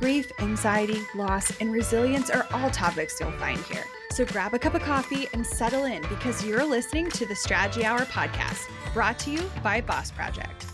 Grief, 0.00 0.32
anxiety, 0.38 1.02
loss, 1.14 1.52
and 1.60 1.70
resilience 1.70 2.30
are 2.30 2.46
all 2.54 2.70
topics 2.70 3.20
you'll 3.20 3.30
find 3.32 3.58
here. 3.64 3.84
So 4.12 4.24
grab 4.24 4.54
a 4.54 4.58
cup 4.58 4.74
of 4.74 4.80
coffee 4.80 5.28
and 5.34 5.46
settle 5.46 5.84
in 5.84 6.00
because 6.08 6.42
you're 6.42 6.64
listening 6.64 7.10
to 7.10 7.26
the 7.26 7.36
Strategy 7.36 7.84
Hour 7.84 8.00
podcast, 8.06 8.66
brought 8.94 9.18
to 9.20 9.30
you 9.30 9.42
by 9.62 9.82
Boss 9.82 10.10
Project. 10.10 10.64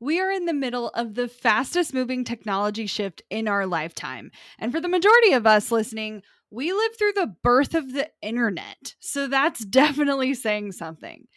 We 0.00 0.20
are 0.20 0.32
in 0.32 0.46
the 0.46 0.52
middle 0.52 0.88
of 0.88 1.14
the 1.14 1.28
fastest 1.28 1.94
moving 1.94 2.24
technology 2.24 2.86
shift 2.86 3.22
in 3.30 3.46
our 3.46 3.64
lifetime. 3.64 4.32
And 4.58 4.72
for 4.72 4.80
the 4.80 4.88
majority 4.88 5.34
of 5.34 5.46
us 5.46 5.70
listening, 5.70 6.22
we 6.50 6.72
lived 6.72 6.98
through 6.98 7.12
the 7.12 7.32
birth 7.44 7.76
of 7.76 7.92
the 7.92 8.10
internet. 8.22 8.96
So 8.98 9.28
that's 9.28 9.64
definitely 9.64 10.34
saying 10.34 10.72
something. 10.72 11.28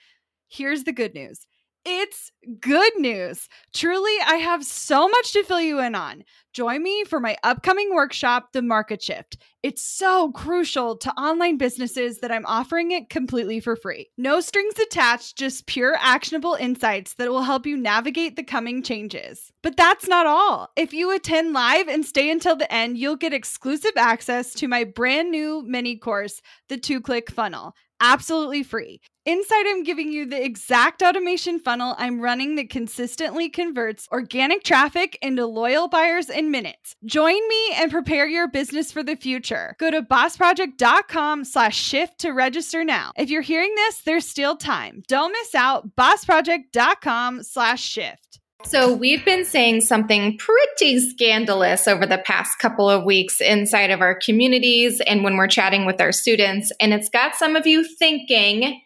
Here's 0.47 0.85
the 0.85 0.91
good 0.91 1.13
news 1.13 1.45
it's 1.85 2.31
good 2.59 2.93
news. 2.97 3.49
Truly, 3.73 4.13
I 4.25 4.35
have 4.35 4.63
so 4.63 5.07
much 5.07 5.33
to 5.33 5.43
fill 5.43 5.61
you 5.61 5.79
in 5.79 5.95
on. 5.95 6.23
Join 6.53 6.83
me 6.83 7.05
for 7.05 7.19
my 7.19 7.37
upcoming 7.43 7.95
workshop, 7.95 8.51
The 8.51 8.61
Market 8.61 9.01
Shift. 9.01 9.37
It's 9.63 9.81
so 9.81 10.31
crucial 10.31 10.97
to 10.97 11.11
online 11.13 11.57
businesses 11.57 12.19
that 12.19 12.31
I'm 12.31 12.45
offering 12.45 12.91
it 12.91 13.09
completely 13.09 13.59
for 13.59 13.75
free. 13.75 14.09
No 14.17 14.41
strings 14.41 14.77
attached, 14.77 15.37
just 15.37 15.65
pure 15.65 15.95
actionable 15.99 16.55
insights 16.55 17.13
that 17.15 17.29
will 17.29 17.43
help 17.43 17.65
you 17.65 17.77
navigate 17.77 18.35
the 18.35 18.43
coming 18.43 18.83
changes. 18.83 19.51
But 19.63 19.77
that's 19.77 20.07
not 20.07 20.27
all. 20.27 20.69
If 20.75 20.93
you 20.93 21.11
attend 21.15 21.53
live 21.53 21.87
and 21.87 22.05
stay 22.05 22.29
until 22.29 22.55
the 22.55 22.71
end, 22.71 22.97
you'll 22.97 23.15
get 23.15 23.33
exclusive 23.33 23.93
access 23.95 24.53
to 24.55 24.67
my 24.67 24.83
brand 24.83 25.31
new 25.31 25.63
mini 25.65 25.95
course, 25.95 26.41
The 26.67 26.77
Two 26.77 27.01
Click 27.01 27.31
Funnel 27.31 27.75
absolutely 28.01 28.63
free. 28.63 28.99
Inside, 29.23 29.67
I'm 29.67 29.83
giving 29.83 30.11
you 30.11 30.25
the 30.25 30.43
exact 30.43 31.03
automation 31.03 31.59
funnel 31.59 31.93
I'm 31.99 32.21
running 32.21 32.55
that 32.55 32.71
consistently 32.71 33.49
converts 33.49 34.07
organic 34.11 34.63
traffic 34.63 35.15
into 35.21 35.45
loyal 35.45 35.87
buyers 35.87 36.27
in 36.27 36.49
minutes. 36.49 36.95
Join 37.05 37.47
me 37.47 37.71
and 37.75 37.91
prepare 37.91 38.27
your 38.27 38.47
business 38.47 38.91
for 38.91 39.03
the 39.03 39.15
future. 39.15 39.75
Go 39.77 39.91
to 39.91 40.01
bossproject.com 40.01 41.45
slash 41.45 41.77
shift 41.77 42.17
to 42.21 42.31
register 42.31 42.83
now. 42.83 43.11
If 43.15 43.29
you're 43.29 43.43
hearing 43.43 43.75
this, 43.75 44.01
there's 44.01 44.27
still 44.27 44.57
time. 44.57 45.03
Don't 45.07 45.31
miss 45.33 45.53
out. 45.53 45.95
bossproject.com 45.95 47.43
slash 47.43 47.83
shift. 47.83 48.39
So, 48.63 48.91
we've 48.93 49.25
been 49.25 49.45
saying 49.45 49.81
something 49.81 50.37
pretty 50.37 50.99
scandalous 50.99 51.87
over 51.87 52.07
the 52.07 52.19
past 52.19 52.57
couple 52.59 52.89
of 52.89 53.03
weeks 53.03 53.39
inside 53.41 53.91
of 53.91 54.01
our 54.01 54.15
communities 54.15 54.99
and 55.01 55.23
when 55.23 55.35
we're 55.35 55.47
chatting 55.47 55.85
with 55.85 56.01
our 56.01 56.11
students. 56.11 56.71
And 56.79 56.91
it's 56.93 57.09
got 57.09 57.35
some 57.35 57.55
of 57.55 57.65
you 57.65 57.83
thinking, 57.83 58.81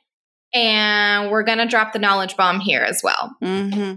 and 0.56 1.30
we're 1.30 1.44
going 1.44 1.58
to 1.58 1.68
drop 1.68 1.94
the 1.94 2.00
knowledge 2.00 2.36
bomb 2.38 2.62
here 2.62 2.82
as 2.82 3.02
well. 3.04 3.36
Mm-hmm. 3.44 3.96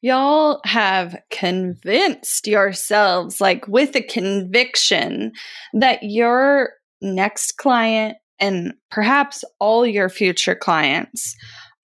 Y'all 0.00 0.60
have 0.64 1.16
convinced 1.30 2.46
yourselves, 2.46 3.40
like 3.40 3.68
with 3.68 3.94
a 3.94 4.02
conviction, 4.02 5.32
that 5.74 6.02
your 6.02 6.70
next 7.00 7.52
client 7.58 8.16
and 8.40 8.74
perhaps 8.90 9.44
all 9.60 9.86
your 9.86 10.08
future 10.08 10.54
clients 10.54 11.36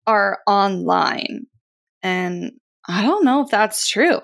are 0.06 0.38
online. 0.46 1.46
And 2.02 2.52
I 2.88 3.02
don't 3.02 3.24
know 3.24 3.42
if 3.42 3.50
that's 3.50 3.88
true. 3.88 4.20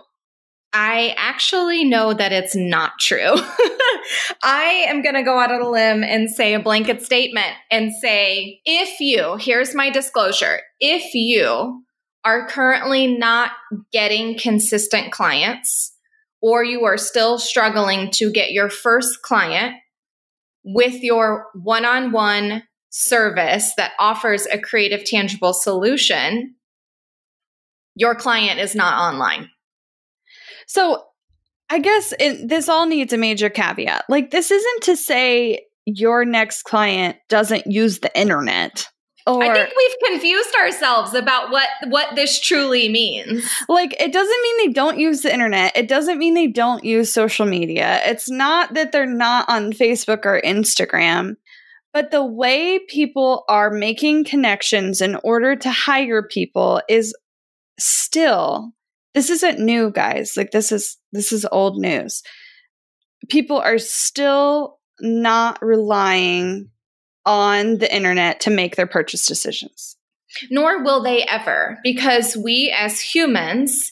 I 0.78 1.14
actually 1.16 1.84
know 1.84 2.12
that 2.12 2.32
it's 2.32 2.54
not 2.54 2.98
true. 3.00 3.32
I 4.42 4.84
am 4.88 5.00
going 5.00 5.14
to 5.14 5.22
go 5.22 5.38
out 5.38 5.50
on 5.50 5.62
a 5.62 5.70
limb 5.70 6.04
and 6.04 6.30
say 6.30 6.52
a 6.52 6.60
blanket 6.60 7.00
statement 7.02 7.54
and 7.70 7.94
say, 7.94 8.60
if 8.66 9.00
you, 9.00 9.36
here's 9.40 9.74
my 9.74 9.88
disclosure, 9.88 10.60
if 10.78 11.14
you 11.14 11.82
are 12.26 12.46
currently 12.46 13.06
not 13.06 13.52
getting 13.90 14.36
consistent 14.36 15.12
clients, 15.12 15.94
or 16.42 16.62
you 16.62 16.84
are 16.84 16.98
still 16.98 17.38
struggling 17.38 18.10
to 18.10 18.30
get 18.30 18.52
your 18.52 18.68
first 18.68 19.22
client 19.22 19.76
with 20.62 21.02
your 21.02 21.46
one 21.54 21.86
on 21.86 22.12
one 22.12 22.64
service 22.90 23.72
that 23.78 23.92
offers 23.98 24.44
a 24.52 24.58
creative, 24.58 25.06
tangible 25.06 25.54
solution, 25.54 26.54
your 27.94 28.14
client 28.14 28.60
is 28.60 28.74
not 28.74 29.00
online. 29.00 29.48
So 30.66 31.04
I 31.70 31.78
guess 31.78 32.12
it, 32.20 32.48
this 32.48 32.68
all 32.68 32.86
needs 32.86 33.12
a 33.12 33.18
major 33.18 33.48
caveat. 33.48 34.04
Like, 34.08 34.30
this 34.30 34.50
isn't 34.50 34.82
to 34.84 34.96
say 34.96 35.66
your 35.84 36.24
next 36.24 36.62
client 36.62 37.16
doesn't 37.28 37.66
use 37.66 38.00
the 38.00 38.18
internet. 38.18 38.88
Or, 39.28 39.42
I 39.42 39.52
think 39.52 39.70
we've 39.76 40.10
confused 40.12 40.54
ourselves 40.54 41.12
about 41.12 41.50
what 41.50 41.68
what 41.88 42.14
this 42.14 42.38
truly 42.38 42.88
means. 42.88 43.44
Like 43.68 44.00
it 44.00 44.12
doesn't 44.12 44.42
mean 44.42 44.56
they 44.58 44.72
don't 44.72 45.00
use 45.00 45.22
the 45.22 45.32
internet. 45.32 45.76
It 45.76 45.88
doesn't 45.88 46.18
mean 46.18 46.34
they 46.34 46.46
don't 46.46 46.84
use 46.84 47.12
social 47.12 47.44
media. 47.44 48.00
It's 48.04 48.30
not 48.30 48.74
that 48.74 48.92
they're 48.92 49.04
not 49.04 49.48
on 49.48 49.72
Facebook 49.72 50.24
or 50.26 50.40
Instagram. 50.40 51.34
But 51.92 52.12
the 52.12 52.24
way 52.24 52.78
people 52.88 53.44
are 53.48 53.70
making 53.70 54.26
connections 54.26 55.00
in 55.00 55.16
order 55.24 55.56
to 55.56 55.70
hire 55.72 56.22
people 56.22 56.80
is 56.88 57.12
still 57.80 58.74
this 59.16 59.30
isn't 59.30 59.58
new 59.58 59.90
guys. 59.90 60.34
Like 60.36 60.50
this 60.50 60.70
is 60.70 60.98
this 61.10 61.32
is 61.32 61.46
old 61.50 61.80
news. 61.80 62.22
People 63.30 63.56
are 63.56 63.78
still 63.78 64.78
not 65.00 65.58
relying 65.62 66.68
on 67.24 67.78
the 67.78 67.92
internet 67.92 68.40
to 68.40 68.50
make 68.50 68.76
their 68.76 68.86
purchase 68.86 69.26
decisions. 69.26 69.96
Nor 70.50 70.84
will 70.84 71.02
they 71.02 71.22
ever 71.22 71.78
because 71.82 72.36
we 72.36 72.72
as 72.76 73.00
humans 73.00 73.90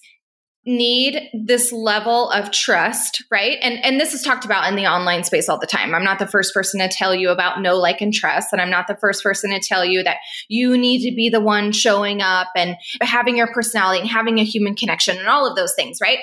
need 0.66 1.28
this 1.34 1.72
level 1.72 2.30
of 2.30 2.50
trust, 2.50 3.22
right? 3.30 3.58
And 3.60 3.84
and 3.84 4.00
this 4.00 4.14
is 4.14 4.22
talked 4.22 4.44
about 4.44 4.68
in 4.68 4.76
the 4.76 4.86
online 4.86 5.24
space 5.24 5.48
all 5.48 5.58
the 5.58 5.66
time. 5.66 5.94
I'm 5.94 6.04
not 6.04 6.18
the 6.18 6.26
first 6.26 6.54
person 6.54 6.80
to 6.80 6.88
tell 6.88 7.14
you 7.14 7.30
about 7.30 7.60
no 7.60 7.76
like 7.76 8.00
and 8.00 8.12
trust 8.12 8.48
and 8.52 8.62
I'm 8.62 8.70
not 8.70 8.86
the 8.86 8.96
first 8.96 9.22
person 9.22 9.50
to 9.50 9.60
tell 9.60 9.84
you 9.84 10.02
that 10.04 10.18
you 10.48 10.78
need 10.78 11.08
to 11.08 11.14
be 11.14 11.28
the 11.28 11.40
one 11.40 11.72
showing 11.72 12.22
up 12.22 12.48
and 12.56 12.76
having 13.02 13.36
your 13.36 13.52
personality 13.52 14.00
and 14.00 14.08
having 14.08 14.38
a 14.38 14.44
human 14.44 14.74
connection 14.74 15.18
and 15.18 15.28
all 15.28 15.46
of 15.46 15.56
those 15.56 15.74
things, 15.74 15.98
right? 16.00 16.18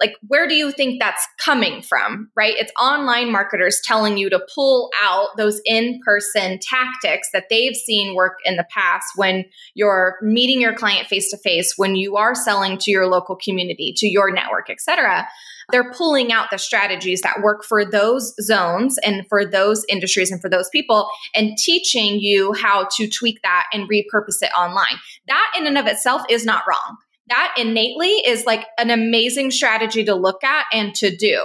Like 0.00 0.14
where 0.26 0.46
do 0.48 0.54
you 0.54 0.70
think 0.70 1.00
that's 1.00 1.26
coming 1.38 1.82
from 1.82 2.30
right? 2.36 2.54
It's 2.56 2.72
online 2.80 3.30
marketers 3.30 3.80
telling 3.84 4.16
you 4.18 4.30
to 4.30 4.40
pull 4.54 4.90
out 5.02 5.28
those 5.36 5.60
in-person 5.64 6.58
tactics 6.60 7.28
that 7.32 7.44
they've 7.50 7.76
seen 7.76 8.14
work 8.14 8.38
in 8.44 8.56
the 8.56 8.66
past 8.70 9.06
when 9.16 9.44
you're 9.74 10.16
meeting 10.22 10.60
your 10.60 10.74
client 10.74 11.08
face 11.08 11.30
to 11.30 11.38
face 11.38 11.74
when 11.76 11.96
you 11.96 12.16
are 12.16 12.34
selling 12.34 12.78
to 12.78 12.90
your 12.90 13.06
local 13.06 13.36
community 13.36 13.92
to 13.96 14.06
your 14.06 14.32
network 14.32 14.70
etc 14.70 15.26
they're 15.70 15.92
pulling 15.92 16.32
out 16.32 16.50
the 16.50 16.58
strategies 16.58 17.22
that 17.22 17.42
work 17.42 17.64
for 17.64 17.84
those 17.84 18.34
zones 18.40 18.98
and 18.98 19.26
for 19.28 19.44
those 19.44 19.84
industries 19.88 20.30
and 20.30 20.40
for 20.40 20.48
those 20.50 20.68
people 20.70 21.08
and 21.34 21.56
teaching 21.56 22.20
you 22.20 22.52
how 22.52 22.88
to 22.96 23.08
tweak 23.08 23.40
that 23.42 23.66
and 23.72 23.88
repurpose 23.88 24.42
it 24.42 24.50
online. 24.56 24.98
That 25.28 25.52
in 25.56 25.66
and 25.66 25.78
of 25.78 25.86
itself 25.86 26.22
is 26.28 26.44
not 26.44 26.64
wrong 26.68 26.98
that 27.28 27.54
innately 27.58 28.08
is 28.08 28.44
like 28.44 28.66
an 28.78 28.90
amazing 28.90 29.50
strategy 29.50 30.04
to 30.04 30.14
look 30.14 30.44
at 30.44 30.66
and 30.72 30.94
to 30.96 31.14
do. 31.16 31.44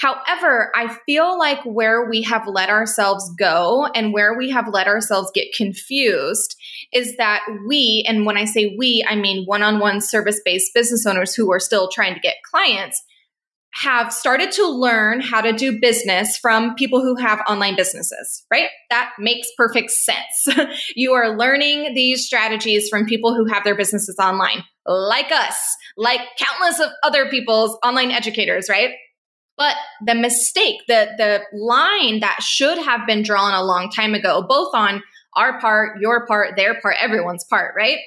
However, 0.00 0.72
I 0.74 0.96
feel 1.04 1.38
like 1.38 1.62
where 1.64 2.08
we 2.08 2.22
have 2.22 2.46
let 2.46 2.70
ourselves 2.70 3.30
go 3.38 3.86
and 3.94 4.14
where 4.14 4.34
we 4.34 4.48
have 4.48 4.66
let 4.72 4.86
ourselves 4.86 5.30
get 5.34 5.52
confused 5.52 6.56
is 6.90 7.18
that 7.18 7.42
we, 7.68 8.02
and 8.08 8.24
when 8.24 8.38
I 8.38 8.46
say 8.46 8.74
we, 8.78 9.04
I 9.06 9.16
mean 9.16 9.44
one 9.44 9.62
on 9.62 9.78
one 9.78 10.00
service 10.00 10.40
based 10.42 10.72
business 10.72 11.04
owners 11.04 11.34
who 11.34 11.52
are 11.52 11.60
still 11.60 11.88
trying 11.88 12.14
to 12.14 12.20
get 12.20 12.36
clients, 12.50 13.02
have 13.72 14.12
started 14.12 14.50
to 14.52 14.66
learn 14.66 15.20
how 15.20 15.40
to 15.40 15.52
do 15.52 15.78
business 15.78 16.36
from 16.36 16.74
people 16.74 17.00
who 17.00 17.14
have 17.14 17.40
online 17.48 17.76
businesses, 17.76 18.44
right? 18.50 18.68
That 18.90 19.12
makes 19.18 19.48
perfect 19.56 19.90
sense. 19.90 20.48
you 20.96 21.12
are 21.12 21.36
learning 21.36 21.94
these 21.94 22.26
strategies 22.26 22.88
from 22.88 23.06
people 23.06 23.34
who 23.34 23.44
have 23.46 23.62
their 23.62 23.76
businesses 23.76 24.16
online, 24.18 24.64
like 24.86 25.30
us, 25.30 25.56
like 25.96 26.20
countless 26.38 26.80
of 26.80 26.90
other 27.04 27.28
people's 27.30 27.78
online 27.84 28.10
educators, 28.10 28.68
right? 28.68 28.90
But 29.56 29.76
the 30.04 30.14
mistake, 30.14 30.76
the 30.88 31.10
the 31.18 31.42
line 31.52 32.20
that 32.20 32.42
should 32.42 32.78
have 32.78 33.06
been 33.06 33.22
drawn 33.22 33.52
a 33.52 33.62
long 33.62 33.90
time 33.90 34.14
ago, 34.14 34.42
both 34.48 34.74
on 34.74 35.02
our 35.36 35.60
part, 35.60 36.00
your 36.00 36.26
part, 36.26 36.56
their 36.56 36.80
part, 36.80 36.96
everyone's 36.98 37.44
part, 37.44 37.74
right? 37.76 37.98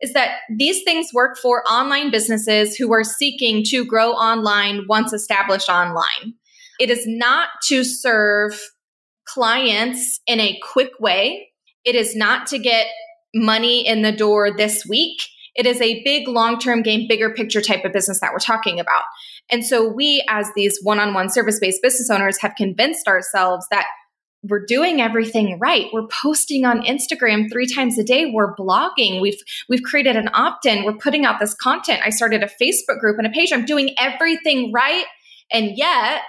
Is 0.00 0.12
that 0.14 0.38
these 0.56 0.82
things 0.82 1.08
work 1.12 1.36
for 1.38 1.62
online 1.70 2.10
businesses 2.10 2.76
who 2.76 2.92
are 2.92 3.04
seeking 3.04 3.62
to 3.64 3.84
grow 3.84 4.12
online 4.12 4.86
once 4.88 5.12
established 5.12 5.68
online. 5.68 6.34
It 6.78 6.90
is 6.90 7.04
not 7.06 7.48
to 7.68 7.84
serve 7.84 8.58
clients 9.26 10.20
in 10.26 10.40
a 10.40 10.58
quick 10.72 10.92
way. 10.98 11.50
It 11.84 11.94
is 11.94 12.16
not 12.16 12.46
to 12.48 12.58
get 12.58 12.86
money 13.34 13.86
in 13.86 14.02
the 14.02 14.12
door 14.12 14.50
this 14.56 14.86
week. 14.86 15.22
It 15.54 15.66
is 15.66 15.80
a 15.80 16.02
big 16.04 16.28
long 16.28 16.58
term 16.58 16.82
game, 16.82 17.06
bigger 17.08 17.30
picture 17.34 17.60
type 17.60 17.84
of 17.84 17.92
business 17.92 18.20
that 18.20 18.32
we're 18.32 18.38
talking 18.38 18.80
about. 18.80 19.02
And 19.50 19.64
so 19.66 19.86
we, 19.86 20.24
as 20.28 20.48
these 20.54 20.78
one 20.82 21.00
on 21.00 21.12
one 21.12 21.28
service 21.28 21.58
based 21.60 21.82
business 21.82 22.10
owners, 22.10 22.38
have 22.40 22.54
convinced 22.56 23.08
ourselves 23.08 23.66
that 23.70 23.86
we're 24.42 24.64
doing 24.64 25.00
everything 25.00 25.58
right. 25.58 25.86
We're 25.92 26.08
posting 26.22 26.64
on 26.64 26.82
Instagram 26.82 27.50
three 27.52 27.66
times 27.66 27.98
a 27.98 28.04
day. 28.04 28.30
We're 28.32 28.54
blogging. 28.54 29.20
We've 29.20 29.40
we've 29.68 29.82
created 29.82 30.16
an 30.16 30.30
opt-in. 30.32 30.84
We're 30.84 30.96
putting 30.96 31.24
out 31.24 31.38
this 31.40 31.54
content. 31.54 32.00
I 32.04 32.10
started 32.10 32.42
a 32.42 32.50
Facebook 32.62 33.00
group 33.00 33.18
and 33.18 33.26
a 33.26 33.30
page. 33.30 33.52
I'm 33.52 33.66
doing 33.66 33.94
everything 33.98 34.72
right. 34.72 35.04
And 35.52 35.76
yet 35.76 36.22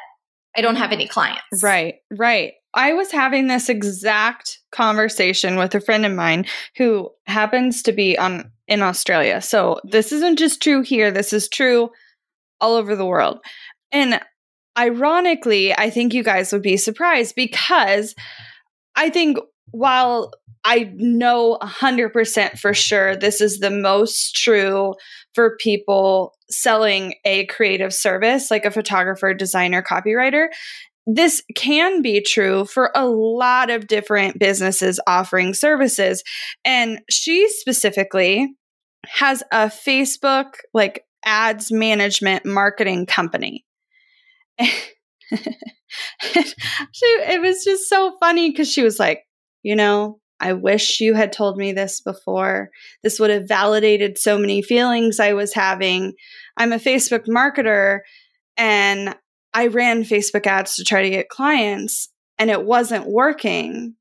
I 0.56 0.62
don't 0.62 0.76
have 0.76 0.92
any 0.92 1.08
clients. 1.08 1.64
Right, 1.64 1.96
right. 2.12 2.54
I 2.74 2.94
was 2.94 3.12
having 3.12 3.48
this 3.48 3.70
exact 3.70 4.60
conversation 4.72 5.58
with 5.58 5.76
a 5.76 5.82
friend 5.82 6.06
of 6.06 6.14
mine 6.14 6.46
who 6.78 7.10
happens 7.28 7.84
to 7.84 7.92
be 7.92 8.18
on 8.18 8.52
in 8.68 8.82
Australia. 8.82 9.42
So 9.42 9.80
this 9.84 10.12
isn't 10.12 10.40
just 10.40 10.62
true 10.62 10.82
here, 10.82 11.12
this 11.12 11.34
is 11.34 11.50
true 11.50 11.90
all 12.62 12.76
over 12.76 12.96
the 12.96 13.06
world. 13.06 13.40
And 13.92 14.22
ironically, 14.78 15.74
I 15.74 15.90
think 15.90 16.14
you 16.14 16.24
guys 16.24 16.52
would 16.52 16.62
be 16.62 16.78
surprised 16.78 17.36
because 17.36 18.16
I 18.96 19.10
think 19.10 19.38
while 19.72 20.32
I 20.64 20.92
know 20.96 21.58
100% 21.62 22.60
for 22.60 22.74
sure 22.74 23.16
this 23.16 23.42
is 23.42 23.60
the 23.60 23.72
most 23.72 24.36
true 24.36 24.94
for 25.34 25.58
people 25.58 26.34
selling 26.50 27.16
a 27.26 27.46
creative 27.48 27.94
service 27.94 28.52
like 28.52 28.66
a 28.66 28.72
photographer, 28.72 29.34
designer, 29.34 29.82
copywriter. 29.82 30.48
This 31.08 31.42
can 31.56 32.04
be 32.04 32.22
true 32.22 32.66
for 32.66 32.92
a 32.96 33.08
lot 33.08 33.72
of 33.72 33.88
different 33.88 34.38
businesses 34.38 35.00
offering 35.08 35.56
services. 35.56 36.24
And 36.64 37.00
she 37.10 37.50
specifically 37.50 38.54
has 39.08 39.42
a 39.52 39.66
Facebook 39.66 40.54
like 40.76 41.06
ads 41.26 41.72
management 41.72 42.46
marketing 42.46 43.08
company. 43.08 43.66
she, 44.60 44.76
it 46.12 47.42
was 47.42 47.64
just 47.64 47.90
so 47.90 48.16
funny 48.20 48.52
because 48.52 48.72
she 48.72 48.84
was 48.84 49.00
like, 49.00 49.24
you 49.64 49.76
know, 49.76 50.20
I 50.40 50.54
wish 50.54 51.00
you 51.00 51.14
had 51.14 51.32
told 51.32 51.58
me 51.58 51.72
this 51.72 52.02
before. 52.02 52.70
This 53.04 53.20
would 53.20 53.30
have 53.30 53.48
validated 53.48 54.18
so 54.18 54.38
many 54.38 54.62
feelings 54.62 55.20
I 55.20 55.34
was 55.34 55.54
having. 55.54 56.14
I'm 56.58 56.74
a 56.74 56.78
Facebook 56.78 57.28
marketer 57.28 58.00
and 58.58 59.16
I 59.54 59.68
ran 59.68 60.04
Facebook 60.04 60.48
ads 60.48 60.76
to 60.76 60.84
try 60.84 61.04
to 61.04 61.10
get 61.10 61.30
clients 61.30 62.10
and 62.40 62.50
it 62.50 62.66
wasn't 62.66 63.06
working. 63.06 63.96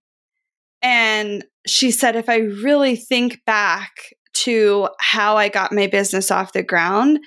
And 0.81 1.45
she 1.67 1.91
said, 1.91 2.17
if 2.17 2.31
I 2.31 2.37
really 2.37 2.97
think 2.97 3.45
back 3.45 3.93
to 4.33 4.89
how 4.99 5.37
I 5.37 5.51
got 5.51 5.73
my 5.73 5.89
business 5.89 6.31
off 6.31 6.55
the 6.55 6.63
ground, 6.63 7.19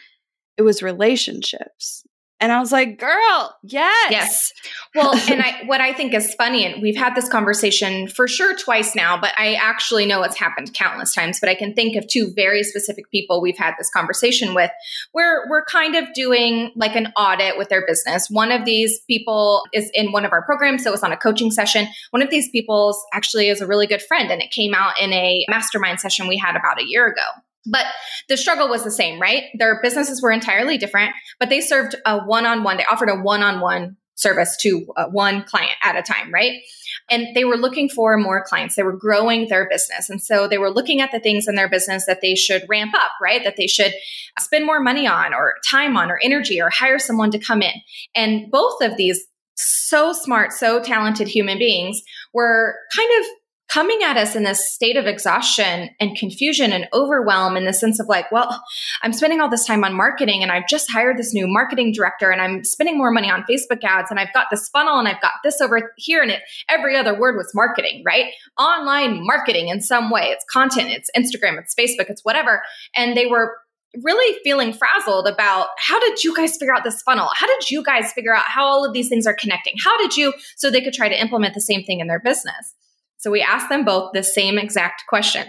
it 0.58 0.64
was 0.64 0.82
relationships. 0.82 2.04
And 2.44 2.52
I 2.52 2.60
was 2.60 2.74
like, 2.74 3.00
girl, 3.00 3.58
yes. 3.64 4.12
Yes. 4.12 4.52
Well, 4.94 5.16
and 5.32 5.42
I 5.42 5.64
what 5.66 5.80
I 5.80 5.94
think 5.94 6.14
is 6.14 6.36
funny, 6.36 6.66
and 6.66 6.82
we've 6.82 6.98
had 6.98 7.16
this 7.16 7.30
conversation 7.30 8.10
for 8.10 8.28
sure 8.28 8.54
twice 8.54 8.98
now, 8.98 9.18
but 9.18 9.32
I 9.38 9.54
actually 9.54 10.06
know 10.06 10.24
it's 10.24 10.38
happened 10.38 10.74
countless 10.74 11.16
times. 11.16 11.40
But 11.40 11.48
I 11.48 11.56
can 11.56 11.74
think 11.74 11.96
of 11.96 12.06
two 12.06 12.34
very 12.36 12.64
specific 12.64 13.10
people 13.12 13.42
we've 13.42 13.58
had 13.58 13.76
this 13.80 13.90
conversation 13.90 14.54
with 14.54 14.72
where 15.14 15.46
we're 15.50 15.64
kind 15.64 15.96
of 15.96 16.14
doing 16.14 16.74
like 16.76 16.98
an 16.98 17.14
audit 17.16 17.58
with 17.58 17.70
their 17.70 17.86
business. 17.88 18.30
One 18.30 18.52
of 18.52 18.66
these 18.66 19.00
people 19.08 19.64
is 19.72 19.90
in 19.94 20.12
one 20.12 20.26
of 20.26 20.34
our 20.34 20.42
programs, 20.42 20.84
so 20.84 20.90
it 20.90 20.92
was 20.92 21.04
on 21.04 21.14
a 21.14 21.18
coaching 21.18 21.50
session. 21.50 21.88
One 22.10 22.22
of 22.22 22.30
these 22.30 22.50
people's 22.50 23.02
actually 23.14 23.48
is 23.48 23.62
a 23.62 23.66
really 23.66 23.88
good 23.88 24.02
friend, 24.02 24.30
and 24.30 24.42
it 24.42 24.52
came 24.52 24.74
out 24.74 25.00
in 25.00 25.14
a 25.14 25.46
mastermind 25.48 26.02
session 26.02 26.28
we 26.28 26.38
had 26.38 26.58
about 26.58 26.82
a 26.82 26.86
year 26.86 27.08
ago. 27.08 27.22
But 27.66 27.86
the 28.30 28.38
struggle 28.38 28.68
was 28.68 28.84
the 28.84 28.92
same, 28.92 29.22
right? 29.22 29.44
Their 29.58 29.80
businesses 29.82 30.22
were 30.22 30.32
entirely 30.32 30.78
different, 30.78 31.14
but 31.40 31.50
they 31.50 31.62
served 31.62 31.96
a 32.06 32.20
one 32.20 32.46
on 32.46 32.64
one, 32.64 32.78
they 32.78 32.86
offered 32.86 33.10
a 33.10 33.16
one 33.16 33.42
on 33.42 33.62
one 33.62 33.98
service 34.16 34.56
to 34.58 34.86
uh, 34.96 35.06
one 35.08 35.44
client 35.44 35.74
at 35.82 35.98
a 35.98 36.02
time, 36.02 36.32
right? 36.32 36.62
And 37.10 37.36
they 37.36 37.46
were 37.46 37.58
looking 37.58 37.90
for 37.90 38.18
more 38.18 38.44
clients. 38.44 38.76
They 38.76 38.84
were 38.84 38.96
growing 38.96 39.48
their 39.48 39.68
business. 39.68 40.10
And 40.10 40.22
so 40.22 40.48
they 40.48 40.58
were 40.58 40.70
looking 40.70 41.02
at 41.02 41.12
the 41.12 41.20
things 41.20 41.48
in 41.48 41.56
their 41.56 41.70
business 41.70 42.06
that 42.06 42.22
they 42.22 42.36
should 42.36 42.64
ramp 42.70 42.94
up, 42.96 43.12
right? 43.22 43.44
That 43.44 43.56
they 43.58 43.68
should 43.68 43.94
spend 44.40 44.66
more 44.66 44.80
money 44.80 45.08
on 45.08 45.34
or 45.34 45.56
time 45.68 45.98
on 45.98 46.12
or 46.12 46.20
energy 46.22 46.62
or 46.62 46.70
hire 46.70 47.00
someone 47.00 47.32
to 47.32 47.40
come 47.40 47.62
in. 47.62 47.74
And 48.16 48.52
both 48.52 48.82
of 48.82 48.98
these 48.98 49.26
so 49.56 50.14
smart, 50.14 50.52
so 50.52 50.82
talented 50.82 51.28
human 51.28 51.58
beings 51.58 52.02
were 52.34 52.76
kind 52.96 53.10
of 53.20 53.26
coming 53.74 54.04
at 54.04 54.18
us 54.18 54.36
in 54.36 54.44
this 54.44 54.72
state 54.72 54.96
of 54.96 55.08
exhaustion 55.08 55.90
and 56.00 56.16
confusion 56.16 56.72
and 56.72 56.88
overwhelm 56.94 57.58
in 57.58 57.66
the 57.66 57.74
sense 57.74 58.00
of 58.00 58.08
like, 58.08 58.32
well, 58.32 58.64
I'm 59.02 59.14
spending 59.14 59.42
all 59.42 59.50
this 59.50 59.66
time 59.66 59.84
on 59.84 59.96
marketing 59.96 60.44
and 60.44 60.52
I've 60.52 60.68
just 60.68 60.92
hired 60.92 61.18
this 61.18 61.34
new 61.34 61.48
marketing 61.48 61.92
director 61.92 62.30
and 62.30 62.40
I'm 62.40 62.64
spending 62.64 63.00
more 63.00 63.10
money 63.10 63.32
on 63.32 63.44
Facebook 63.50 63.84
ads 63.84 64.12
and 64.12 64.20
I've 64.20 64.32
got 64.32 64.48
this 64.52 64.70
funnel 64.70 65.00
and 65.00 65.08
I've 65.08 65.22
got 65.22 65.34
this 65.44 65.60
over 65.60 65.92
here 65.98 66.22
and 66.22 66.30
it 66.30 66.42
every 66.70 66.96
other 66.96 67.20
word 67.20 67.36
was 67.36 67.52
marketing, 67.56 68.04
right? 68.06 68.32
Online 68.60 69.26
marketing 69.26 69.70
in 69.70 69.82
some 69.82 70.12
way. 70.12 70.26
It's 70.26 70.46
content, 70.52 70.92
it's 70.92 71.10
Instagram, 71.18 71.58
it's 71.58 71.74
Facebook, 71.74 72.12
it's 72.12 72.24
whatever. 72.24 72.62
And 72.96 73.18
they 73.18 73.26
were 73.26 73.56
really 74.04 74.38
feeling 74.44 74.74
frazzled 74.74 75.28
about 75.28 75.70
how 75.80 76.00
did 76.00 76.24
you 76.24 76.36
guys 76.36 76.58
figure 76.58 76.76
out 76.76 76.84
this 76.84 77.02
funnel? 77.02 77.30
How 77.34 77.48
did 77.48 77.72
you 77.72 77.84
guys 77.84 78.14
figure 78.14 78.36
out 78.36 78.46
how 78.46 78.66
all 78.66 78.86
of 78.86 78.94
these 78.94 79.10
things 79.10 79.26
are 79.26 79.34
connecting? 79.34 79.74
How 79.84 79.98
did 79.98 80.16
you 80.16 80.32
so 80.58 80.70
they 80.70 80.82
could 80.82 80.94
try 80.94 81.10
to 81.10 81.20
implement 81.20 81.56
the 81.56 81.62
same 81.62 81.84
thing 81.84 82.02
in 82.02 82.08
their 82.08 82.20
business? 82.20 82.76
So 83.24 83.32
we 83.32 83.42
asked 83.42 83.70
them 83.70 83.86
both 83.86 84.12
the 84.14 84.22
same 84.22 84.58
exact 84.58 85.04
question 85.08 85.48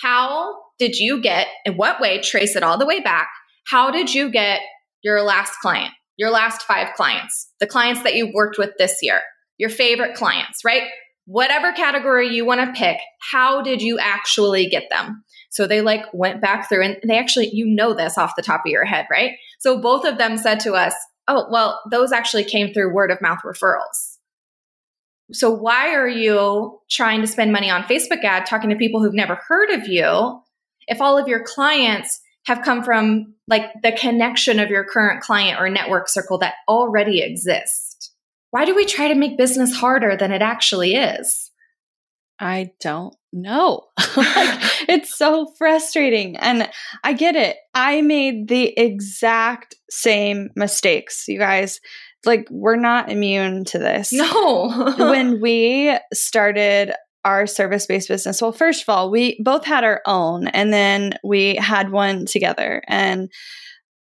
How 0.00 0.52
did 0.80 0.98
you 0.98 1.22
get, 1.22 1.46
in 1.64 1.76
what 1.76 2.00
way, 2.00 2.20
trace 2.20 2.56
it 2.56 2.64
all 2.64 2.76
the 2.76 2.86
way 2.86 2.98
back? 2.98 3.28
How 3.68 3.92
did 3.92 4.12
you 4.12 4.32
get 4.32 4.60
your 5.04 5.22
last 5.22 5.52
client, 5.62 5.92
your 6.16 6.30
last 6.30 6.62
five 6.62 6.88
clients, 6.96 7.52
the 7.60 7.68
clients 7.68 8.02
that 8.02 8.16
you 8.16 8.32
worked 8.34 8.58
with 8.58 8.70
this 8.78 8.98
year, 9.00 9.20
your 9.58 9.70
favorite 9.70 10.16
clients, 10.16 10.64
right? 10.64 10.88
Whatever 11.26 11.70
category 11.70 12.34
you 12.34 12.44
want 12.44 12.60
to 12.62 12.78
pick, 12.78 12.98
how 13.20 13.62
did 13.62 13.80
you 13.80 14.00
actually 14.00 14.68
get 14.68 14.90
them? 14.90 15.22
So 15.50 15.68
they 15.68 15.82
like 15.82 16.02
went 16.12 16.40
back 16.40 16.68
through 16.68 16.82
and 16.82 16.96
they 17.06 17.16
actually, 17.16 17.50
you 17.52 17.64
know, 17.64 17.94
this 17.94 18.18
off 18.18 18.34
the 18.36 18.42
top 18.42 18.62
of 18.66 18.72
your 18.72 18.84
head, 18.84 19.06
right? 19.08 19.36
So 19.60 19.80
both 19.80 20.04
of 20.04 20.18
them 20.18 20.36
said 20.36 20.58
to 20.60 20.72
us, 20.72 20.94
Oh, 21.28 21.46
well, 21.48 21.80
those 21.92 22.10
actually 22.10 22.44
came 22.44 22.74
through 22.74 22.92
word 22.92 23.12
of 23.12 23.22
mouth 23.22 23.38
referrals. 23.46 24.13
So 25.32 25.50
why 25.50 25.94
are 25.94 26.08
you 26.08 26.80
trying 26.90 27.20
to 27.22 27.26
spend 27.26 27.52
money 27.52 27.70
on 27.70 27.84
Facebook 27.84 28.22
ad 28.24 28.46
talking 28.46 28.70
to 28.70 28.76
people 28.76 29.02
who've 29.02 29.14
never 29.14 29.40
heard 29.48 29.70
of 29.70 29.88
you 29.88 30.40
if 30.86 31.00
all 31.00 31.16
of 31.16 31.28
your 31.28 31.42
clients 31.42 32.20
have 32.46 32.62
come 32.62 32.82
from 32.82 33.34
like 33.48 33.70
the 33.82 33.92
connection 33.92 34.60
of 34.60 34.68
your 34.68 34.84
current 34.84 35.22
client 35.22 35.58
or 35.58 35.70
network 35.70 36.08
circle 36.08 36.38
that 36.38 36.54
already 36.68 37.22
exists? 37.22 38.12
Why 38.50 38.64
do 38.64 38.74
we 38.74 38.84
try 38.84 39.08
to 39.08 39.14
make 39.14 39.38
business 39.38 39.74
harder 39.74 40.16
than 40.16 40.30
it 40.30 40.42
actually 40.42 40.94
is? 40.94 41.50
I 42.38 42.72
don't 42.80 43.14
know. 43.32 43.84
like, 44.16 44.60
it's 44.88 45.16
so 45.16 45.46
frustrating. 45.56 46.36
And 46.36 46.68
I 47.02 47.14
get 47.14 47.36
it. 47.36 47.56
I 47.74 48.02
made 48.02 48.48
the 48.48 48.78
exact 48.78 49.74
same 49.88 50.50
mistakes, 50.54 51.26
you 51.28 51.38
guys 51.38 51.80
like 52.26 52.46
we're 52.50 52.76
not 52.76 53.10
immune 53.10 53.64
to 53.66 53.78
this. 53.78 54.12
No. 54.12 54.94
when 54.98 55.40
we 55.40 55.96
started 56.12 56.92
our 57.24 57.46
service 57.46 57.86
based 57.86 58.08
business, 58.08 58.42
well, 58.42 58.52
first 58.52 58.82
of 58.82 58.88
all, 58.88 59.10
we 59.10 59.40
both 59.42 59.64
had 59.64 59.84
our 59.84 60.02
own 60.06 60.48
and 60.48 60.72
then 60.72 61.14
we 61.24 61.56
had 61.56 61.90
one 61.90 62.26
together 62.26 62.82
and 62.86 63.30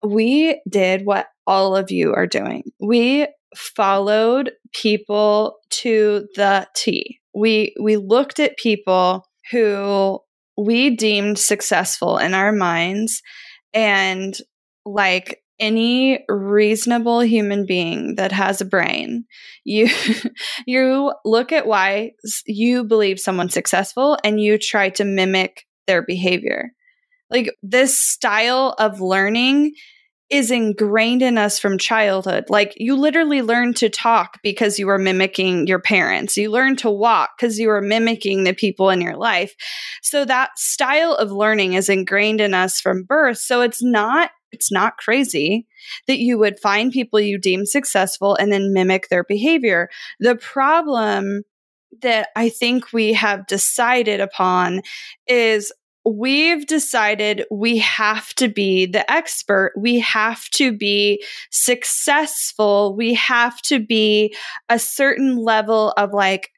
we 0.05 0.61
did 0.69 1.05
what 1.05 1.27
all 1.47 1.77
of 1.77 1.91
you 1.91 2.15
are 2.15 2.27
doing. 2.27 2.65
We 2.81 3.29
followed 3.57 4.53
people 4.73 5.59
to 5.71 6.27
the 6.35 6.67
T. 6.75 7.21
We 7.35 7.75
we 7.81 7.97
looked 7.97 8.41
at 8.41 8.57
people 8.57 9.27
who 9.51 10.21
we 10.57 10.97
deemed 10.97 11.39
successful 11.39 12.19
in 12.19 12.35
our 12.35 12.53
minds 12.53 13.23
and 13.73 14.37
like 14.85 15.42
any 15.63 16.25
reasonable 16.29 17.21
human 17.21 17.65
being 17.65 18.17
that 18.17 18.33
has 18.33 18.61
a 18.61 18.67
brain 18.67 19.25
you 19.65 19.89
you 20.67 21.15
look 21.25 21.53
at 21.53 21.67
why 21.67 22.11
you 22.47 22.85
believe 22.85 23.19
someone's 23.19 23.55
successful 23.55 24.19
and 24.25 24.41
you 24.41 24.59
try 24.59 24.91
to 24.91 25.05
mimic 25.05 25.65
their 25.87 26.03
behavior 26.03 26.73
like 27.31 27.55
this 27.63 27.99
style 27.99 28.75
of 28.79 29.01
learning 29.01 29.73
is 30.33 30.51
ingrained 30.51 31.21
in 31.21 31.37
us 31.37 31.59
from 31.59 31.77
childhood. 31.77 32.45
Like 32.49 32.73
you 32.79 32.97
literally 32.97 33.43
learn 33.43 33.75
to 33.75 33.91
talk 33.91 34.39
because 34.43 34.79
you 34.79 34.87
were 34.87 34.99
mimicking 34.99 35.67
your 35.67 35.79
parents. 35.79 36.39
You 36.39 36.51
learn 36.51 36.75
to 36.77 36.91
walk 36.91 37.33
because 37.37 37.59
you 37.59 37.69
were 37.69 37.83
mimicking 37.83 38.45
the 38.45 38.55
people 38.55 38.89
in 38.89 39.03
your 39.03 39.17
life. 39.17 39.55
So 40.03 40.25
that 40.25 40.59
style 40.59 41.13
of 41.15 41.31
learning 41.31 41.75
is 41.75 41.91
ingrained 41.91 42.41
in 42.41 42.55
us 42.55 42.81
from 42.81 43.05
birth. 43.05 43.39
So 43.39 43.61
it's 43.61 43.83
not 43.83 44.31
it's 44.53 44.71
not 44.71 44.97
crazy 44.99 45.67
that 46.07 46.19
you 46.19 46.39
would 46.39 46.61
find 46.61 46.93
people 46.93 47.21
you 47.21 47.39
deem 47.39 47.67
successful 47.67 48.35
and 48.37 48.53
then 48.53 48.73
mimic 48.73 49.09
their 49.09 49.25
behavior. 49.25 49.89
The 50.21 50.37
problem 50.37 51.43
that 52.01 52.29
I 52.37 52.49
think 52.49 52.93
we 52.93 53.13
have 53.13 53.47
decided 53.47 54.21
upon 54.21 54.83
is 55.27 55.73
we've 56.05 56.67
decided 56.67 57.45
we 57.51 57.79
have 57.79 58.35
to 58.35 58.49
be 58.49 58.87
the 58.87 59.09
expert. 59.11 59.73
We 59.77 60.01
have 60.01 60.49
to 60.51 60.77
be 60.77 61.25
successful. 61.51 62.97
We 62.97 63.15
have 63.15 63.61
to 63.63 63.79
be 63.79 64.35
a 64.69 64.79
certain 64.79 65.37
level 65.37 65.93
of 65.97 66.13
like 66.13 66.51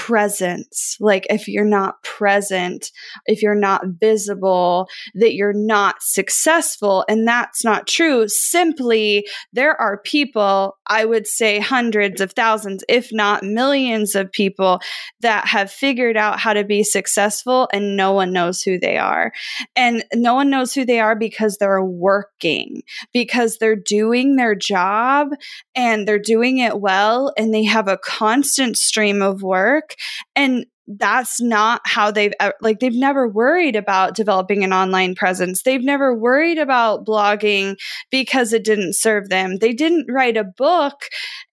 presence. 0.00 0.96
Like 0.98 1.26
if 1.28 1.46
you're 1.46 1.62
not 1.62 2.02
present, 2.02 2.90
if 3.26 3.42
you're 3.42 3.54
not 3.54 3.82
visible, 4.00 4.88
that 5.14 5.34
you're 5.34 5.52
not 5.52 5.96
successful. 6.00 7.04
And 7.06 7.28
that's 7.28 7.62
not 7.64 7.86
true. 7.86 8.26
Simply, 8.26 9.26
there 9.52 9.78
are 9.78 9.98
people, 9.98 10.78
I 10.86 11.04
would 11.04 11.26
say 11.26 11.58
hundreds 11.58 12.22
of 12.22 12.32
thousands, 12.32 12.82
if 12.88 13.12
not 13.12 13.42
millions 13.42 14.14
of 14.14 14.32
people 14.32 14.80
that 15.20 15.46
have 15.46 15.70
figured 15.70 16.16
out 16.16 16.40
how 16.40 16.54
to 16.54 16.64
be 16.64 16.82
successful 16.82 17.68
and 17.70 17.94
no 17.94 18.12
one 18.12 18.32
knows 18.32 18.62
who 18.62 18.78
they 18.78 18.96
are. 18.96 19.32
And 19.76 20.02
no 20.14 20.32
one 20.32 20.48
knows 20.48 20.72
who 20.72 20.86
they 20.86 21.00
are 21.00 21.14
because 21.14 21.58
they're 21.58 21.84
working, 21.84 22.84
because 23.12 23.58
they're 23.58 23.76
doing 23.76 24.36
their 24.36 24.54
job 24.54 25.28
and 25.74 26.08
they're 26.08 26.18
doing 26.18 26.56
it 26.56 26.80
well 26.80 27.34
and 27.36 27.52
they 27.52 27.64
have 27.64 27.86
a 27.86 27.98
constant 27.98 28.78
stream 28.78 29.20
of 29.20 29.42
work 29.42 29.89
and 30.36 30.66
that's 30.98 31.40
not 31.40 31.80
how 31.84 32.10
they've 32.10 32.32
like 32.60 32.80
they've 32.80 32.92
never 32.92 33.28
worried 33.28 33.76
about 33.76 34.16
developing 34.16 34.64
an 34.64 34.72
online 34.72 35.14
presence. 35.14 35.62
They've 35.62 35.82
never 35.82 36.14
worried 36.14 36.58
about 36.58 37.06
blogging 37.06 37.76
because 38.10 38.52
it 38.52 38.64
didn't 38.64 38.96
serve 38.96 39.28
them. 39.28 39.58
They 39.58 39.72
didn't 39.72 40.06
write 40.10 40.36
a 40.36 40.44
book 40.44 41.02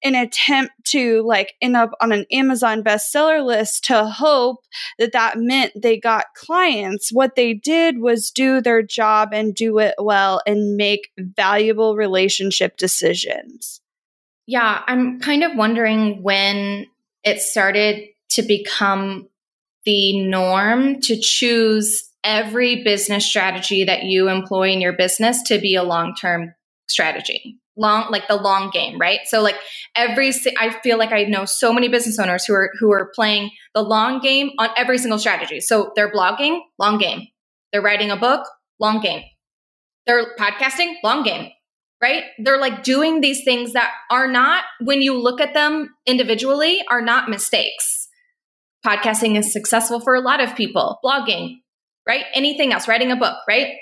in 0.02 0.16
attempt 0.16 0.74
to 0.88 1.22
like 1.24 1.54
end 1.62 1.76
up 1.76 1.92
on 2.02 2.12
an 2.12 2.26
amazon 2.32 2.84
bestseller 2.84 3.46
list 3.46 3.86
to 3.86 4.06
hope 4.06 4.66
that 4.98 5.12
that 5.12 5.38
meant 5.38 5.74
they 5.76 6.00
got 6.00 6.26
clients. 6.36 7.10
What 7.12 7.36
they 7.36 7.54
did 7.54 8.00
was 8.00 8.32
do 8.32 8.60
their 8.60 8.82
job 8.82 9.30
and 9.34 9.54
do 9.54 9.78
it 9.80 9.96
well 10.00 10.42
and 10.48 10.78
make 10.78 11.10
valuable 11.18 11.96
relationship 11.96 12.78
decisions. 12.78 13.82
Yeah 14.48 14.82
i'm 14.88 15.20
kind 15.20 15.44
of 15.44 15.52
wondering 15.56 16.24
when 16.24 16.88
it 17.24 17.42
started 17.42 18.08
to 18.32 18.42
become 18.42 19.28
the 19.86 20.28
norm 20.28 21.00
to 21.02 21.18
choose 21.20 22.04
every 22.24 22.84
business 22.84 23.26
strategy 23.26 23.86
that 23.86 24.04
you 24.04 24.28
employ 24.28 24.70
in 24.70 24.82
your 24.82 24.94
business 24.94 25.42
to 25.44 25.60
be 25.60 25.76
a 25.76 25.84
long-term 25.84 26.54
strategy. 26.90 27.58
Long 27.78 28.12
like 28.12 28.28
the 28.28 28.36
long 28.36 28.70
game 28.72 29.00
right? 29.00 29.20
So 29.26 29.42
like 29.42 29.56
every 29.96 30.34
i 30.60 30.76
feel 30.82 30.98
like 30.98 31.12
i 31.12 31.24
know 31.24 31.46
so 31.46 31.72
many 31.72 31.88
business 31.88 32.18
owners 32.18 32.44
who 32.44 32.54
are 32.54 32.72
who 32.80 32.92
are 32.92 33.12
playing 33.14 33.52
the 33.76 33.84
long 33.84 34.20
game 34.20 34.50
on 34.58 34.70
every 34.76 34.98
single 34.98 35.20
strategy. 35.20 35.60
So 35.60 35.92
they're 35.96 36.12
blogging 36.12 36.60
long 36.80 36.98
game. 36.98 37.28
They're 37.72 37.82
writing 37.82 38.10
a 38.10 38.18
book 38.18 38.48
long 38.80 39.00
game. 39.00 39.22
They're 40.06 40.36
podcasting 40.36 40.96
long 41.04 41.24
game 41.24 41.52
right? 42.02 42.26
They're 42.38 42.60
like 42.60 42.84
doing 42.84 43.22
these 43.22 43.44
things 43.44 43.74
that 43.74 43.92
are 44.12 44.28
not 44.28 44.66
when 44.82 45.02
you 45.02 45.20
look 45.20 45.42
at 45.42 45.56
them 45.56 45.96
individually 46.06 46.84
are 46.92 47.02
not 47.02 47.28
mistakes 47.28 47.97
Podcasting 48.86 49.38
is 49.38 49.52
successful 49.52 50.00
for 50.00 50.16
a 50.16 50.22
lot 50.22 50.42
of 50.42 50.56
people, 50.56 51.00
blogging, 51.04 51.56
right? 52.08 52.26
Anything 52.34 52.74
else, 52.74 52.88
writing 52.88 53.12
a 53.12 53.16
book, 53.16 53.38
right? 53.48 53.74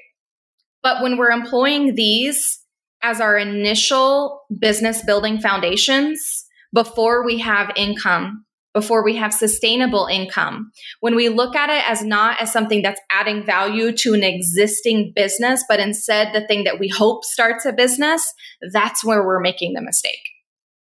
But 0.82 1.02
when 1.02 1.18
we're 1.18 1.32
employing 1.32 1.96
these 1.96 2.60
as 3.02 3.22
our 3.22 3.38
initial 3.38 4.42
business 4.58 5.04
building 5.04 5.40
foundations 5.40 6.46
before 6.74 7.25
we 7.25 7.40
have 7.40 7.72
income, 7.75 8.46
before 8.74 9.04
we 9.04 9.16
have 9.16 9.34
sustainable 9.34 10.06
income, 10.08 10.72
when 11.00 11.16
we 11.16 11.30
look 11.30 11.56
at 11.56 11.70
it 11.70 11.90
as 11.90 12.04
not 12.04 12.42
as 12.42 12.52
something 12.52 12.82
that's 12.82 13.00
adding 13.10 13.44
value 13.44 13.92
to 13.94 14.14
an 14.14 14.24
existing 14.24 15.14
business, 15.16 15.64
but 15.70 15.80
instead 15.80 16.34
the 16.34 16.46
thing 16.46 16.66
that 16.66 16.80
we 16.80 16.90
hope 16.90 17.24
starts 17.24 17.66
a 17.66 17.72
business, 17.72 18.34
that's 18.74 19.04
where 19.04 19.25
we're 19.25 19.40
making 19.40 19.74
the 19.74 19.82
mistake. 19.82 20.20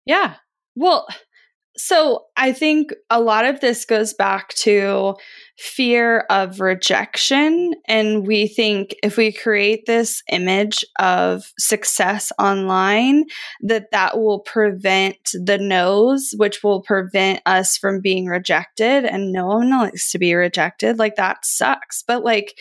Yeah. 0.06 0.36
Well, 0.76 1.08
so 1.78 2.26
I 2.36 2.52
think 2.52 2.94
a 3.10 3.22
lot 3.22 3.46
of 3.46 3.62
this 3.62 3.86
goes 3.86 4.14
back 4.14 4.50
to 4.56 5.16
fear 5.58 6.26
of 6.30 6.60
rejection. 6.60 7.72
And 7.88 8.28
we 8.28 8.48
think 8.48 8.96
if 9.04 9.16
we 9.16 9.32
create 9.32 9.86
this 9.86 10.22
image 10.32 10.84
of 11.00 11.44
success 11.58 12.32
online, 12.40 13.26
that 13.62 13.92
that 13.92 14.18
will 14.18 14.40
prevent 14.40 15.18
the 15.34 15.58
no's, 15.58 16.34
which 16.38 16.64
will 16.64 16.82
prevent 16.82 17.42
us 17.46 17.78
from 17.78 18.02
being 18.02 18.26
rejected. 18.26 19.06
And 19.06 19.32
no 19.32 19.46
one 19.46 19.70
likes 19.70 20.12
to 20.12 20.20
be 20.20 20.34
rejected. 20.34 21.00
Like 21.00 21.16
that 21.16 21.46
sucks. 21.46 22.04
But 22.06 22.24
like 22.24 22.58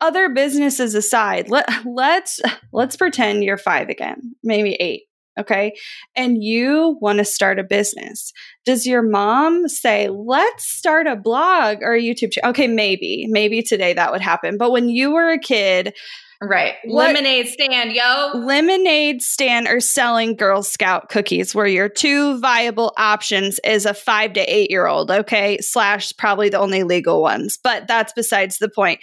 other 0.00 0.30
businesses 0.30 0.94
aside, 0.94 1.48
let, 1.48 1.68
let's 1.86 2.40
let's 2.72 2.96
pretend 2.96 3.44
you're 3.44 3.56
five 3.56 3.88
again, 3.88 4.34
maybe 4.42 4.74
eight 4.74 5.07
okay, 5.38 5.74
and 6.16 6.42
you 6.42 6.98
want 7.00 7.18
to 7.18 7.24
start 7.24 7.58
a 7.58 7.64
business, 7.64 8.32
does 8.64 8.86
your 8.86 9.02
mom 9.02 9.68
say, 9.68 10.08
let's 10.08 10.66
start 10.66 11.06
a 11.06 11.16
blog 11.16 11.78
or 11.82 11.94
a 11.94 12.02
YouTube 12.02 12.32
channel? 12.32 12.50
Okay, 12.50 12.66
maybe, 12.66 13.26
maybe 13.28 13.62
today 13.62 13.92
that 13.94 14.12
would 14.12 14.20
happen. 14.20 14.58
But 14.58 14.72
when 14.72 14.88
you 14.88 15.12
were 15.12 15.30
a 15.30 15.38
kid, 15.38 15.94
Right. 16.40 16.74
What, 16.84 17.08
lemonade 17.08 17.48
stand, 17.48 17.92
yo. 17.92 18.30
Lemonade 18.34 19.22
stand 19.22 19.66
or 19.66 19.80
selling 19.80 20.36
Girl 20.36 20.62
Scout 20.62 21.08
cookies 21.08 21.52
where 21.52 21.66
your 21.66 21.88
two 21.88 22.38
viable 22.38 22.92
options 22.96 23.58
is 23.64 23.84
a 23.84 23.92
five 23.92 24.34
to 24.34 24.40
eight 24.42 24.70
year 24.70 24.86
old, 24.86 25.10
okay? 25.10 25.58
Slash 25.58 26.12
probably 26.16 26.48
the 26.48 26.60
only 26.60 26.84
legal 26.84 27.22
ones. 27.22 27.58
But 27.62 27.88
that's 27.88 28.12
besides 28.12 28.58
the 28.58 28.68
point. 28.68 29.00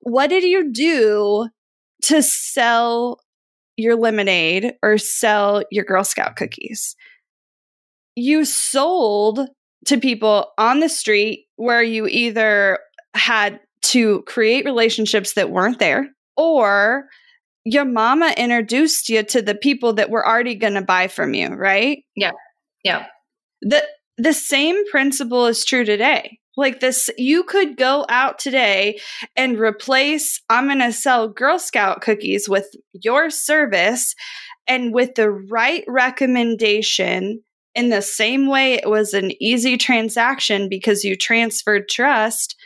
What 0.00 0.30
did 0.30 0.42
you 0.42 0.72
do 0.72 1.48
to 2.02 2.22
sell 2.22 3.20
your 3.76 3.96
lemonade 3.96 4.74
or 4.82 4.98
sell 4.98 5.62
your 5.70 5.84
Girl 5.84 6.04
Scout 6.04 6.36
cookies. 6.36 6.96
You 8.16 8.44
sold 8.44 9.40
to 9.86 9.98
people 9.98 10.52
on 10.56 10.80
the 10.80 10.88
street 10.88 11.46
where 11.56 11.82
you 11.82 12.06
either 12.06 12.78
had 13.14 13.60
to 13.82 14.22
create 14.22 14.64
relationships 14.64 15.34
that 15.34 15.50
weren't 15.50 15.78
there 15.78 16.10
or 16.36 17.06
your 17.64 17.84
mama 17.84 18.32
introduced 18.36 19.08
you 19.08 19.22
to 19.22 19.42
the 19.42 19.54
people 19.54 19.94
that 19.94 20.10
were 20.10 20.26
already 20.26 20.54
going 20.54 20.74
to 20.74 20.82
buy 20.82 21.08
from 21.08 21.34
you, 21.34 21.48
right? 21.48 22.04
Yeah. 22.14 22.32
Yeah. 22.82 23.06
The 23.62 23.82
the 24.16 24.32
same 24.32 24.86
principle 24.90 25.46
is 25.46 25.64
true 25.64 25.84
today. 25.84 26.38
Like 26.56 26.80
this, 26.80 27.10
you 27.18 27.42
could 27.42 27.76
go 27.76 28.06
out 28.08 28.38
today 28.38 29.00
and 29.36 29.58
replace, 29.58 30.40
I'm 30.48 30.66
going 30.66 30.78
to 30.78 30.92
sell 30.92 31.28
Girl 31.28 31.58
Scout 31.58 32.00
cookies 32.00 32.48
with 32.48 32.68
your 32.92 33.30
service. 33.30 34.14
And 34.66 34.94
with 34.94 35.14
the 35.14 35.30
right 35.30 35.84
recommendation, 35.86 37.42
in 37.74 37.90
the 37.90 38.02
same 38.02 38.46
way 38.46 38.74
it 38.74 38.88
was 38.88 39.12
an 39.12 39.32
easy 39.42 39.76
transaction 39.76 40.68
because 40.68 41.04
you 41.04 41.16
transferred 41.16 41.88
trust, 41.88 42.56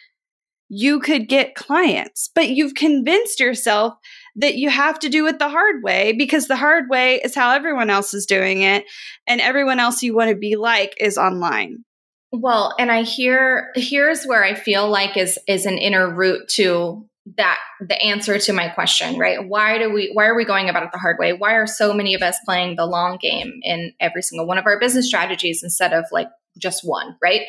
you 0.68 1.00
could 1.00 1.28
get 1.28 1.54
clients. 1.54 2.30
But 2.34 2.50
you've 2.50 2.74
convinced 2.74 3.40
yourself 3.40 3.94
that 4.36 4.56
you 4.56 4.70
have 4.70 4.98
to 5.00 5.08
do 5.08 5.26
it 5.26 5.38
the 5.38 5.48
hard 5.48 5.82
way 5.82 6.12
because 6.12 6.46
the 6.46 6.56
hard 6.56 6.84
way 6.88 7.20
is 7.24 7.34
how 7.34 7.52
everyone 7.52 7.90
else 7.90 8.14
is 8.14 8.26
doing 8.26 8.62
it. 8.62 8.84
And 9.26 9.40
everyone 9.40 9.80
else 9.80 10.02
you 10.02 10.14
want 10.14 10.30
to 10.30 10.36
be 10.36 10.56
like 10.56 10.94
is 11.00 11.18
online. 11.18 11.84
Well, 12.30 12.74
and 12.78 12.90
I 12.92 13.02
hear 13.02 13.70
here's 13.74 14.24
where 14.24 14.44
I 14.44 14.54
feel 14.54 14.88
like 14.88 15.16
is 15.16 15.38
is 15.48 15.64
an 15.66 15.78
inner 15.78 16.12
root 16.12 16.48
to 16.50 17.06
that 17.36 17.58
the 17.80 18.00
answer 18.02 18.38
to 18.38 18.52
my 18.52 18.68
question, 18.68 19.18
right? 19.18 19.46
Why 19.46 19.78
do 19.78 19.92
we 19.92 20.10
why 20.12 20.26
are 20.26 20.36
we 20.36 20.44
going 20.44 20.68
about 20.68 20.82
it 20.82 20.90
the 20.92 20.98
hard 20.98 21.16
way? 21.18 21.32
Why 21.32 21.54
are 21.54 21.66
so 21.66 21.92
many 21.92 22.14
of 22.14 22.22
us 22.22 22.38
playing 22.44 22.76
the 22.76 22.86
long 22.86 23.18
game 23.20 23.60
in 23.62 23.92
every 24.00 24.22
single 24.22 24.46
one 24.46 24.58
of 24.58 24.66
our 24.66 24.78
business 24.78 25.06
strategies 25.06 25.62
instead 25.62 25.92
of 25.92 26.04
like 26.12 26.28
just 26.58 26.82
one, 26.84 27.16
right? 27.22 27.42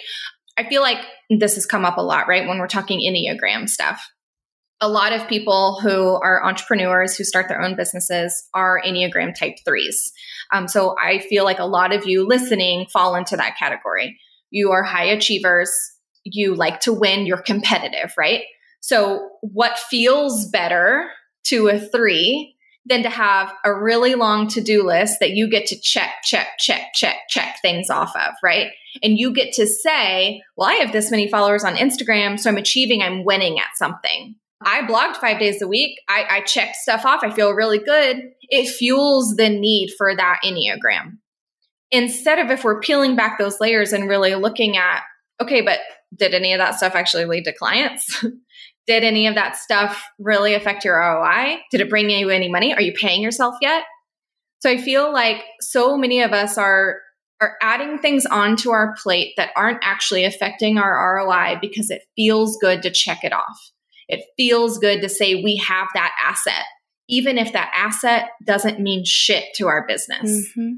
I 0.58 0.68
feel 0.68 0.82
like 0.82 1.06
this 1.30 1.56
has 1.56 1.66
come 1.66 1.86
up 1.86 1.98
a 1.98 2.02
lot, 2.02 2.28
right? 2.28 2.48
When 2.48 2.60
we're 2.60 2.68
talking 2.68 3.00
Enneagram 3.00 3.68
stuff. 3.68 4.10
A 4.82 4.88
lot 4.88 5.12
of 5.12 5.28
people 5.28 5.78
who 5.82 6.16
are 6.22 6.46
entrepreneurs 6.46 7.18
who 7.18 7.26
start 7.26 7.50
their 7.50 7.62
own 7.62 7.76
businesses 7.76 8.48
are 8.54 8.82
Enneagram 8.86 9.38
type 9.38 9.56
threes. 9.66 10.14
Um, 10.54 10.70
so 10.70 10.96
I 10.98 11.20
feel 11.20 11.44
like 11.44 11.60
a 11.60 11.66
lot 11.66 11.94
of 11.94 12.08
you 12.08 12.26
listening 12.26 12.88
fall 12.94 13.16
into 13.16 13.36
that 13.36 13.58
category 13.58 14.18
you 14.52 14.72
are 14.72 14.84
high 14.84 15.06
achievers, 15.06 15.72
you 16.24 16.56
like 16.56 16.80
to 16.82 16.94
win, 16.94 17.26
you're 17.26 17.42
competitive, 17.42 18.14
right? 18.18 18.44
So, 18.82 19.30
what 19.42 19.78
feels 19.78 20.48
better 20.50 21.10
to 21.46 21.68
a 21.68 21.80
three 21.80 22.56
than 22.86 23.04
to 23.04 23.10
have 23.10 23.54
a 23.64 23.74
really 23.74 24.16
long 24.16 24.48
to 24.48 24.62
do 24.62 24.84
list 24.84 25.18
that 25.20 25.32
you 25.32 25.50
get 25.50 25.68
to 25.68 25.80
check, 25.80 26.10
check, 26.24 26.48
check, 26.58 26.94
check, 26.96 27.18
check 27.30 27.56
things 27.62 27.90
off 27.90 28.16
of, 28.16 28.34
right? 28.44 28.72
And 29.04 29.18
you 29.18 29.32
get 29.34 29.54
to 29.54 29.68
say, 29.68 30.42
well, 30.56 30.70
I 30.70 30.76
have 30.76 30.92
this 30.92 31.12
many 31.12 31.30
followers 31.30 31.64
on 31.64 31.76
Instagram, 31.76 32.40
so 32.40 32.50
I'm 32.50 32.58
achieving, 32.58 33.02
I'm 33.02 33.26
winning 33.26 33.60
at 33.60 33.76
something. 33.76 34.36
I 34.62 34.82
blogged 34.82 35.18
five 35.18 35.40
days 35.40 35.62
a 35.62 35.68
week. 35.68 35.98
I, 36.10 36.26
I 36.30 36.42
checked 36.42 36.76
stuff 36.78 37.06
off. 37.06 37.24
I 37.24 37.32
feel 37.32 37.52
really 37.52 37.80
good. 37.80 38.24
It 38.50 38.68
fuels 38.68 39.36
the 39.36 39.50
need 39.50 39.92
for 39.98 40.16
that 40.16 40.40
Enneagram 40.44 41.18
instead 41.92 42.40
of 42.40 42.52
if 42.52 42.64
we're 42.64 42.80
peeling 42.80 43.16
back 43.16 43.40
those 43.40 43.60
layers 43.60 43.94
and 43.94 44.10
really 44.10 44.36
looking 44.36 44.78
at 44.78 45.02
Okay, 45.42 45.62
but 45.62 45.80
did 46.16 46.34
any 46.34 46.54
of 46.54 46.60
that 46.60 46.76
stuff 46.76 46.96
actually 46.96 47.26
lead 47.26 47.46
to 47.46 47.54
clients? 47.54 48.26
did 48.88 49.04
any 49.04 49.28
of 49.28 49.36
that 49.36 49.56
stuff 49.56 50.04
really 50.18 50.54
affect 50.54 50.84
your 50.84 50.98
ROI? 50.98 51.60
Did 51.72 51.82
it 51.82 51.90
bring 51.90 52.10
you 52.10 52.30
any 52.30 52.50
money? 52.50 52.74
Are 52.74 52.82
you 52.82 52.94
paying 52.94 53.22
yourself 53.22 53.56
yet? 53.62 53.84
So 54.60 54.70
I 54.70 54.78
feel 54.78 55.14
like 55.14 55.44
so 55.62 55.98
many 55.98 56.22
of 56.22 56.34
us 56.34 56.58
are 56.58 56.98
are 57.42 57.56
adding 57.62 57.98
things 58.00 58.26
onto 58.26 58.70
our 58.72 58.94
plate 59.02 59.34
that 59.38 59.52
aren't 59.56 59.80
actually 59.82 60.26
affecting 60.26 60.78
our 60.78 61.16
ROI 61.16 61.58
because 61.62 61.90
it 61.90 62.02
feels 62.18 62.58
good 62.58 62.82
to 62.82 62.92
check 62.92 63.24
it 63.24 63.32
off. 63.32 63.72
It 64.10 64.26
feels 64.36 64.78
good 64.78 65.02
to 65.02 65.08
say 65.08 65.36
we 65.36 65.56
have 65.56 65.88
that 65.94 66.12
asset, 66.22 66.66
even 67.08 67.38
if 67.38 67.54
that 67.54 67.72
asset 67.74 68.32
doesn't 68.44 68.82
mean 68.82 69.06
shit 69.06 69.46
to 69.56 69.68
our 69.68 69.88
business. 69.88 70.50
Mm-hmm. 70.50 70.74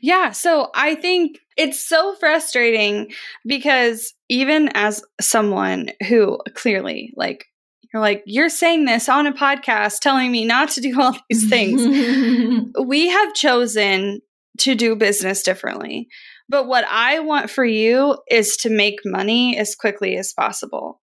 Yeah. 0.00 0.30
So 0.30 0.70
I 0.74 0.94
think 0.94 1.38
it's 1.56 1.80
so 1.80 2.14
frustrating 2.16 3.12
because 3.46 4.14
even 4.28 4.70
as 4.74 5.02
someone 5.20 5.90
who 6.08 6.38
clearly, 6.54 7.12
like, 7.16 7.46
you're 7.92 8.00
like, 8.00 8.22
you're 8.24 8.48
saying 8.48 8.84
this 8.84 9.08
on 9.08 9.26
a 9.26 9.32
podcast 9.32 9.98
telling 10.00 10.30
me 10.30 10.44
not 10.44 10.70
to 10.70 10.80
do 10.80 11.00
all 11.00 11.16
these 11.28 11.48
things. 11.48 12.72
we 12.84 13.08
have 13.08 13.34
chosen 13.34 14.20
to 14.58 14.74
do 14.74 14.94
business 14.94 15.42
differently. 15.42 16.08
But 16.48 16.66
what 16.66 16.84
I 16.88 17.20
want 17.20 17.50
for 17.50 17.64
you 17.64 18.18
is 18.28 18.56
to 18.58 18.70
make 18.70 19.00
money 19.04 19.56
as 19.56 19.74
quickly 19.74 20.16
as 20.16 20.32
possible. 20.32 21.00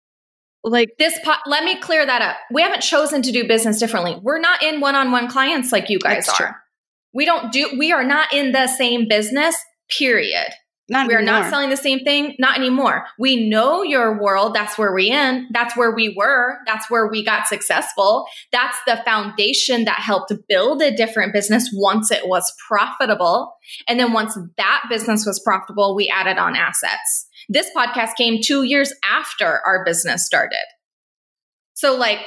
Like 0.63 0.95
this, 0.99 1.19
po- 1.23 1.35
let 1.47 1.65
me 1.65 1.79
clear 1.79 2.05
that 2.05 2.23
up. 2.23 2.37
We 2.51 2.63
haven't 2.63 2.81
chosen 2.81 3.21
to 3.23 3.33
do 3.33 3.47
business 3.47 3.79
differently. 3.79 4.19
We're 4.23 4.41
not 4.41 4.63
in 4.63 4.81
one 4.81 4.95
on 4.95 5.13
one 5.13 5.29
clients 5.29 5.73
like 5.73 5.91
you 5.91 5.99
guys 5.99 6.29
are. 6.29 6.35
True. 6.35 6.51
We 7.15 7.25
don't 7.25 7.53
do, 7.53 7.71
we 7.79 7.93
are 7.93 8.05
not 8.05 8.33
in 8.33 8.53
the 8.53 8.67
same 8.67 9.09
business, 9.09 9.57
period. 9.97 10.51
Not 10.91 11.09
we 11.09 11.15
are 11.15 11.23
not 11.23 11.49
selling 11.49 11.71
the 11.71 11.79
same 11.79 12.01
thing, 12.01 12.35
not 12.39 12.59
anymore. 12.59 13.07
We 13.19 13.49
know 13.49 13.83
your 13.83 14.21
world. 14.21 14.55
That's 14.55 14.77
where 14.77 14.93
we 14.93 15.11
in. 15.11 15.49
That's 15.51 15.75
where 15.79 15.95
we 15.95 16.15
were. 16.15 16.59
That's 16.67 16.91
where 16.91 17.09
we 17.09 17.25
got 17.25 17.47
successful. 17.47 18.27
That's 18.53 18.77
the 18.87 19.01
foundation 19.03 19.87
that 19.87 20.01
helped 20.01 20.31
build 20.47 20.83
a 20.83 20.95
different 20.95 21.33
business 21.33 21.71
once 21.73 22.11
it 22.11 22.29
was 22.29 22.53
profitable. 22.69 23.55
And 23.89 23.99
then 23.99 24.13
once 24.13 24.37
that 24.59 24.83
business 24.91 25.25
was 25.25 25.41
profitable, 25.41 25.97
we 25.97 26.13
added 26.15 26.37
on 26.37 26.55
assets. 26.55 27.29
This 27.49 27.71
podcast 27.75 28.17
came 28.17 28.43
two 28.43 28.65
years 28.65 28.93
after 29.11 29.63
our 29.65 29.87
business 29.87 30.27
started. 30.27 30.67
So 31.73 31.97
like 31.97 32.19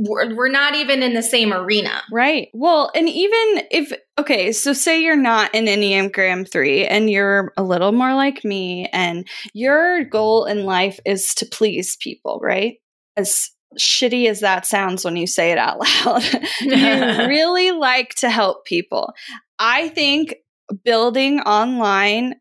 we're, 0.00 0.34
we're 0.34 0.48
not 0.48 0.74
even 0.74 1.02
in 1.02 1.12
the 1.12 1.22
same 1.22 1.52
arena. 1.52 2.02
Right. 2.10 2.48
Well, 2.54 2.90
and 2.94 3.08
even 3.08 3.62
if, 3.70 3.92
okay, 4.18 4.52
so 4.52 4.72
say 4.72 5.02
you're 5.02 5.16
not 5.16 5.54
an 5.54 5.66
Enneagram 5.66 6.50
3 6.50 6.86
and 6.86 7.10
you're 7.10 7.52
a 7.56 7.62
little 7.62 7.92
more 7.92 8.14
like 8.14 8.44
me, 8.44 8.88
and 8.92 9.28
your 9.52 10.04
goal 10.04 10.46
in 10.46 10.64
life 10.64 10.98
is 11.04 11.34
to 11.34 11.46
please 11.46 11.96
people, 11.96 12.40
right? 12.42 12.78
As 13.16 13.50
shitty 13.78 14.26
as 14.26 14.40
that 14.40 14.66
sounds 14.66 15.04
when 15.04 15.16
you 15.16 15.26
say 15.26 15.52
it 15.52 15.58
out 15.58 15.78
loud, 16.04 16.24
you 16.60 16.74
really 17.28 17.70
like 17.72 18.14
to 18.16 18.30
help 18.30 18.64
people. 18.64 19.12
I 19.58 19.88
think 19.90 20.34
building 20.82 21.40
online 21.40 22.36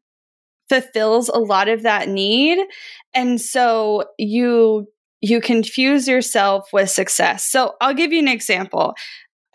fulfills 0.69 1.27
a 1.27 1.39
lot 1.39 1.67
of 1.67 1.83
that 1.83 2.07
need. 2.07 2.59
And 3.13 3.41
so 3.41 4.05
you 4.17 4.87
you 5.21 5.41
confuse 5.41 6.07
yourself 6.07 6.69
with 6.71 6.89
success. 6.89 7.45
So 7.45 7.75
I'll 7.81 7.93
give 7.93 8.13
you 8.13 8.19
an 8.19 8.27
example. 8.27 8.95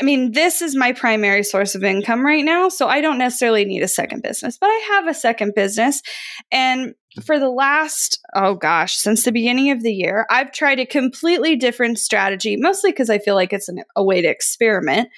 I 0.00 0.04
mean, 0.04 0.32
this 0.32 0.60
is 0.60 0.74
my 0.74 0.92
primary 0.92 1.44
source 1.44 1.74
of 1.74 1.84
income 1.84 2.26
right 2.26 2.44
now. 2.44 2.68
So 2.68 2.88
I 2.88 3.00
don't 3.00 3.18
necessarily 3.18 3.64
need 3.64 3.82
a 3.82 3.88
second 3.88 4.22
business, 4.22 4.58
but 4.58 4.66
I 4.66 4.88
have 4.92 5.06
a 5.06 5.14
second 5.14 5.54
business. 5.54 6.02
And 6.50 6.94
for 7.24 7.38
the 7.38 7.48
last, 7.48 8.18
oh 8.34 8.54
gosh, 8.54 8.96
since 8.96 9.24
the 9.24 9.30
beginning 9.30 9.70
of 9.70 9.82
the 9.82 9.92
year, 9.92 10.26
I've 10.30 10.50
tried 10.50 10.80
a 10.80 10.86
completely 10.86 11.54
different 11.54 12.00
strategy, 12.00 12.56
mostly 12.56 12.90
because 12.90 13.08
I 13.08 13.18
feel 13.18 13.36
like 13.36 13.52
it's 13.52 13.68
an, 13.68 13.84
a 13.94 14.02
way 14.02 14.20
to 14.20 14.28
experiment. 14.28 15.10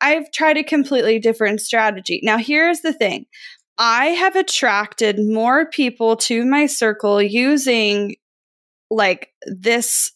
I've 0.00 0.30
tried 0.32 0.56
a 0.56 0.64
completely 0.64 1.20
different 1.20 1.60
strategy. 1.60 2.20
Now, 2.24 2.36
here's 2.36 2.80
the 2.80 2.92
thing 2.92 3.26
I 3.78 4.06
have 4.06 4.34
attracted 4.34 5.18
more 5.20 5.66
people 5.66 6.16
to 6.16 6.44
my 6.44 6.66
circle 6.66 7.22
using 7.22 8.16
like 8.90 9.30
this 9.46 10.12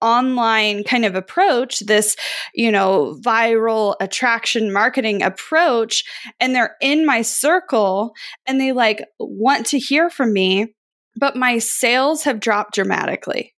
online 0.00 0.84
kind 0.84 1.04
of 1.04 1.14
approach, 1.14 1.80
this, 1.80 2.16
you 2.54 2.70
know, 2.70 3.18
viral 3.24 3.94
attraction 4.00 4.72
marketing 4.72 5.22
approach, 5.22 6.04
and 6.38 6.54
they're 6.54 6.76
in 6.80 7.06
my 7.06 7.22
circle 7.22 8.12
and 8.46 8.60
they 8.60 8.72
like 8.72 9.04
want 9.18 9.66
to 9.66 9.78
hear 9.78 10.10
from 10.10 10.32
me, 10.32 10.74
but 11.16 11.36
my 11.36 11.58
sales 11.58 12.24
have 12.24 12.40
dropped 12.40 12.74
dramatically. 12.74 13.54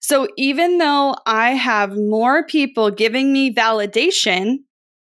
So 0.00 0.28
even 0.36 0.78
though 0.78 1.14
I 1.24 1.50
have 1.50 1.96
more 1.96 2.44
people 2.44 2.90
giving 2.90 3.32
me 3.32 3.54
validation 3.54 4.58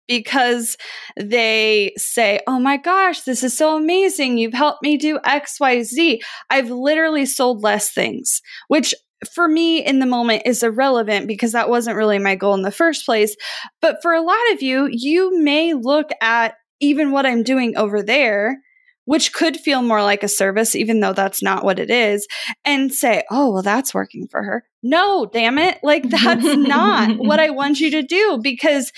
because 0.08 0.78
they 1.20 1.93
say, 1.98 2.39
Oh 2.48 2.60
my 2.60 2.78
gosh, 2.78 3.22
this 3.22 3.43
is 3.43 3.56
so 3.56 3.76
amazing. 3.76 4.38
You've 4.38 4.54
helped 4.54 4.84
me 4.84 4.98
do 4.98 5.20
XYZ. 5.20 6.20
I've 6.50 6.70
literally 6.70 7.26
sold 7.26 7.63
less 7.63 7.91
things, 7.91 8.41
which 8.67 8.93
for 9.34 9.48
me 9.48 9.84
in 9.84 10.00
the 10.00 10.06
moment 10.06 10.43
is 10.46 10.63
irrelevant 10.63 11.28
because 11.28 11.52
that 11.52 11.70
wasn't 11.70 11.98
really 11.98 12.20
my 12.20 12.36
goal 12.36 12.54
in 12.54 12.62
the 12.62 12.72
first 12.72 13.06
place. 13.06 13.36
But 13.82 13.98
for 14.02 14.13
a 14.13 14.22
lot 14.22 14.54
of 14.54 14.62
you, 14.62 14.88
you 14.91 15.41
may 15.41 15.74
look 15.74 16.10
at 16.22 16.56
even 16.80 17.12
what 17.12 17.26
I'm 17.26 17.43
doing 17.43 17.76
over 17.76 18.04
there, 18.04 18.60
which 19.06 19.34
could 19.34 19.58
feel 19.58 19.82
more 19.82 20.04
like 20.04 20.22
a 20.22 20.28
service, 20.28 20.76
even 20.76 21.00
though 21.00 21.13
that's 21.13 21.41
not 21.41 21.63
what 21.63 21.80
it 21.80 21.89
is, 21.89 22.28
and 22.65 22.93
say, 22.93 23.24
oh, 23.32 23.52
well, 23.52 23.63
that's 23.63 23.93
working 23.93 24.28
for 24.30 24.43
her. 24.43 24.63
No, 24.84 25.26
damn 25.26 25.58
it. 25.58 25.80
Like, 25.82 26.04
that's 26.10 26.46
not 26.46 27.17
what 27.17 27.39
I 27.39 27.50
want 27.52 27.80
you 27.80 27.89
to 27.91 28.04
do 28.04 28.39
because 28.43 28.91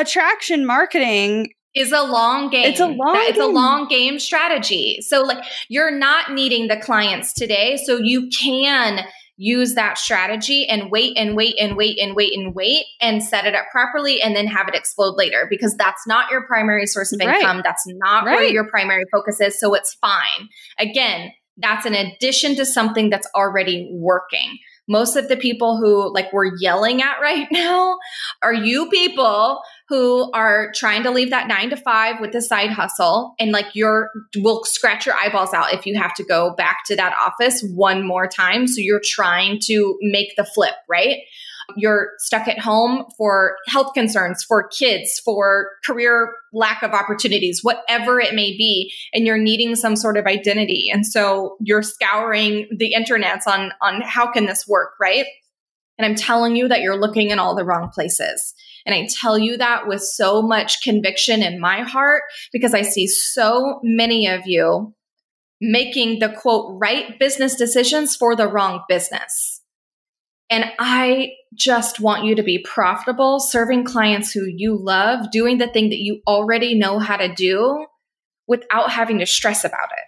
attraction 0.00 0.66
marketing 0.66 1.52
is 1.74 1.92
a 1.92 2.02
long 2.02 2.50
game. 2.50 2.66
It's 2.66 2.80
a 2.80 2.86
long 2.86 3.14
that, 3.14 3.30
It's 3.30 3.38
a 3.38 3.46
long 3.46 3.88
game 3.88 4.18
strategy. 4.18 5.00
So 5.02 5.22
like 5.22 5.44
you're 5.68 5.90
not 5.90 6.32
needing 6.32 6.68
the 6.68 6.76
clients 6.76 7.32
today. 7.32 7.76
So 7.84 7.98
you 7.98 8.28
can 8.28 9.04
use 9.36 9.74
that 9.74 9.96
strategy 9.96 10.66
and 10.66 10.90
wait 10.90 11.16
and 11.16 11.36
wait 11.36 11.54
and 11.60 11.76
wait 11.76 11.96
and 12.00 12.16
wait 12.16 12.36
and 12.36 12.54
wait 12.54 12.84
and 13.00 13.22
set 13.22 13.46
it 13.46 13.54
up 13.54 13.66
properly 13.70 14.20
and 14.20 14.34
then 14.34 14.48
have 14.48 14.66
it 14.66 14.74
explode 14.74 15.14
later 15.16 15.46
because 15.48 15.76
that's 15.76 16.06
not 16.08 16.28
your 16.30 16.44
primary 16.46 16.86
source 16.86 17.12
of 17.12 17.20
income. 17.20 17.58
Right. 17.58 17.64
That's 17.64 17.84
not 17.86 18.24
right. 18.24 18.34
where 18.34 18.44
your 18.44 18.68
primary 18.68 19.04
focus 19.12 19.40
is. 19.40 19.58
So 19.60 19.74
it's 19.74 19.94
fine. 19.94 20.48
Again, 20.78 21.30
that's 21.56 21.86
an 21.86 21.94
addition 21.94 22.56
to 22.56 22.66
something 22.66 23.10
that's 23.10 23.28
already 23.34 23.88
working. 23.92 24.58
Most 24.88 25.16
of 25.16 25.28
the 25.28 25.36
people 25.36 25.76
who 25.76 26.12
like 26.12 26.32
we're 26.32 26.56
yelling 26.58 27.02
at 27.02 27.20
right 27.20 27.46
now 27.52 27.98
are 28.42 28.54
you 28.54 28.88
people 28.88 29.60
who 29.88 30.30
are 30.32 30.70
trying 30.74 31.02
to 31.02 31.10
leave 31.10 31.30
that 31.30 31.48
nine 31.48 31.70
to 31.70 31.76
five 31.76 32.20
with 32.20 32.32
the 32.32 32.42
side 32.42 32.70
hustle 32.70 33.34
and 33.38 33.52
like 33.52 33.66
you're 33.74 34.10
will 34.36 34.64
scratch 34.64 35.06
your 35.06 35.14
eyeballs 35.14 35.54
out 35.54 35.72
if 35.72 35.86
you 35.86 35.98
have 35.98 36.14
to 36.14 36.24
go 36.24 36.54
back 36.56 36.78
to 36.86 36.96
that 36.96 37.14
office 37.26 37.64
one 37.74 38.06
more 38.06 38.26
time. 38.26 38.66
So 38.66 38.80
you're 38.80 39.00
trying 39.02 39.60
to 39.64 39.98
make 40.00 40.36
the 40.36 40.44
flip, 40.44 40.74
right? 40.88 41.18
You're 41.76 42.12
stuck 42.18 42.48
at 42.48 42.58
home 42.58 43.04
for 43.16 43.56
health 43.66 43.92
concerns, 43.94 44.42
for 44.42 44.68
kids, 44.68 45.20
for 45.24 45.70
career 45.84 46.32
lack 46.52 46.82
of 46.82 46.92
opportunities, 46.92 47.62
whatever 47.62 48.20
it 48.20 48.34
may 48.34 48.56
be, 48.56 48.92
and 49.12 49.26
you're 49.26 49.38
needing 49.38 49.76
some 49.76 49.94
sort 49.94 50.16
of 50.16 50.26
identity. 50.26 50.88
And 50.92 51.06
so 51.06 51.56
you're 51.60 51.82
scouring 51.82 52.68
the 52.76 52.94
internets 52.96 53.46
on, 53.46 53.72
on 53.82 54.00
how 54.00 54.30
can 54.30 54.46
this 54.46 54.66
work, 54.66 54.92
right? 55.00 55.26
And 55.98 56.06
I'm 56.06 56.14
telling 56.14 56.56
you 56.56 56.68
that 56.68 56.80
you're 56.80 56.98
looking 56.98 57.30
in 57.30 57.38
all 57.38 57.56
the 57.56 57.64
wrong 57.64 57.90
places. 57.92 58.54
And 58.86 58.94
I 58.94 59.06
tell 59.10 59.36
you 59.38 59.56
that 59.58 59.86
with 59.86 60.02
so 60.02 60.40
much 60.40 60.82
conviction 60.82 61.42
in 61.42 61.60
my 61.60 61.82
heart 61.82 62.22
because 62.52 62.72
I 62.72 62.82
see 62.82 63.06
so 63.06 63.80
many 63.82 64.26
of 64.26 64.46
you 64.46 64.94
making 65.60 66.20
the 66.20 66.28
quote 66.28 66.78
right 66.80 67.18
business 67.18 67.56
decisions 67.56 68.14
for 68.14 68.36
the 68.36 68.46
wrong 68.46 68.82
business. 68.88 69.57
And 70.50 70.64
I 70.78 71.32
just 71.54 72.00
want 72.00 72.24
you 72.24 72.34
to 72.34 72.42
be 72.42 72.58
profitable, 72.58 73.38
serving 73.38 73.84
clients 73.84 74.32
who 74.32 74.46
you 74.46 74.76
love, 74.76 75.30
doing 75.30 75.58
the 75.58 75.68
thing 75.68 75.90
that 75.90 75.98
you 75.98 76.20
already 76.26 76.74
know 76.74 76.98
how 76.98 77.16
to 77.16 77.32
do 77.32 77.86
without 78.46 78.90
having 78.90 79.18
to 79.18 79.26
stress 79.26 79.64
about 79.64 79.90
it. 79.92 80.04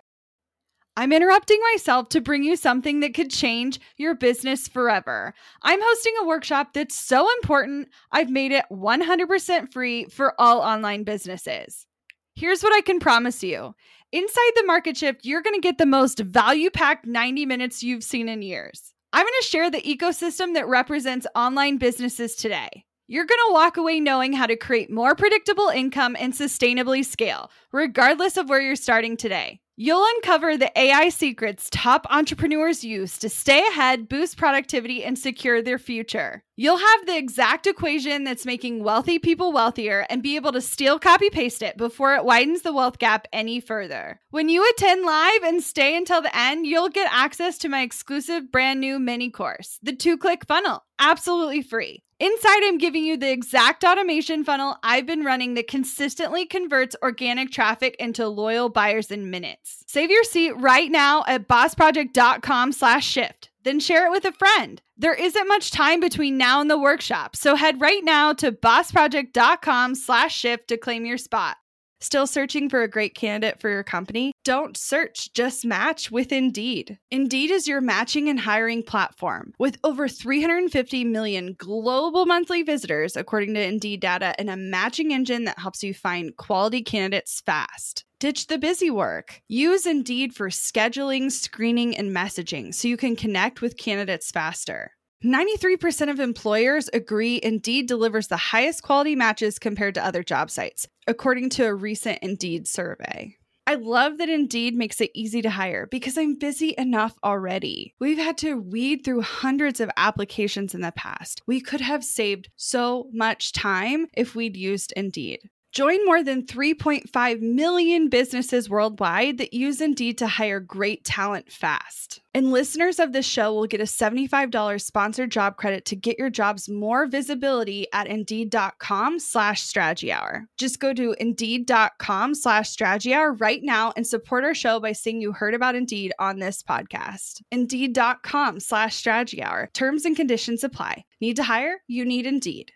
I'm 0.97 1.13
interrupting 1.13 1.61
myself 1.73 2.09
to 2.11 2.21
bring 2.21 2.43
you 2.43 2.57
something 2.57 3.01
that 3.01 3.15
could 3.15 3.31
change 3.31 3.81
your 3.97 4.15
business 4.15 4.67
forever. 4.67 5.35
I'm 5.63 5.81
hosting 5.81 6.15
a 6.21 6.27
workshop 6.27 6.73
that's 6.75 6.95
so 6.95 7.29
important, 7.37 7.89
I've 8.11 8.31
made 8.31 8.53
it 8.53 8.65
100% 8.71 9.73
free 9.73 10.07
for 10.07 10.35
all 10.39 10.61
online 10.61 11.05
businesses. 11.05 11.87
Here's 12.35 12.63
what 12.63 12.75
I 12.75 12.81
can 12.81 12.99
promise 12.99 13.43
you 13.43 13.75
inside 14.13 14.53
the 14.57 14.67
market 14.67 14.97
shift, 14.97 15.25
you're 15.25 15.43
going 15.43 15.55
to 15.55 15.61
get 15.61 15.79
the 15.79 15.87
most 15.87 16.19
value 16.19 16.71
packed 16.71 17.07
90 17.07 17.47
minutes 17.47 17.83
you've 17.83 18.05
seen 18.05 18.29
in 18.29 18.43
years. 18.43 18.93
I'm 19.13 19.25
going 19.25 19.33
to 19.41 19.47
share 19.47 19.71
the 19.71 19.83
ecosystem 19.83 20.55
that 20.55 20.69
represents 20.69 21.27
online 21.35 21.79
businesses 21.79 22.37
today. 22.37 22.85
You're 23.13 23.27
going 23.27 23.41
to 23.49 23.55
walk 23.55 23.77
away 23.77 23.99
knowing 23.99 24.35
how 24.35 24.47
to 24.47 24.55
create 24.55 24.89
more 24.89 25.17
predictable 25.17 25.67
income 25.67 26.15
and 26.17 26.33
sustainably 26.33 27.05
scale, 27.05 27.51
regardless 27.73 28.37
of 28.37 28.49
where 28.49 28.61
you're 28.61 28.77
starting 28.77 29.17
today. 29.17 29.59
You'll 29.75 30.07
uncover 30.15 30.57
the 30.57 30.71
AI 30.79 31.09
secrets 31.09 31.67
top 31.73 32.07
entrepreneurs 32.09 32.85
use 32.85 33.19
to 33.19 33.29
stay 33.29 33.67
ahead, 33.67 34.09
boost 34.09 34.37
productivity, 34.37 35.03
and 35.03 35.19
secure 35.19 35.61
their 35.61 35.77
future. 35.77 36.45
You'll 36.55 36.79
have 36.79 37.07
the 37.07 37.17
exact 37.17 37.67
equation 37.67 38.23
that's 38.23 38.47
making 38.47 38.85
wealthy 38.85 39.19
people 39.19 39.51
wealthier 39.51 40.07
and 40.09 40.23
be 40.23 40.37
able 40.37 40.53
to 40.53 40.61
steal 40.61 41.01
copy 41.01 41.31
paste 41.31 41.63
it 41.63 41.77
before 41.77 42.15
it 42.15 42.25
widens 42.25 42.63
the 42.63 42.73
wealth 42.73 43.01
gap 43.01 43.27
any 43.33 43.59
further. 43.59 44.21
When 44.31 44.49
you 44.49 44.65
attend 44.71 45.05
live 45.05 45.43
and 45.43 45.65
stay 45.65 45.97
until 45.97 46.23
the 46.23 46.37
end, 46.37 46.65
you'll 46.65 46.91
get 46.91 47.13
access 47.13 47.59
to 47.59 47.69
my 47.69 47.83
exclusive 47.83 48.53
brand 48.53 48.79
new 48.79 49.01
mini 49.01 49.31
course, 49.31 49.81
the 49.83 49.97
two 49.97 50.17
click 50.17 50.47
funnel, 50.47 50.85
absolutely 51.01 51.63
free. 51.63 52.05
Inside, 52.21 52.65
I'm 52.65 52.77
giving 52.77 53.03
you 53.03 53.17
the 53.17 53.31
exact 53.31 53.83
automation 53.83 54.45
funnel 54.45 54.77
I've 54.83 55.07
been 55.07 55.25
running 55.25 55.55
that 55.55 55.69
consistently 55.69 56.45
converts 56.45 56.95
organic 57.03 57.51
traffic 57.51 57.97
into 57.99 58.29
loyal 58.29 58.69
buyers 58.69 59.11
in 59.11 59.31
minutes. 59.31 59.83
Save 59.87 60.11
your 60.11 60.25
seat 60.25 60.53
right 60.53 60.91
now 60.91 61.25
at 61.27 61.49
bossproject.com 61.49 62.73
slash 62.73 63.07
shift. 63.07 63.49
Then 63.65 63.81
share 63.81 64.07
it 64.07 64.11
with 64.11 64.27
a 64.27 64.33
friend. 64.33 64.83
There 64.99 65.15
isn't 65.15 65.49
much 65.49 65.71
time 65.71 65.99
between 65.99 66.37
now 66.37 66.61
and 66.61 66.71
the 66.71 66.79
workshop, 66.79 67.37
so 67.37 67.57
head 67.57 67.81
right 67.81 68.05
now 68.05 68.35
to 68.35 68.53
bossproject.com 68.53 69.95
slash 69.95 70.37
shift 70.37 70.69
to 70.69 70.77
claim 70.77 71.07
your 71.07 71.17
spot. 71.17 71.57
Still 72.01 72.27
searching 72.27 72.71
for 72.71 72.83
a 72.83 72.89
great 72.89 73.15
candidate 73.15 73.61
for 73.61 73.69
your 73.69 73.83
company? 73.83 74.33
Don't 74.43 74.75
search, 74.75 75.33
just 75.35 75.67
match 75.67 76.11
with 76.11 76.33
Indeed. 76.33 76.99
Indeed 77.11 77.51
is 77.51 77.69
your 77.69 77.83
matching 77.83 78.31
and 78.31 78.41
hiring 78.41 78.83
platform. 78.83 79.53
With 79.59 79.77
over 79.85 80.09
350 80.09 81.05
million 81.05 81.55
global 81.59 82.25
monthly 82.25 82.63
visitors, 82.63 83.17
according 83.17 83.53
to 83.53 83.63
Indeed 83.63 84.01
data, 84.01 84.35
and 84.39 84.49
a 84.49 84.57
matching 84.57 85.13
engine 85.13 85.45
that 85.45 85.59
helps 85.59 85.83
you 85.83 85.93
find 85.93 86.35
quality 86.39 86.83
candidates 86.83 87.43
fast. 87.43 88.07
Ditch 88.19 88.47
the 88.47 88.59
busy 88.59 88.91
work. 88.91 89.43
Use 89.49 89.85
Indeed 89.85 90.35
for 90.35 90.49
scheduling, 90.49 91.31
screening, 91.31 91.97
and 91.97 92.15
messaging 92.15 92.75
so 92.75 92.89
you 92.89 92.97
can 92.97 93.15
connect 93.15 93.61
with 93.61 93.77
candidates 93.77 94.31
faster. 94.31 94.93
93% 95.23 96.11
of 96.11 96.19
employers 96.19 96.89
agree 96.95 97.41
Indeed 97.43 97.87
delivers 97.87 98.29
the 98.29 98.39
highest 98.39 98.83
quality 98.83 99.15
matches 99.15 99.59
compared 99.59 99.95
to 99.97 100.05
other 100.05 100.23
job 100.23 100.51
sites, 100.51 100.89
according 101.07 101.51
to 101.51 101.67
a 101.67 101.75
recent 101.75 102.21
Indeed 102.23 102.67
survey. 102.67 103.37
I 103.67 103.75
love 103.75 104.17
that 104.17 104.31
Indeed 104.31 104.75
makes 104.75 104.99
it 104.99 105.11
easy 105.15 105.43
to 105.43 105.51
hire 105.51 105.87
because 105.87 106.17
I'm 106.17 106.39
busy 106.39 106.75
enough 106.79 107.19
already. 107.23 107.95
We've 108.01 108.17
had 108.17 108.39
to 108.39 108.55
weed 108.55 109.05
through 109.05 109.21
hundreds 109.21 109.79
of 109.79 109.91
applications 109.99 110.75
in 110.75 110.81
the 110.81 110.91
past. 110.91 111.43
We 111.47 111.61
could 111.61 111.83
have 111.83 112.03
saved 112.03 112.49
so 112.57 113.11
much 113.13 113.53
time 113.53 114.07
if 114.15 114.35
we'd 114.35 114.57
used 114.57 114.91
Indeed. 114.97 115.51
Join 115.73 116.05
more 116.05 116.25
than 116.25 116.47
3.5 116.47 117.41
million 117.41 118.09
businesses 118.09 118.69
worldwide 118.69 119.39
that 119.39 119.55
use 119.55 119.81
Indeed 119.81 120.19
to 120.19 120.27
hire 120.27 120.59
great 120.59 121.05
talent 121.05 121.53
fast. 121.53 122.21
And 122.35 122.51
listeners 122.51 122.99
of 122.99 123.13
this 123.13 123.27
show 123.27 123.55
will 123.55 123.69
get 123.69 123.81
a 123.81 123.85
$75 123.85 124.81
sponsored 124.81 125.31
job 125.31 125.57
credit 125.57 125.85
to 125.87 125.97
get 125.97 126.19
your 126.19 126.31
jobs 126.31 126.69
more 126.69 127.07
visibility 127.07 127.87
at 127.93 128.09
Indeed.com 128.09 129.21
slash 129.21 129.63
strategy 129.63 130.11
hour. 130.11 130.47
Just 130.59 130.81
go 130.81 130.93
to 130.93 131.15
Indeed.com 131.21 132.35
slash 132.35 132.69
strategy 132.71 133.15
hour 133.15 133.35
right 133.35 133.61
now 133.63 133.93
and 133.97 134.07
support 134.07 134.45
our 134.45 134.55
show 134.55 134.81
by 134.81 134.91
saying 134.91 135.21
you 135.21 135.33
heard 135.33 135.55
about 135.55 135.77
Indeed 135.77 136.13
on 136.19 136.41
this 136.41 136.65
podcast. 136.65 137.43
Indeed.com 137.53 138.59
slash 138.59 138.97
strategy 138.97 139.41
hour. 139.41 139.71
Terms 139.73 140.05
and 140.05 140.17
conditions 140.17 140.65
apply. 140.65 141.05
Need 141.21 141.37
to 141.37 141.45
hire? 141.45 141.83
You 141.87 142.05
need 142.05 142.27
Indeed. 142.27 142.73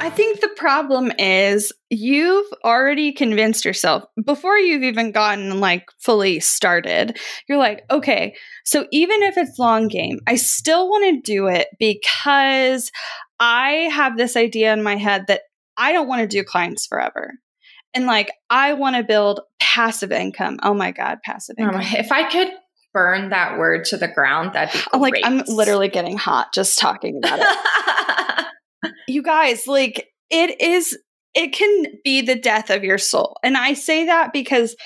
I 0.00 0.10
think 0.10 0.40
the 0.40 0.50
problem 0.56 1.12
is 1.18 1.72
you've 1.90 2.46
already 2.64 3.12
convinced 3.12 3.64
yourself 3.64 4.04
before 4.24 4.56
you've 4.56 4.84
even 4.84 5.10
gotten 5.10 5.60
like 5.60 5.88
fully 5.98 6.38
started. 6.40 7.18
You're 7.48 7.58
like, 7.58 7.82
okay, 7.90 8.36
so 8.64 8.86
even 8.92 9.22
if 9.22 9.36
it's 9.36 9.58
long 9.58 9.88
game, 9.88 10.20
I 10.26 10.36
still 10.36 10.88
want 10.88 11.04
to 11.24 11.32
do 11.32 11.48
it 11.48 11.68
because 11.80 12.92
I 13.40 13.88
have 13.92 14.16
this 14.16 14.36
idea 14.36 14.72
in 14.72 14.82
my 14.82 14.96
head 14.96 15.24
that 15.26 15.42
I 15.76 15.92
don't 15.92 16.08
want 16.08 16.22
to 16.22 16.28
do 16.28 16.44
clients 16.44 16.86
forever. 16.86 17.32
And 17.92 18.06
like, 18.06 18.30
I 18.50 18.74
want 18.74 18.96
to 18.96 19.02
build 19.02 19.40
passive 19.60 20.12
income. 20.12 20.58
Oh 20.62 20.74
my 20.74 20.92
God, 20.92 21.18
passive 21.24 21.56
Oh 21.58 21.64
income. 21.64 21.80
my- 21.80 21.94
if 21.98 22.12
I 22.12 22.30
could 22.30 22.52
burn 22.94 23.30
that 23.30 23.58
word 23.58 23.84
to 23.86 23.96
the 23.96 24.08
ground, 24.08 24.52
that'd 24.54 24.72
be 24.72 24.86
I'm 24.92 25.00
like, 25.00 25.14
I'm 25.24 25.42
literally 25.48 25.88
getting 25.88 26.16
hot 26.16 26.52
just 26.54 26.78
talking 26.78 27.20
about 27.22 27.40
it. 27.40 28.44
you 29.08 29.22
guys 29.22 29.66
like 29.66 30.08
it 30.30 30.60
is 30.60 30.96
it 31.34 31.52
can 31.52 31.84
be 32.04 32.22
the 32.22 32.34
death 32.34 32.70
of 32.70 32.84
your 32.84 32.98
soul. 32.98 33.36
And 33.42 33.56
i 33.56 33.74
say 33.74 34.06
that 34.06 34.32
because 34.32 34.76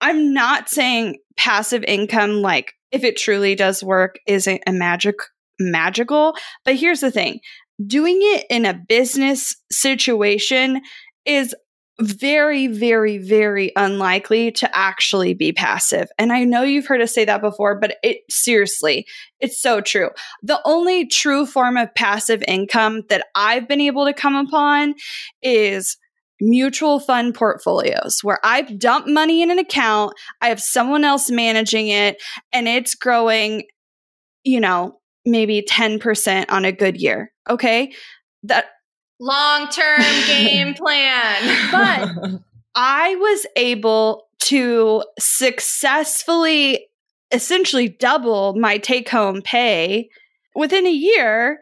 i'm 0.00 0.32
not 0.32 0.68
saying 0.68 1.16
passive 1.36 1.84
income 1.84 2.42
like 2.42 2.72
if 2.92 3.04
it 3.04 3.16
truly 3.16 3.54
does 3.54 3.82
work 3.82 4.16
isn't 4.26 4.62
a 4.66 4.72
magic 4.72 5.16
magical. 5.60 6.34
But 6.64 6.76
here's 6.76 7.00
the 7.00 7.10
thing 7.10 7.40
doing 7.86 8.18
it 8.20 8.46
in 8.50 8.66
a 8.66 8.74
business 8.88 9.54
situation 9.70 10.80
is 11.24 11.54
very 12.00 12.66
very 12.66 13.18
very 13.18 13.72
unlikely 13.76 14.50
to 14.50 14.76
actually 14.76 15.34
be 15.34 15.52
passive 15.52 16.08
and 16.18 16.32
i 16.32 16.44
know 16.44 16.62
you've 16.62 16.86
heard 16.86 17.00
us 17.00 17.14
say 17.14 17.24
that 17.24 17.40
before 17.40 17.78
but 17.78 17.96
it 18.02 18.18
seriously 18.28 19.06
it's 19.38 19.60
so 19.60 19.80
true 19.80 20.10
the 20.42 20.60
only 20.64 21.06
true 21.06 21.46
form 21.46 21.76
of 21.76 21.94
passive 21.94 22.42
income 22.48 23.02
that 23.08 23.26
I've 23.34 23.68
been 23.68 23.80
able 23.80 24.06
to 24.06 24.12
come 24.12 24.34
upon 24.34 24.94
is 25.42 25.96
mutual 26.40 27.00
fund 27.00 27.34
portfolios 27.34 28.20
where 28.22 28.38
I 28.42 28.62
dump 28.62 29.06
money 29.06 29.42
in 29.42 29.50
an 29.50 29.58
account, 29.58 30.14
I 30.40 30.48
have 30.48 30.60
someone 30.60 31.04
else 31.04 31.30
managing 31.30 31.88
it, 31.88 32.22
and 32.52 32.66
it's 32.66 32.94
growing, 32.94 33.64
you 34.44 34.60
know, 34.60 34.98
maybe 35.26 35.62
10% 35.62 36.46
on 36.48 36.64
a 36.64 36.72
good 36.72 37.00
year. 37.00 37.30
Okay. 37.48 37.92
That 38.44 38.66
Long 39.20 39.68
term 39.68 40.00
game 40.26 40.74
plan. 40.74 41.70
But- 41.70 42.40
I 42.74 43.16
was 43.16 43.46
able 43.56 44.28
to 44.40 45.02
successfully 45.18 46.86
essentially 47.32 47.88
double 47.88 48.54
my 48.54 48.78
take 48.78 49.08
home 49.08 49.42
pay 49.42 50.08
within 50.54 50.86
a 50.86 50.90
year 50.90 51.60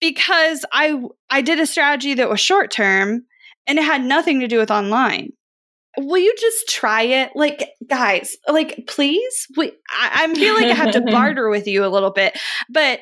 because 0.00 0.64
I 0.72 1.02
I 1.30 1.42
did 1.42 1.58
a 1.58 1.66
strategy 1.66 2.14
that 2.14 2.30
was 2.30 2.40
short 2.40 2.70
term 2.70 3.24
and 3.66 3.78
it 3.78 3.84
had 3.84 4.04
nothing 4.04 4.40
to 4.40 4.48
do 4.48 4.58
with 4.58 4.70
online. 4.70 5.32
Will 5.98 6.18
you 6.18 6.34
just 6.38 6.68
try 6.68 7.02
it? 7.02 7.30
Like, 7.34 7.70
guys, 7.88 8.36
like, 8.46 8.84
please? 8.86 9.46
We, 9.56 9.72
I, 9.90 10.24
I 10.24 10.34
feel 10.34 10.52
like 10.52 10.66
I 10.66 10.74
have 10.74 10.90
to 10.90 11.00
barter 11.10 11.48
with 11.48 11.66
you 11.66 11.86
a 11.86 11.88
little 11.88 12.10
bit, 12.10 12.38
but 12.68 13.00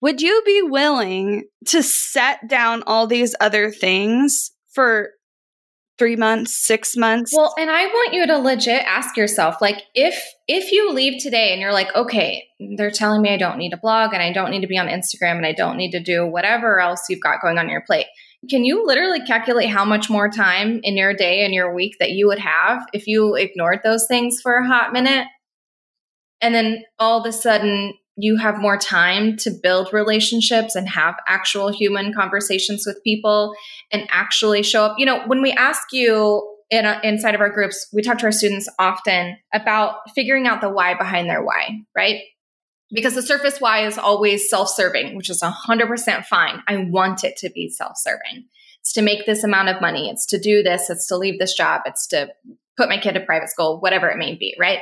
would 0.00 0.20
you 0.20 0.42
be 0.44 0.62
willing 0.62 1.44
to 1.66 1.82
set 1.82 2.48
down 2.48 2.82
all 2.86 3.06
these 3.06 3.34
other 3.40 3.70
things 3.70 4.52
for 4.72 5.10
three 5.98 6.16
months, 6.16 6.66
six 6.66 6.96
months? 6.96 7.32
Well, 7.34 7.54
and 7.58 7.70
I 7.70 7.86
want 7.86 8.12
you 8.12 8.26
to 8.26 8.38
legit 8.38 8.82
ask 8.84 9.16
yourself 9.16 9.56
like 9.60 9.82
if 9.94 10.22
if 10.46 10.70
you 10.70 10.92
leave 10.92 11.22
today 11.22 11.52
and 11.52 11.60
you're 11.60 11.72
like, 11.72 11.94
"Okay, 11.96 12.44
they're 12.76 12.90
telling 12.90 13.22
me 13.22 13.30
I 13.30 13.38
don't 13.38 13.58
need 13.58 13.72
a 13.72 13.78
blog 13.78 14.12
and 14.12 14.22
I 14.22 14.32
don't 14.32 14.50
need 14.50 14.60
to 14.60 14.66
be 14.66 14.78
on 14.78 14.88
Instagram 14.88 15.36
and 15.36 15.46
I 15.46 15.52
don't 15.52 15.76
need 15.76 15.92
to 15.92 16.00
do 16.00 16.26
whatever 16.26 16.80
else 16.80 17.04
you've 17.08 17.22
got 17.22 17.40
going 17.40 17.58
on 17.58 17.68
your 17.68 17.82
plate." 17.82 18.06
Can 18.50 18.64
you 18.64 18.86
literally 18.86 19.24
calculate 19.24 19.70
how 19.70 19.84
much 19.84 20.10
more 20.10 20.28
time 20.28 20.80
in 20.82 20.96
your 20.96 21.14
day 21.14 21.44
and 21.44 21.54
your 21.54 21.74
week 21.74 21.96
that 21.98 22.12
you 22.12 22.26
would 22.28 22.38
have 22.38 22.86
if 22.92 23.06
you 23.06 23.34
ignored 23.34 23.80
those 23.82 24.06
things 24.06 24.40
for 24.40 24.56
a 24.56 24.66
hot 24.66 24.92
minute? 24.92 25.26
And 26.40 26.54
then 26.54 26.84
all 26.98 27.18
of 27.18 27.26
a 27.26 27.32
sudden 27.32 27.94
you 28.16 28.36
have 28.36 28.58
more 28.58 28.78
time 28.78 29.36
to 29.36 29.50
build 29.50 29.92
relationships 29.92 30.74
and 30.74 30.88
have 30.88 31.14
actual 31.28 31.70
human 31.70 32.14
conversations 32.14 32.84
with 32.86 33.02
people 33.04 33.54
and 33.92 34.08
actually 34.10 34.62
show 34.62 34.84
up. 34.84 34.96
You 34.98 35.06
know, 35.06 35.22
when 35.26 35.42
we 35.42 35.52
ask 35.52 35.92
you 35.92 36.56
in 36.70 36.86
a, 36.86 36.98
inside 37.04 37.34
of 37.34 37.40
our 37.40 37.50
groups, 37.50 37.86
we 37.92 38.02
talk 38.02 38.18
to 38.18 38.26
our 38.26 38.32
students 38.32 38.68
often 38.78 39.36
about 39.52 39.96
figuring 40.14 40.46
out 40.46 40.60
the 40.60 40.70
why 40.70 40.94
behind 40.94 41.28
their 41.28 41.44
why, 41.44 41.80
right? 41.94 42.22
Because 42.90 43.14
the 43.14 43.22
surface 43.22 43.60
why 43.60 43.86
is 43.86 43.98
always 43.98 44.48
self 44.48 44.70
serving, 44.70 45.16
which 45.16 45.28
is 45.28 45.42
100% 45.42 46.24
fine. 46.24 46.62
I 46.66 46.78
want 46.88 47.22
it 47.22 47.36
to 47.38 47.50
be 47.50 47.68
self 47.68 47.92
serving. 47.96 48.46
It's 48.80 48.92
to 48.94 49.02
make 49.02 49.26
this 49.26 49.44
amount 49.44 49.68
of 49.68 49.80
money. 49.80 50.08
It's 50.08 50.26
to 50.26 50.38
do 50.38 50.62
this. 50.62 50.88
It's 50.88 51.06
to 51.08 51.16
leave 51.16 51.38
this 51.38 51.54
job. 51.54 51.82
It's 51.84 52.06
to 52.08 52.28
put 52.76 52.88
my 52.88 52.98
kid 52.98 53.12
to 53.12 53.20
private 53.20 53.48
school, 53.48 53.80
whatever 53.80 54.08
it 54.08 54.18
may 54.18 54.34
be, 54.36 54.56
right? 54.58 54.78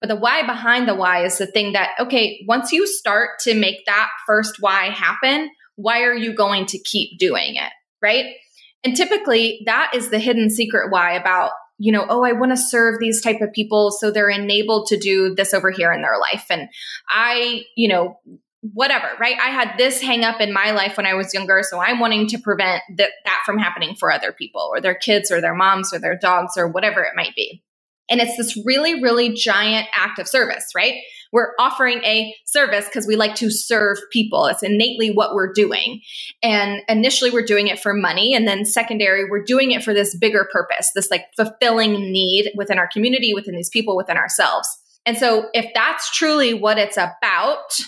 But 0.00 0.08
the 0.08 0.16
why 0.16 0.42
behind 0.46 0.88
the 0.88 0.94
why 0.94 1.24
is 1.24 1.38
the 1.38 1.46
thing 1.46 1.72
that, 1.72 1.90
okay, 2.00 2.44
once 2.48 2.72
you 2.72 2.86
start 2.86 3.38
to 3.40 3.54
make 3.54 3.84
that 3.86 4.08
first 4.26 4.56
why 4.60 4.86
happen, 4.86 5.50
why 5.76 6.02
are 6.02 6.14
you 6.14 6.34
going 6.34 6.66
to 6.66 6.78
keep 6.78 7.18
doing 7.18 7.56
it? 7.56 7.72
Right. 8.02 8.34
And 8.82 8.96
typically 8.96 9.60
that 9.66 9.92
is 9.94 10.08
the 10.08 10.18
hidden 10.18 10.48
secret 10.48 10.90
why 10.90 11.12
about, 11.12 11.50
you 11.76 11.92
know, 11.92 12.06
oh, 12.08 12.24
I 12.24 12.32
want 12.32 12.52
to 12.52 12.56
serve 12.56 12.98
these 12.98 13.20
type 13.22 13.40
of 13.40 13.52
people 13.52 13.90
so 13.90 14.10
they're 14.10 14.30
enabled 14.30 14.86
to 14.88 14.98
do 14.98 15.34
this 15.34 15.52
over 15.52 15.70
here 15.70 15.92
in 15.92 16.02
their 16.02 16.18
life. 16.18 16.46
And 16.50 16.68
I, 17.08 17.64
you 17.76 17.88
know, 17.88 18.18
whatever, 18.62 19.08
right? 19.18 19.36
I 19.42 19.50
had 19.50 19.78
this 19.78 20.00
hang 20.00 20.24
up 20.24 20.40
in 20.40 20.52
my 20.52 20.72
life 20.72 20.96
when 20.96 21.06
I 21.06 21.14
was 21.14 21.32
younger. 21.32 21.62
So 21.62 21.78
I'm 21.80 21.98
wanting 21.98 22.26
to 22.28 22.38
prevent 22.38 22.82
that, 22.96 23.10
that 23.24 23.42
from 23.46 23.58
happening 23.58 23.96
for 23.96 24.12
other 24.12 24.32
people 24.32 24.68
or 24.70 24.80
their 24.80 24.94
kids 24.94 25.30
or 25.30 25.40
their 25.40 25.54
moms 25.54 25.94
or 25.94 25.98
their 25.98 26.18
dogs 26.18 26.56
or 26.56 26.68
whatever 26.68 27.02
it 27.02 27.16
might 27.16 27.34
be. 27.34 27.62
And 28.10 28.20
it's 28.20 28.36
this 28.36 28.60
really, 28.66 29.00
really 29.00 29.32
giant 29.32 29.86
act 29.94 30.18
of 30.18 30.28
service, 30.28 30.66
right? 30.74 30.94
We're 31.32 31.52
offering 31.60 32.02
a 32.02 32.34
service 32.44 32.86
because 32.86 33.06
we 33.06 33.14
like 33.14 33.36
to 33.36 33.50
serve 33.50 33.98
people. 34.12 34.46
It's 34.46 34.64
innately 34.64 35.12
what 35.12 35.34
we're 35.34 35.52
doing. 35.52 36.00
And 36.42 36.82
initially, 36.88 37.30
we're 37.30 37.44
doing 37.44 37.68
it 37.68 37.78
for 37.78 37.94
money. 37.94 38.34
And 38.34 38.48
then, 38.48 38.64
secondary, 38.64 39.30
we're 39.30 39.44
doing 39.44 39.70
it 39.70 39.84
for 39.84 39.94
this 39.94 40.16
bigger 40.16 40.48
purpose, 40.52 40.90
this 40.94 41.10
like 41.10 41.26
fulfilling 41.36 42.12
need 42.12 42.50
within 42.56 42.78
our 42.78 42.88
community, 42.88 43.32
within 43.32 43.54
these 43.54 43.70
people, 43.70 43.96
within 43.96 44.16
ourselves. 44.16 44.68
And 45.06 45.16
so, 45.16 45.48
if 45.54 45.70
that's 45.72 46.10
truly 46.10 46.52
what 46.52 46.78
it's 46.78 46.96
about, 46.96 47.78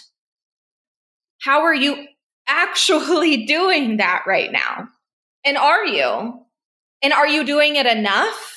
how 1.40 1.62
are 1.62 1.74
you 1.74 2.06
actually 2.46 3.44
doing 3.46 3.96
that 3.96 4.22
right 4.26 4.52
now? 4.52 4.88
And 5.44 5.56
are 5.56 5.84
you? 5.84 6.38
And 7.02 7.12
are 7.12 7.26
you 7.26 7.44
doing 7.44 7.74
it 7.74 7.86
enough? 7.86 8.51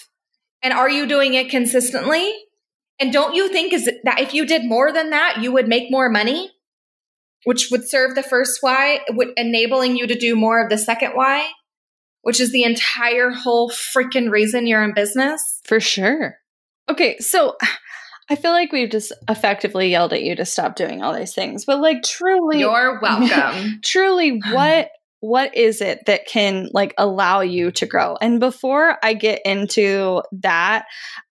And 0.66 0.74
are 0.74 0.90
you 0.90 1.06
doing 1.06 1.36
it 1.36 1.52
consistently? 1.52 2.34
And 3.00 3.14
don't 3.14 3.36
you 3.36 3.50
think 3.50 3.72
is 3.72 3.88
that 4.04 4.20
if 4.20 4.34
you 4.34 4.48
did 4.48 4.66
more 4.66 4.92
than 4.92 5.12
that, 5.12 5.38
you 5.40 5.52
would 5.52 5.68
make 5.68 5.92
more 5.92 6.10
money, 6.10 6.54
which 7.44 7.68
would 7.70 7.88
serve 7.88 8.16
the 8.16 8.24
first 8.24 8.58
why, 8.62 9.02
would 9.12 9.28
enabling 9.38 9.96
you 9.96 10.08
to 10.08 10.18
do 10.18 10.36
more 10.36 10.64
of 10.64 10.72
the 10.72 10.80
second 10.80 11.12
why, 11.12 11.52
which 12.24 12.40
is 12.40 12.52
the 12.52 12.64
entire 12.64 13.30
whole 13.30 13.70
freaking 13.70 14.32
reason 14.32 14.66
you're 14.66 14.84
in 14.84 14.96
business? 14.96 15.62
For 15.66 15.80
sure. 15.80 16.40
Okay, 16.90 17.20
so 17.20 17.58
I 18.32 18.36
feel 18.36 18.52
like 18.52 18.72
we've 18.72 18.90
just 18.90 19.12
effectively 19.30 19.92
yelled 19.92 20.14
at 20.14 20.24
you 20.24 20.36
to 20.36 20.46
stop 20.46 20.76
doing 20.76 21.04
all 21.04 21.14
these 21.14 21.36
things, 21.36 21.64
but 21.66 21.80
like 21.80 22.02
truly, 22.02 22.62
you're 22.62 23.00
welcome. 23.00 23.82
truly, 23.84 24.42
what 24.50 24.90
what 25.26 25.58
is 25.58 25.82
it 25.82 26.06
that 26.06 26.28
can 26.28 26.70
like 26.72 26.94
allow 27.00 27.42
you 27.42 27.72
to 27.72 27.88
grow? 27.88 28.16
And 28.22 28.40
before 28.40 28.98
I 29.02 29.16
get 29.16 29.42
into 29.44 30.22
that, 30.34 30.86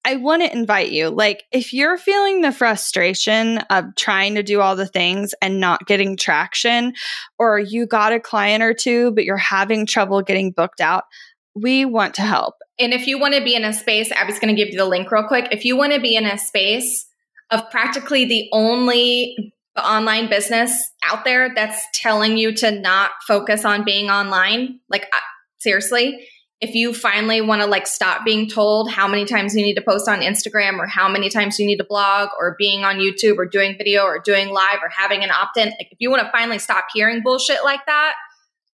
I 0.05 0.17
want 0.17 0.43
to 0.43 0.53
invite 0.53 0.91
you 0.91 1.11
like 1.11 1.45
if 1.53 1.73
you're 1.73 1.97
feeling 1.97 2.41
the 2.41 2.51
frustration 2.51 3.59
of 3.71 3.95
trying 3.95 4.35
to 4.35 4.43
do 4.43 4.61
all 4.61 4.75
the 4.75 4.89
things 4.89 5.33
and 5.41 5.61
not 5.61 5.87
getting 5.87 6.17
traction 6.17 6.95
or 7.39 7.61
you 7.61 7.87
got 7.87 8.13
a 8.13 8.19
client 8.19 8.65
or 8.65 8.75
two 8.75 9.13
but 9.13 9.25
you're 9.25 9.37
having 9.37 9.87
trouble 9.87 10.23
getting 10.23 10.51
booked 10.51 10.81
out, 10.81 11.05
we 11.55 11.85
want 11.85 12.15
to 12.15 12.23
help. 12.23 12.57
And 12.81 12.93
if 12.93 13.07
you 13.07 13.21
want 13.21 13.35
to 13.35 13.45
be 13.45 13.55
in 13.55 13.63
a 13.63 13.73
space, 13.73 14.11
Abby's 14.11 14.41
going 14.41 14.55
to 14.55 14.61
give 14.61 14.73
you 14.73 14.79
the 14.79 14.87
link 14.87 15.09
real 15.13 15.29
quick. 15.29 15.47
If 15.53 15.65
you 15.65 15.77
want 15.77 15.93
to 15.93 16.01
be 16.01 16.17
in 16.17 16.27
a 16.27 16.37
space 16.37 17.07
of 17.53 17.71
practically 17.71 18.25
the 18.25 18.49
only 18.53 19.54
online 19.83 20.29
business 20.29 20.91
out 21.05 21.25
there 21.25 21.53
that's 21.55 21.85
telling 21.95 22.37
you 22.37 22.55
to 22.57 22.71
not 22.71 23.11
focus 23.27 23.65
on 23.65 23.85
being 23.85 24.11
online, 24.11 24.81
like 24.89 25.07
seriously, 25.59 26.29
if 26.61 26.75
you 26.75 26.95
finally 26.95 27.41
want 27.41 27.61
to 27.61 27.67
like 27.67 27.87
stop 27.87 28.25
being 28.25 28.49
told 28.49 28.91
how 28.91 29.09
many 29.09 29.25
times 29.25 29.55
you 29.55 29.63
need 29.63 29.75
to 29.75 29.83
post 29.83 30.09
on 30.09 30.21
Instagram 30.21 30.79
or 30.79 30.87
how 30.87 31.09
many 31.09 31.29
times 31.29 31.59
you 31.59 31.67
need 31.67 31.77
to 31.79 31.85
blog 31.85 32.29
or 32.39 32.55
being 32.59 32.85
on 32.85 32.97
YouTube 32.97 33.37
or 33.37 33.47
doing 33.47 33.77
video 33.77 34.05
or 34.05 34.19
doing 34.19 34.49
live 34.49 34.79
or 34.83 34.89
having 34.89 35.23
an 35.23 35.31
opt-in, 35.31 35.69
like 35.69 35.89
if 35.91 35.99
you 35.99 36.11
want 36.11 36.23
to 36.23 36.31
finally 36.31 36.59
stop 36.59 36.85
hearing 36.95 37.23
bullshit 37.23 37.65
like 37.65 37.85
that, 37.87 38.15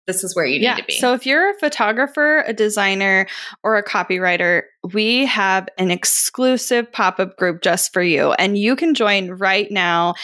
this 0.07 0.25
is 0.25 0.35
where 0.35 0.47
you 0.47 0.59
yeah. 0.59 0.75
need 0.75 0.81
to 0.81 0.87
be. 0.87 0.99
So 0.99 1.13
if 1.15 1.25
you're 1.27 1.51
a 1.51 1.59
photographer, 1.59 2.43
a 2.47 2.53
designer, 2.53 3.27
or 3.63 3.77
a 3.77 3.85
copywriter, 3.85 4.63
we 4.93 5.27
have 5.27 5.69
an 5.79 5.91
exclusive 5.91 6.91
pop-up 6.91 7.37
group 7.37 7.63
just 7.63 7.93
for 7.93 8.03
you. 8.03 8.33
And 8.33 8.57
you 8.57 8.75
can 8.75 8.95
join 8.95 9.33
right 9.33 9.71
now 9.71 10.15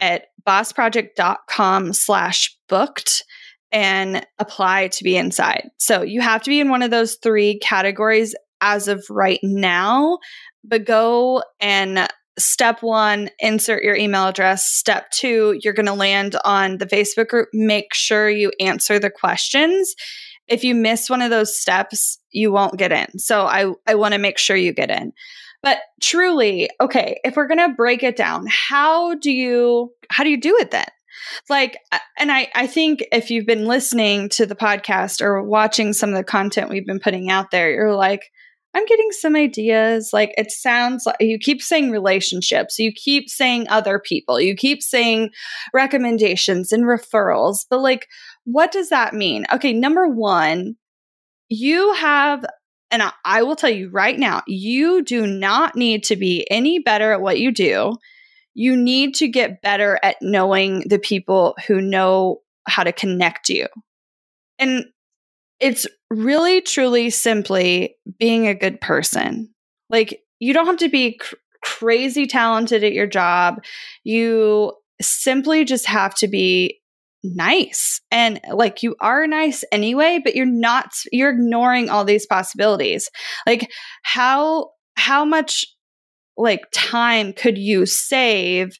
at 0.00 0.26
bossproject.com 0.46 1.92
slash 1.92 2.56
booked 2.68 3.24
and 3.70 4.26
apply 4.38 4.88
to 4.88 5.04
be 5.04 5.16
inside. 5.16 5.68
So 5.78 6.02
you 6.02 6.20
have 6.20 6.42
to 6.42 6.50
be 6.50 6.60
in 6.60 6.70
one 6.70 6.82
of 6.82 6.90
those 6.90 7.16
three 7.22 7.58
categories 7.58 8.34
as 8.60 8.88
of 8.88 9.04
right 9.10 9.40
now, 9.42 10.18
but 10.64 10.84
go 10.84 11.42
and 11.60 12.08
step 12.38 12.82
one, 12.82 13.30
insert 13.40 13.82
your 13.82 13.96
email 13.96 14.28
address. 14.28 14.66
Step 14.66 15.10
two, 15.10 15.58
you're 15.62 15.74
going 15.74 15.86
to 15.86 15.92
land 15.92 16.36
on 16.44 16.78
the 16.78 16.86
Facebook 16.86 17.28
group. 17.28 17.48
Make 17.52 17.92
sure 17.92 18.30
you 18.30 18.52
answer 18.60 18.98
the 18.98 19.10
questions. 19.10 19.94
If 20.46 20.64
you 20.64 20.74
miss 20.74 21.10
one 21.10 21.20
of 21.20 21.30
those 21.30 21.58
steps, 21.58 22.18
you 22.30 22.50
won't 22.50 22.78
get 22.78 22.92
in. 22.92 23.18
So 23.18 23.46
I, 23.46 23.72
I 23.86 23.96
want 23.96 24.14
to 24.14 24.18
make 24.18 24.38
sure 24.38 24.56
you 24.56 24.72
get 24.72 24.90
in. 24.90 25.12
But 25.62 25.78
truly, 26.00 26.70
okay, 26.80 27.20
if 27.24 27.36
we're 27.36 27.48
going 27.48 27.68
to 27.68 27.74
break 27.74 28.02
it 28.02 28.16
down, 28.16 28.46
how 28.48 29.14
do 29.14 29.30
you 29.30 29.92
how 30.10 30.24
do 30.24 30.30
you 30.30 30.40
do 30.40 30.56
it 30.56 30.70
then? 30.70 30.86
Like 31.50 31.78
uh, 31.90 31.98
and 32.18 32.30
I 32.30 32.48
I 32.54 32.66
think 32.66 33.04
if 33.10 33.30
you've 33.30 33.46
been 33.46 33.66
listening 33.66 34.28
to 34.30 34.46
the 34.46 34.54
podcast 34.54 35.20
or 35.20 35.42
watching 35.42 35.92
some 35.92 36.10
of 36.10 36.16
the 36.16 36.24
content 36.24 36.70
we've 36.70 36.86
been 36.86 37.00
putting 37.00 37.28
out 37.30 37.50
there, 37.50 37.70
you're 37.72 37.94
like, 37.94 38.30
I'm 38.74 38.84
getting 38.86 39.10
some 39.12 39.34
ideas. 39.34 40.10
Like 40.12 40.32
it 40.36 40.52
sounds 40.52 41.04
like 41.06 41.16
you 41.20 41.38
keep 41.38 41.62
saying 41.62 41.90
relationships, 41.90 42.78
you 42.78 42.92
keep 42.92 43.28
saying 43.28 43.66
other 43.68 43.98
people, 43.98 44.40
you 44.40 44.54
keep 44.54 44.82
saying 44.82 45.30
recommendations 45.74 46.70
and 46.70 46.84
referrals. 46.84 47.64
But 47.68 47.80
like, 47.80 48.06
what 48.44 48.70
does 48.70 48.90
that 48.90 49.14
mean? 49.14 49.46
Okay, 49.52 49.72
number 49.72 50.06
one, 50.06 50.76
you 51.48 51.94
have, 51.94 52.44
and 52.90 53.02
I 53.24 53.42
will 53.42 53.56
tell 53.56 53.70
you 53.70 53.90
right 53.90 54.18
now, 54.18 54.42
you 54.46 55.02
do 55.02 55.26
not 55.26 55.76
need 55.76 56.04
to 56.04 56.16
be 56.16 56.46
any 56.50 56.78
better 56.78 57.12
at 57.12 57.20
what 57.20 57.38
you 57.38 57.52
do. 57.52 57.96
You 58.54 58.76
need 58.76 59.14
to 59.16 59.28
get 59.28 59.62
better 59.62 60.00
at 60.02 60.16
knowing 60.22 60.84
the 60.88 60.98
people 60.98 61.54
who 61.66 61.80
know 61.80 62.40
how 62.66 62.84
to 62.84 62.92
connect 62.92 63.48
you. 63.48 63.66
And 64.58 64.86
it's 65.60 65.86
really, 66.10 66.60
truly, 66.60 67.10
simply 67.10 67.96
being 68.18 68.46
a 68.46 68.54
good 68.54 68.80
person. 68.80 69.54
Like, 69.90 70.22
you 70.38 70.54
don't 70.54 70.66
have 70.66 70.78
to 70.78 70.88
be 70.88 71.18
cr- 71.18 71.36
crazy 71.62 72.26
talented 72.26 72.84
at 72.84 72.92
your 72.92 73.06
job. 73.06 73.62
You 74.04 74.72
simply 75.00 75.64
just 75.64 75.86
have 75.86 76.14
to 76.16 76.28
be 76.28 76.77
nice. 77.22 78.00
And 78.10 78.40
like, 78.52 78.82
you 78.82 78.96
are 79.00 79.26
nice 79.26 79.64
anyway, 79.72 80.20
but 80.22 80.34
you're 80.34 80.46
not, 80.46 80.90
you're 81.12 81.30
ignoring 81.30 81.90
all 81.90 82.04
these 82.04 82.26
possibilities. 82.26 83.10
Like, 83.46 83.70
how, 84.02 84.70
how 84.96 85.24
much 85.24 85.64
like 86.36 86.62
time 86.72 87.32
could 87.32 87.58
you 87.58 87.84
save 87.86 88.78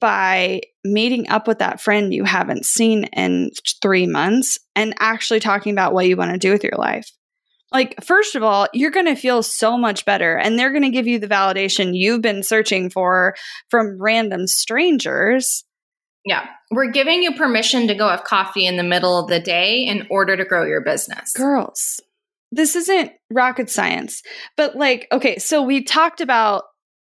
by 0.00 0.62
meeting 0.84 1.28
up 1.28 1.46
with 1.46 1.58
that 1.58 1.80
friend 1.80 2.14
you 2.14 2.24
haven't 2.24 2.64
seen 2.64 3.04
in 3.04 3.50
three 3.82 4.06
months 4.06 4.58
and 4.74 4.94
actually 4.98 5.40
talking 5.40 5.72
about 5.72 5.92
what 5.92 6.06
you 6.06 6.16
want 6.16 6.32
to 6.32 6.38
do 6.38 6.50
with 6.50 6.64
your 6.64 6.76
life. 6.76 7.10
Like, 7.72 8.02
first 8.04 8.34
of 8.34 8.42
all, 8.42 8.68
you're 8.72 8.90
going 8.90 9.06
to 9.06 9.16
feel 9.16 9.42
so 9.42 9.76
much 9.76 10.04
better, 10.04 10.36
and 10.36 10.58
they're 10.58 10.70
going 10.70 10.82
to 10.84 10.90
give 10.90 11.08
you 11.08 11.18
the 11.18 11.26
validation 11.26 11.90
you've 11.96 12.22
been 12.22 12.42
searching 12.42 12.88
for 12.88 13.34
from 13.68 14.00
random 14.00 14.46
strangers. 14.46 15.64
Yeah. 16.24 16.46
We're 16.70 16.90
giving 16.90 17.22
you 17.22 17.34
permission 17.34 17.88
to 17.88 17.94
go 17.94 18.08
have 18.08 18.24
coffee 18.24 18.66
in 18.66 18.76
the 18.76 18.82
middle 18.82 19.18
of 19.18 19.28
the 19.28 19.40
day 19.40 19.84
in 19.86 20.06
order 20.10 20.36
to 20.36 20.44
grow 20.44 20.64
your 20.64 20.80
business. 20.80 21.32
Girls, 21.32 22.00
this 22.50 22.74
isn't 22.76 23.12
rocket 23.30 23.68
science, 23.68 24.22
but 24.56 24.76
like, 24.76 25.06
okay, 25.12 25.38
so 25.38 25.62
we 25.62 25.82
talked 25.82 26.20
about 26.20 26.64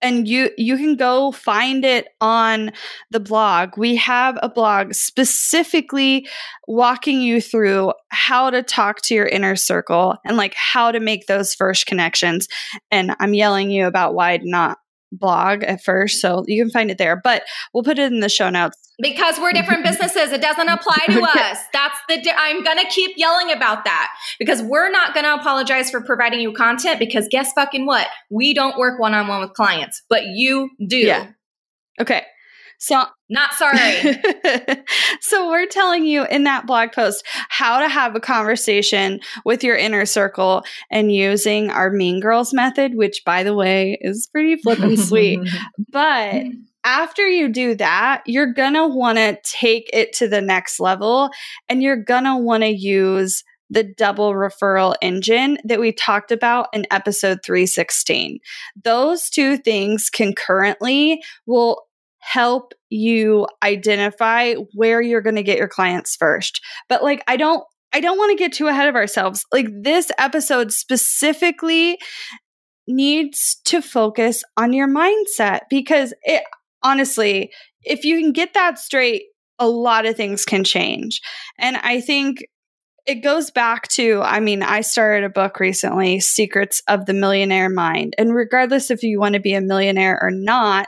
and 0.04 0.28
you 0.28 0.52
you 0.58 0.76
can 0.78 0.98
go 0.98 1.32
find 1.32 1.86
it 1.86 2.10
on 2.20 2.72
the 3.10 3.22
blog. 3.22 3.78
We 3.78 3.96
have 3.96 4.38
a 4.44 4.50
blog 4.50 4.94
specifically 4.94 6.28
walking 6.68 7.22
you 7.22 7.40
through 7.40 7.94
how 8.10 8.50
to 8.50 8.62
talk 8.62 9.02
to 9.04 9.16
your 9.16 9.26
inner 9.26 9.56
circle 9.56 10.18
and 10.26 10.36
like 10.36 10.54
how 10.56 10.92
to 10.92 11.00
make 11.00 11.26
those 11.26 11.56
first 11.56 11.86
connections. 11.86 12.48
And 12.92 13.16
I'm 13.20 13.34
yelling 13.34 13.72
you 13.72 13.88
about 13.88 14.14
why 14.14 14.40
not 14.44 14.78
blog 15.18 15.64
at 15.64 15.84
first, 15.84 16.20
so 16.22 16.44
you 16.48 16.62
can 16.62 16.72
find 16.72 16.92
it 16.92 16.98
there. 16.98 17.16
But 17.16 17.44
we'll 17.74 17.84
put 17.84 18.00
it 18.00 18.12
in 18.12 18.20
the 18.20 18.30
show 18.30 18.50
notes 18.50 18.78
because 19.00 19.40
we're 19.40 19.52
different 19.52 19.84
businesses. 19.86 20.32
It 20.32 20.42
doesn't 20.42 20.70
apply 20.70 21.00
to 21.10 21.22
us. 21.22 21.60
That's 21.74 21.98
the. 22.10 22.22
Di- 22.22 22.36
I'm 22.38 22.64
gonna 22.64 22.90
keep 22.90 23.18
yelling 23.18 23.52
about 23.52 23.86
that 23.86 24.10
because 24.40 24.62
we're 24.62 24.92
not 24.92 25.14
gonna 25.14 25.36
apologize 25.36 25.90
for 25.90 26.02
providing 26.02 26.40
you 26.40 26.54
content 26.54 27.00
because 27.00 27.28
guess 27.30 27.52
fucking 27.54 27.86
what? 27.86 28.08
We 28.30 28.54
don't 28.54 28.78
work 28.78 29.00
one 29.00 29.14
on 29.14 29.28
one 29.28 29.42
with 29.42 29.54
clients, 29.54 30.04
but 30.10 30.26
you 30.26 30.70
do. 30.86 30.98
Yeah. 30.98 31.28
Okay. 32.00 32.24
So, 32.84 33.06
not 33.30 33.54
sorry. 33.54 34.20
so, 35.22 35.50
we're 35.50 35.68
telling 35.68 36.04
you 36.04 36.26
in 36.26 36.44
that 36.44 36.68
blog 36.68 36.92
post 36.92 37.26
how 37.48 37.80
to 37.80 37.88
have 37.88 38.14
a 38.14 38.20
conversation 38.20 39.22
with 39.46 39.64
your 39.64 39.78
inner 39.78 40.06
circle 40.06 40.66
and 40.92 41.10
using 41.10 41.70
our 41.70 41.90
Mean 41.90 42.20
Girls 42.20 42.54
method, 42.54 42.96
which, 42.96 43.22
by 43.26 43.44
the 43.44 43.54
way, 43.54 43.98
is 44.02 44.28
pretty 44.28 44.58
flippin' 44.58 44.98
sweet. 44.98 45.40
But 45.94 46.44
after 46.84 47.26
you 47.26 47.48
do 47.48 47.76
that, 47.76 48.24
you're 48.26 48.52
going 48.52 48.74
to 48.74 48.88
want 48.88 49.18
to 49.18 49.40
take 49.46 49.90
it 49.94 50.12
to 50.18 50.28
the 50.28 50.42
next 50.42 50.82
level 50.82 51.30
and 51.70 51.82
you're 51.82 52.04
going 52.04 52.26
to 52.26 52.36
want 52.36 52.64
to 52.64 52.70
use 52.70 53.46
the 53.70 53.84
double 53.84 54.34
referral 54.34 54.96
engine 55.02 55.58
that 55.64 55.80
we 55.80 55.94
talked 55.94 56.34
about 56.34 56.68
in 56.74 56.86
episode 56.92 57.40
316. 57.46 58.40
Those 58.84 59.30
two 59.30 59.58
things 59.58 60.10
concurrently 60.10 61.22
will 61.46 61.84
help 62.24 62.74
you 62.90 63.46
identify 63.62 64.54
where 64.74 65.02
you're 65.02 65.22
going 65.22 65.36
to 65.36 65.44
get 65.44 65.58
your 65.58 65.68
clients 65.68 66.16
first. 66.16 66.62
But 66.88 67.04
like 67.04 67.24
I 67.28 67.36
don't 67.38 67.64
I 67.92 68.00
don't 68.00 68.18
want 68.18 68.32
to 68.32 68.42
get 68.44 68.54
too 68.54 68.68
ahead 68.68 68.88
of 68.88 68.96
ourselves. 68.96 69.46
Like 69.52 69.68
this 69.82 70.12
episode 70.18 70.72
specifically 70.72 72.00
needs 72.88 73.60
to 73.66 73.82
focus 73.82 74.44
on 74.58 74.74
your 74.74 74.88
mindset 74.88 75.62
because 75.70 76.14
it 76.24 76.44
honestly, 76.82 77.52
if 77.84 78.06
you 78.06 78.20
can 78.20 78.32
get 78.32 78.54
that 78.54 78.80
straight, 78.80 79.24
a 79.60 79.68
lot 79.68 80.06
of 80.06 80.16
things 80.16 80.46
can 80.46 80.64
change. 80.64 81.22
And 81.60 81.78
I 81.78 82.02
think 82.02 82.40
it 83.06 83.16
goes 83.16 83.52
back 83.52 83.90
to 83.90 84.22
I 84.24 84.40
mean, 84.40 84.64
I 84.64 84.80
started 84.80 85.26
a 85.26 85.30
book 85.30 85.60
recently, 85.60 86.22
Secrets 86.22 86.82
of 86.88 87.06
the 87.06 87.14
Millionaire 87.14 87.70
Mind. 87.70 88.14
And 88.18 88.34
regardless 88.34 88.90
if 88.90 89.04
you 89.04 89.20
want 89.20 89.34
to 89.34 89.42
be 89.42 89.54
a 89.54 89.62
millionaire 89.62 90.18
or 90.22 90.32
not, 90.32 90.88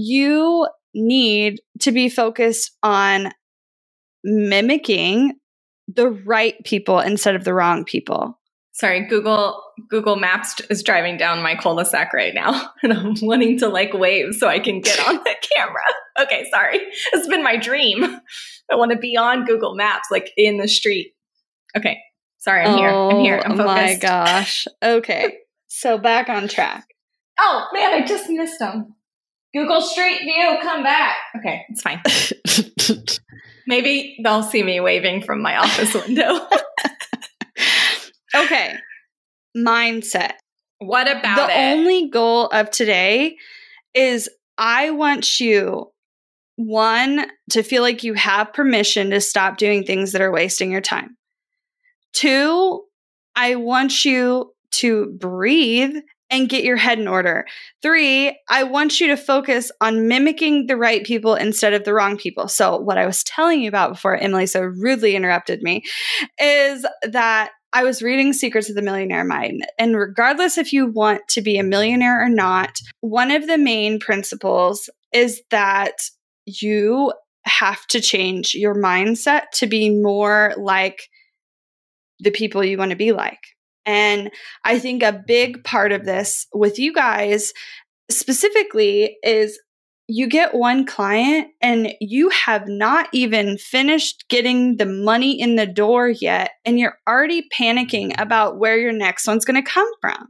you 0.00 0.68
need 0.94 1.60
to 1.80 1.90
be 1.90 2.08
focused 2.08 2.70
on 2.84 3.32
mimicking 4.22 5.32
the 5.88 6.08
right 6.10 6.54
people 6.64 7.00
instead 7.00 7.34
of 7.34 7.42
the 7.44 7.52
wrong 7.52 7.84
people. 7.84 8.38
Sorry, 8.72 9.04
Google 9.08 9.60
Google 9.88 10.14
Maps 10.14 10.60
is 10.70 10.84
driving 10.84 11.16
down 11.16 11.42
my 11.42 11.56
cul-de-sac 11.56 12.12
right 12.12 12.32
now, 12.32 12.70
and 12.84 12.92
I'm 12.92 13.14
wanting 13.22 13.58
to 13.58 13.68
like 13.68 13.92
wave 13.92 14.34
so 14.34 14.46
I 14.46 14.60
can 14.60 14.80
get 14.80 15.00
on 15.08 15.16
the 15.16 15.34
camera. 15.56 15.80
Okay, 16.20 16.48
sorry. 16.50 16.80
It's 17.12 17.28
been 17.28 17.44
my 17.44 17.56
dream. 17.56 18.02
I 18.72 18.74
want 18.74 18.90
to 18.90 18.98
be 18.98 19.16
on 19.16 19.44
Google 19.44 19.76
Maps, 19.76 20.08
like 20.10 20.32
in 20.36 20.56
the 20.58 20.66
street. 20.66 21.12
Okay, 21.76 21.96
sorry, 22.38 22.64
I'm 22.64 22.76
here. 22.76 22.88
I'm 22.90 23.20
here. 23.20 23.40
I'm 23.44 23.52
Oh 23.52 23.56
focused. 23.58 23.76
my 23.76 23.94
gosh. 24.00 24.66
Okay. 24.82 25.36
so 25.68 25.96
back 25.96 26.28
on 26.28 26.48
track. 26.48 26.88
Oh 27.38 27.68
man, 27.72 27.92
I 27.92 28.04
just 28.04 28.28
missed 28.28 28.58
them. 28.58 28.96
Google 29.54 29.80
Street 29.80 30.20
View, 30.20 30.58
come 30.60 30.82
back. 30.82 31.16
Okay, 31.38 31.64
it's 31.68 31.82
fine. 31.82 32.02
Maybe 33.66 34.18
they'll 34.22 34.42
see 34.42 34.62
me 34.62 34.80
waving 34.80 35.22
from 35.22 35.42
my 35.42 35.56
office 35.56 35.94
window. 35.94 36.40
okay. 38.34 38.76
Mindset. 39.56 40.32
what 40.78 41.08
about 41.08 41.48
the 41.48 41.58
it? 41.58 41.72
only 41.72 42.08
goal 42.08 42.46
of 42.46 42.70
today 42.70 43.36
is 43.94 44.28
I 44.56 44.90
want 44.90 45.40
you 45.40 45.90
one 46.56 47.26
to 47.50 47.62
feel 47.62 47.82
like 47.82 48.04
you 48.04 48.14
have 48.14 48.52
permission 48.52 49.10
to 49.10 49.20
stop 49.20 49.58
doing 49.58 49.84
things 49.84 50.12
that 50.12 50.20
are 50.20 50.32
wasting 50.32 50.70
your 50.70 50.80
time. 50.80 51.16
Two, 52.12 52.84
I 53.36 53.54
want 53.54 54.04
you 54.04 54.52
to 54.72 55.16
breathe 55.18 55.96
and 56.30 56.48
get 56.48 56.64
your 56.64 56.76
head 56.76 56.98
in 56.98 57.08
order. 57.08 57.46
Three, 57.82 58.38
I 58.48 58.64
want 58.64 59.00
you 59.00 59.08
to 59.08 59.16
focus 59.16 59.70
on 59.80 60.08
mimicking 60.08 60.66
the 60.66 60.76
right 60.76 61.04
people 61.04 61.34
instead 61.34 61.72
of 61.72 61.84
the 61.84 61.94
wrong 61.94 62.16
people. 62.16 62.48
So, 62.48 62.76
what 62.76 62.98
I 62.98 63.06
was 63.06 63.24
telling 63.24 63.62
you 63.62 63.68
about 63.68 63.92
before 63.92 64.16
Emily 64.16 64.46
so 64.46 64.62
rudely 64.62 65.16
interrupted 65.16 65.62
me 65.62 65.82
is 66.38 66.86
that 67.02 67.50
I 67.72 67.84
was 67.84 68.02
reading 68.02 68.32
Secrets 68.32 68.70
of 68.70 68.76
the 68.76 68.82
Millionaire 68.82 69.24
Mind. 69.24 69.66
And 69.78 69.96
regardless 69.96 70.56
if 70.56 70.72
you 70.72 70.86
want 70.86 71.22
to 71.28 71.42
be 71.42 71.58
a 71.58 71.62
millionaire 71.62 72.24
or 72.24 72.28
not, 72.28 72.78
one 73.00 73.30
of 73.30 73.46
the 73.46 73.58
main 73.58 74.00
principles 74.00 74.88
is 75.12 75.42
that 75.50 76.02
you 76.46 77.12
have 77.44 77.86
to 77.88 78.00
change 78.00 78.54
your 78.54 78.74
mindset 78.74 79.50
to 79.54 79.66
be 79.66 79.90
more 79.90 80.54
like 80.56 81.08
the 82.20 82.30
people 82.30 82.64
you 82.64 82.78
want 82.78 82.90
to 82.90 82.96
be 82.96 83.12
like. 83.12 83.38
And 83.88 84.30
I 84.66 84.78
think 84.78 85.02
a 85.02 85.24
big 85.26 85.64
part 85.64 85.92
of 85.92 86.04
this 86.04 86.46
with 86.52 86.78
you 86.78 86.92
guys 86.92 87.54
specifically 88.10 89.16
is 89.22 89.58
you 90.08 90.26
get 90.26 90.54
one 90.54 90.84
client 90.84 91.48
and 91.62 91.94
you 91.98 92.28
have 92.28 92.68
not 92.68 93.08
even 93.12 93.56
finished 93.56 94.26
getting 94.28 94.76
the 94.76 94.84
money 94.84 95.40
in 95.40 95.56
the 95.56 95.66
door 95.66 96.10
yet, 96.10 96.50
and 96.66 96.78
you're 96.78 96.98
already 97.08 97.48
panicking 97.58 98.12
about 98.20 98.58
where 98.58 98.76
your 98.76 98.92
next 98.92 99.26
one's 99.26 99.46
going 99.46 99.62
to 99.62 99.70
come 99.70 99.90
from. 100.02 100.28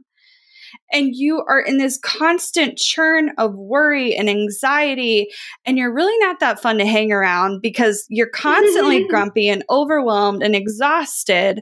And 0.93 1.13
you 1.13 1.43
are 1.49 1.59
in 1.59 1.79
this 1.79 1.99
constant 2.01 2.77
churn 2.77 3.31
of 3.37 3.53
worry 3.55 4.15
and 4.15 4.29
anxiety, 4.29 5.27
and 5.65 5.77
you're 5.77 5.93
really 5.93 6.17
not 6.19 6.39
that 6.39 6.61
fun 6.61 6.77
to 6.77 6.85
hang 6.85 7.11
around 7.11 7.61
because 7.61 8.05
you're 8.09 8.29
constantly 8.29 9.05
grumpy 9.09 9.49
and 9.49 9.65
overwhelmed 9.69 10.43
and 10.43 10.55
exhausted. 10.55 11.61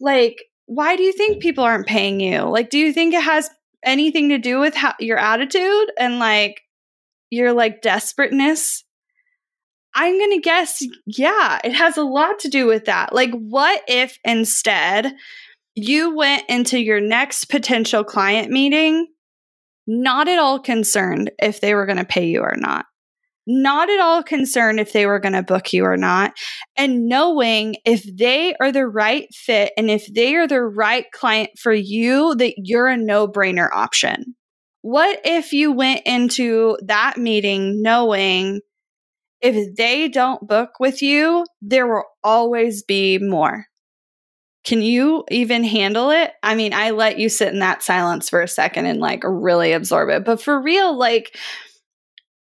Like, 0.00 0.44
why 0.66 0.96
do 0.96 1.02
you 1.02 1.12
think 1.12 1.42
people 1.42 1.64
aren't 1.64 1.86
paying 1.86 2.20
you? 2.20 2.42
Like, 2.42 2.70
do 2.70 2.78
you 2.78 2.92
think 2.92 3.14
it 3.14 3.22
has 3.22 3.50
anything 3.84 4.28
to 4.30 4.38
do 4.38 4.60
with 4.60 4.74
how, 4.74 4.94
your 5.00 5.18
attitude 5.18 5.90
and 5.98 6.18
like 6.18 6.60
your 7.30 7.52
like 7.52 7.82
desperateness? 7.82 8.84
I'm 9.94 10.18
going 10.18 10.32
to 10.32 10.40
guess, 10.40 10.82
yeah, 11.06 11.58
it 11.64 11.72
has 11.72 11.96
a 11.96 12.02
lot 12.02 12.38
to 12.40 12.48
do 12.48 12.66
with 12.66 12.84
that. 12.84 13.14
Like, 13.14 13.30
what 13.32 13.82
if 13.88 14.18
instead 14.24 15.14
you 15.74 16.14
went 16.14 16.44
into 16.48 16.78
your 16.78 17.00
next 17.00 17.46
potential 17.46 18.04
client 18.04 18.50
meeting 18.50 19.08
not 19.86 20.28
at 20.28 20.38
all 20.38 20.60
concerned 20.60 21.30
if 21.40 21.60
they 21.60 21.74
were 21.74 21.86
going 21.86 21.98
to 21.98 22.04
pay 22.04 22.26
you 22.26 22.42
or 22.42 22.54
not? 22.56 22.84
Not 23.50 23.88
at 23.88 23.98
all 23.98 24.22
concerned 24.22 24.78
if 24.78 24.92
they 24.92 25.06
were 25.06 25.18
going 25.18 25.32
to 25.32 25.42
book 25.42 25.72
you 25.72 25.84
or 25.86 25.96
not, 25.96 26.34
and 26.76 27.08
knowing 27.08 27.76
if 27.86 28.04
they 28.14 28.54
are 28.60 28.70
the 28.70 28.86
right 28.86 29.26
fit 29.34 29.72
and 29.78 29.90
if 29.90 30.06
they 30.12 30.34
are 30.34 30.46
the 30.46 30.60
right 30.60 31.06
client 31.12 31.50
for 31.58 31.72
you, 31.72 32.34
that 32.34 32.54
you're 32.58 32.88
a 32.88 32.96
no 32.98 33.26
brainer 33.26 33.70
option. 33.72 34.34
What 34.82 35.20
if 35.24 35.54
you 35.54 35.72
went 35.72 36.02
into 36.04 36.76
that 36.84 37.16
meeting 37.16 37.80
knowing 37.80 38.60
if 39.40 39.74
they 39.76 40.08
don't 40.08 40.46
book 40.46 40.72
with 40.78 41.00
you, 41.00 41.46
there 41.62 41.86
will 41.86 42.04
always 42.22 42.82
be 42.82 43.18
more? 43.18 43.64
Can 44.64 44.82
you 44.82 45.24
even 45.30 45.64
handle 45.64 46.10
it? 46.10 46.32
I 46.42 46.54
mean, 46.54 46.74
I 46.74 46.90
let 46.90 47.18
you 47.18 47.30
sit 47.30 47.52
in 47.52 47.60
that 47.60 47.82
silence 47.82 48.28
for 48.28 48.42
a 48.42 48.48
second 48.48 48.84
and 48.84 49.00
like 49.00 49.22
really 49.24 49.72
absorb 49.72 50.10
it. 50.10 50.26
But 50.26 50.42
for 50.42 50.60
real, 50.60 50.98
like, 50.98 51.34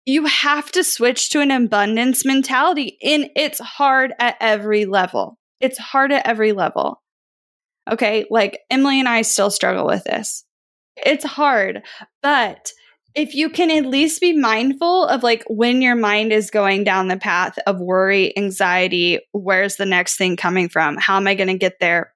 you 0.09 0.25
have 0.25 0.73
to 0.73 0.83
switch 0.83 1.29
to 1.31 1.41
an 1.41 1.51
abundance 1.51 2.25
mentality, 2.25 2.97
and 3.03 3.29
it's 3.37 3.59
hard 3.59 4.15
at 4.19 4.37
every 4.41 4.87
level. 4.87 5.39
It's 5.61 5.77
hard 5.77 6.13
at 6.13 6.27
every 6.27 6.53
level. 6.53 7.03
Okay. 7.91 8.25
Like 8.31 8.61
Emily 8.71 9.01
and 9.01 9.09
I 9.09 9.21
still 9.21 9.51
struggle 9.51 9.87
with 9.87 10.05
this. 10.05 10.45
It's 10.97 11.25
hard, 11.25 11.83
but 12.23 12.73
if 13.15 13.35
you 13.35 13.51
can 13.51 13.71
at 13.71 13.85
least 13.85 14.21
be 14.21 14.33
mindful 14.33 15.05
of 15.07 15.23
like 15.23 15.45
when 15.49 15.83
your 15.83 15.95
mind 15.95 16.33
is 16.33 16.51
going 16.51 16.85
down 16.85 17.09
the 17.09 17.17
path 17.19 17.59
of 17.67 17.79
worry, 17.79 18.37
anxiety, 18.37 19.21
where's 19.33 19.77
the 19.77 19.87
next 19.87 20.17
thing 20.17 20.37
coming 20.37 20.71
from? 20.71 20.97
How 20.97 21.17
am 21.17 21.27
I 21.27 21.35
going 21.35 21.49
to 21.49 21.59
get 21.59 21.81
there? 21.81 22.15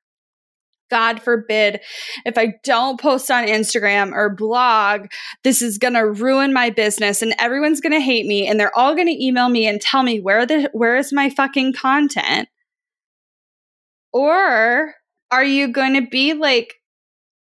God 0.93 1.23
forbid, 1.23 1.81
if 2.27 2.37
I 2.37 2.53
don't 2.63 3.01
post 3.01 3.31
on 3.31 3.47
Instagram 3.47 4.13
or 4.13 4.29
blog, 4.29 5.07
this 5.43 5.63
is 5.63 5.79
going 5.79 5.95
to 5.95 6.05
ruin 6.05 6.53
my 6.53 6.69
business 6.69 7.23
and 7.23 7.35
everyone's 7.39 7.81
going 7.81 7.95
to 7.95 8.01
hate 8.01 8.27
me 8.27 8.47
and 8.47 8.61
they're 8.61 8.77
all 8.79 8.95
going 8.95 9.07
to 9.07 9.25
email 9.25 9.49
me 9.49 9.67
and 9.67 9.81
tell 9.81 10.03
me 10.03 10.21
where 10.21 10.45
the 10.45 10.69
where 10.75 10.99
is 10.99 11.11
my 11.11 11.31
fucking 11.31 11.73
content? 11.73 12.51
Or 14.13 14.95
are 15.31 15.45
you 15.45 15.73
going 15.73 15.95
to 15.95 16.07
be 16.07 16.35
like 16.35 16.75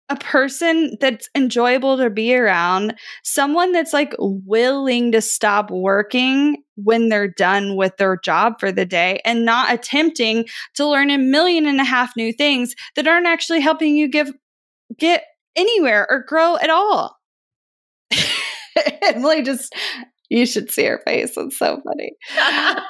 a 0.10 0.15
person 0.15 0.98
that's 1.00 1.30
enjoyable 1.36 1.98
to 1.98 2.10
be 2.10 2.36
around, 2.36 2.95
someone 3.24 3.72
that's 3.72 3.93
like 3.93 4.13
willing 4.19 5.12
to 5.12 5.22
stop 5.22 5.69
working 5.69 6.63
when 6.76 7.10
they're 7.10 7.28
done 7.28 7.76
with 7.76 7.95
their 7.98 8.17
job 8.17 8.60
for 8.60 8.72
the 8.72 8.86
day 8.86 9.22
and 9.24 9.45
not 9.45 9.72
attempting 9.72 10.45
to 10.76 10.88
learn 10.88 11.12
a 11.12 11.17
million 11.17 11.65
and 11.65 11.80
a 11.80 11.84
half 11.84 12.15
new 12.15 12.34
things 12.34 12.74
that 12.95 13.08
aren't 13.08 13.28
actually 13.28 13.60
helping 13.60 13.95
you 13.95 14.08
give 14.08 14.32
get 14.98 15.24
anywhere 15.56 16.08
or 16.10 16.24
grow 16.28 16.58
at 16.58 16.69
all. 16.69 17.15
Emily 19.04 19.43
just 19.43 19.74
you 20.30 20.45
should 20.45 20.72
see 20.72 20.86
her 20.86 21.02
face. 21.06 21.34
It's 21.38 21.58
so 21.58 21.82
funny. 21.84 22.12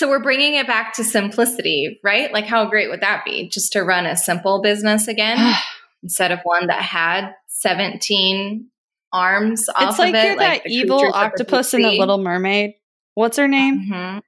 so 0.00 0.08
we're 0.08 0.22
bringing 0.22 0.54
it 0.54 0.66
back 0.66 0.94
to 0.94 1.04
simplicity, 1.04 2.00
right? 2.02 2.32
Like 2.32 2.46
how 2.46 2.64
great 2.70 2.88
would 2.88 3.02
that 3.02 3.22
be 3.26 3.50
just 3.50 3.72
to 3.72 3.82
run 3.82 4.06
a 4.06 4.16
simple 4.16 4.62
business 4.62 5.06
again 5.08 5.54
instead 6.02 6.32
of 6.32 6.38
one 6.42 6.68
that 6.68 6.80
had 6.80 7.34
17 7.48 8.66
arms 9.12 9.68
off 9.68 9.90
it's 9.90 9.98
like 9.98 10.14
of 10.14 10.14
it 10.14 10.24
you're 10.24 10.36
that 10.38 10.62
the 10.64 10.70
evil 10.70 10.98
creatures 11.00 11.08
of 11.08 11.20
the 11.20 11.26
octopus 11.26 11.74
in 11.74 11.82
the. 11.82 11.98
Little 11.98 12.16
Mermaid. 12.16 12.72
What's 13.12 13.36
her 13.36 13.46
name? 13.46 13.90
Mhm. 13.92 14.22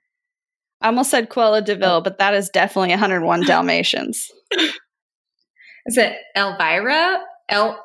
I 0.83 0.87
almost 0.87 1.11
said 1.11 1.31
Cruella 1.31 1.65
de 1.65 1.75
Vil, 1.75 2.03
but 2.03 2.19
that 2.19 2.35
is 2.35 2.51
definitely 2.51 2.91
101 2.91 3.47
Dalmatians. 3.47 4.31
Is 5.87 5.97
it 5.97 6.17
Elvira? 6.37 7.23
El 7.49 7.83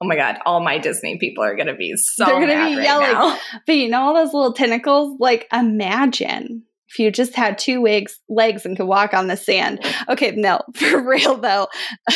Oh 0.00 0.06
my 0.06 0.16
god, 0.16 0.38
all 0.44 0.60
my 0.64 0.78
Disney 0.78 1.18
people 1.18 1.44
are 1.44 1.54
gonna 1.54 1.76
be 1.76 1.94
so 1.96 2.24
They're 2.24 2.40
gonna 2.40 2.70
be 2.70 2.76
right 2.76 2.82
yelling. 2.82 3.12
now. 3.12 3.38
But 3.66 3.76
you 3.76 3.88
know 3.88 4.00
all 4.00 4.14
those 4.14 4.34
little 4.34 4.52
tentacles? 4.52 5.16
Like 5.20 5.46
imagine. 5.52 6.64
If 6.90 6.98
you 6.98 7.10
just 7.10 7.34
had 7.34 7.58
two 7.58 7.82
legs, 7.82 8.18
legs 8.28 8.64
and 8.64 8.76
could 8.76 8.86
walk 8.86 9.12
on 9.12 9.26
the 9.26 9.36
sand. 9.36 9.84
Okay, 10.08 10.32
no, 10.32 10.60
for 10.74 11.06
real 11.06 11.36
though. 11.36 11.68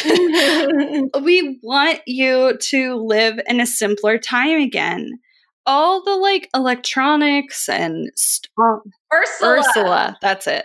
we 1.22 1.58
want 1.62 2.00
you 2.06 2.56
to 2.58 2.94
live 2.96 3.38
in 3.46 3.60
a 3.60 3.66
simpler 3.66 4.18
time 4.18 4.60
again. 4.60 5.10
All 5.64 6.02
the 6.02 6.16
like 6.16 6.48
electronics 6.54 7.68
and 7.68 8.10
st- 8.16 8.50
Ursula. 9.12 9.58
Ursula, 9.58 10.18
that's 10.20 10.46
it. 10.46 10.64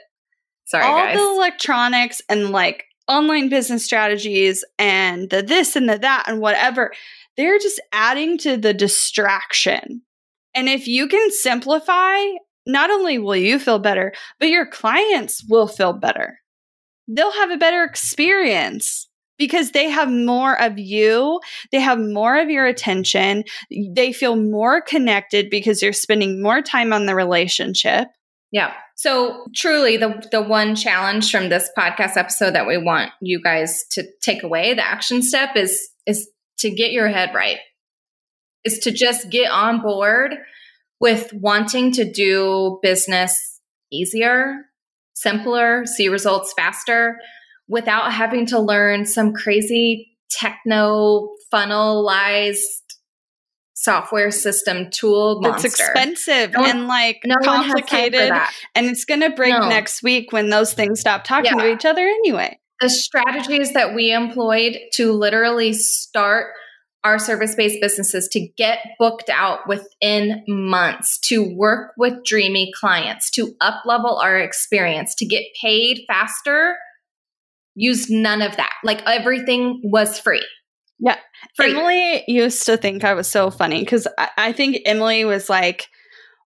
Sorry, 0.65 0.83
All 0.83 0.97
guys. 0.97 1.17
the 1.17 1.23
electronics 1.23 2.21
and 2.29 2.49
like 2.49 2.85
online 3.07 3.49
business 3.49 3.85
strategies 3.85 4.65
and 4.79 5.29
the 5.29 5.41
this 5.41 5.75
and 5.75 5.87
the 5.89 5.97
that 5.99 6.25
and 6.27 6.39
whatever, 6.39 6.91
they're 7.35 7.59
just 7.59 7.79
adding 7.93 8.37
to 8.39 8.57
the 8.57 8.73
distraction. 8.73 10.01
And 10.55 10.67
if 10.67 10.87
you 10.87 11.07
can 11.07 11.31
simplify, 11.31 12.17
not 12.67 12.91
only 12.91 13.17
will 13.17 13.35
you 13.35 13.57
feel 13.57 13.79
better, 13.79 14.13
but 14.39 14.49
your 14.49 14.65
clients 14.65 15.43
will 15.49 15.67
feel 15.67 15.93
better. 15.93 16.37
They'll 17.07 17.31
have 17.31 17.51
a 17.51 17.57
better 17.57 17.83
experience 17.83 19.07
because 19.37 19.71
they 19.71 19.89
have 19.89 20.11
more 20.11 20.59
of 20.61 20.77
you, 20.77 21.39
they 21.71 21.79
have 21.79 21.99
more 21.99 22.37
of 22.37 22.49
your 22.49 22.65
attention, 22.65 23.43
they 23.71 24.11
feel 24.11 24.35
more 24.35 24.81
connected 24.81 25.49
because 25.49 25.81
you're 25.81 25.93
spending 25.93 26.41
more 26.41 26.61
time 26.61 26.91
on 26.91 27.05
the 27.05 27.15
relationship. 27.15 28.07
Yeah. 28.51 28.73
So 28.95 29.45
truly 29.55 29.97
the 29.97 30.27
the 30.31 30.41
one 30.41 30.75
challenge 30.75 31.31
from 31.31 31.49
this 31.49 31.69
podcast 31.77 32.17
episode 32.17 32.55
that 32.55 32.67
we 32.67 32.77
want 32.77 33.11
you 33.21 33.41
guys 33.41 33.85
to 33.91 34.03
take 34.21 34.43
away, 34.43 34.73
the 34.73 34.85
action 34.85 35.21
step 35.21 35.55
is 35.55 35.89
is 36.05 36.29
to 36.59 36.71
get 36.71 36.91
your 36.91 37.07
head 37.07 37.33
right. 37.33 37.59
Is 38.63 38.79
to 38.79 38.91
just 38.91 39.29
get 39.29 39.51
on 39.51 39.81
board 39.81 40.35
with 40.99 41.31
wanting 41.33 41.91
to 41.93 42.09
do 42.11 42.79
business 42.81 43.59
easier, 43.91 44.65
simpler, 45.13 45.85
see 45.85 46.09
results 46.09 46.53
faster 46.53 47.17
without 47.67 48.11
having 48.11 48.45
to 48.47 48.59
learn 48.59 49.05
some 49.05 49.33
crazy 49.33 50.17
techno 50.29 51.29
funnelized 51.53 52.61
software 53.73 54.31
system 54.31 54.89
tool 54.89 55.39
monster. 55.41 55.67
It's 55.67 55.79
expensive 55.79 56.51
No 56.53 56.61
one- 56.61 56.69
and 56.71 56.87
like 56.87 57.19
No 57.23 57.35
one 57.39 57.43
has 57.43 57.45
time 57.45 57.63
for 57.63 57.73
complicated 57.87 58.31
and 58.75 58.87
it's 58.87 59.05
going 59.05 59.21
to 59.21 59.29
break 59.29 59.53
No. 59.53 59.69
next 59.69 60.01
week 60.01 60.31
when 60.33 60.49
those 60.49 60.73
things 60.73 60.99
stop 60.99 61.23
talking 61.23 61.57
to 61.57 61.71
each 61.71 61.85
other 61.85 62.01
anyway. 62.05 62.59
the 62.81 62.89
strategies 62.89 63.73
that 63.73 63.95
we 63.95 64.11
employed 64.11 64.77
to 64.93 65.11
literally 65.11 65.73
start 65.73 66.53
our 67.07 67.19
service 67.19 67.55
based 67.55 67.79
businesses 67.81 68.27
to 68.29 68.47
get 68.57 68.79
booked 68.99 69.29
out 69.29 69.67
within 69.67 70.43
months, 70.47 71.17
to 71.19 71.55
work 71.55 71.93
with 71.97 72.23
dreamy 72.25 72.71
clients, 72.77 73.31
to 73.31 73.55
up 73.61 73.83
level 73.85 74.17
our 74.17 74.37
experience, 74.37 75.15
to 75.15 75.25
get 75.25 75.43
paid 75.61 76.01
faster, 76.07 76.75
used 77.75 78.11
none 78.11 78.41
of 78.41 78.57
that. 78.57 78.73
Like 78.83 79.01
everything 79.05 79.81
was 79.83 80.19
free. 80.19 80.45
Yeah. 80.99 81.15
Free. 81.55 81.71
Emily 81.71 82.23
used 82.27 82.65
to 82.65 82.75
think 82.75 83.03
I 83.03 83.13
was 83.13 83.27
so 83.27 83.51
funny 83.51 83.79
because 83.79 84.07
I, 84.17 84.29
I 84.37 84.51
think 84.51 84.79
Emily 84.85 85.23
was 85.23 85.49
like 85.49 85.87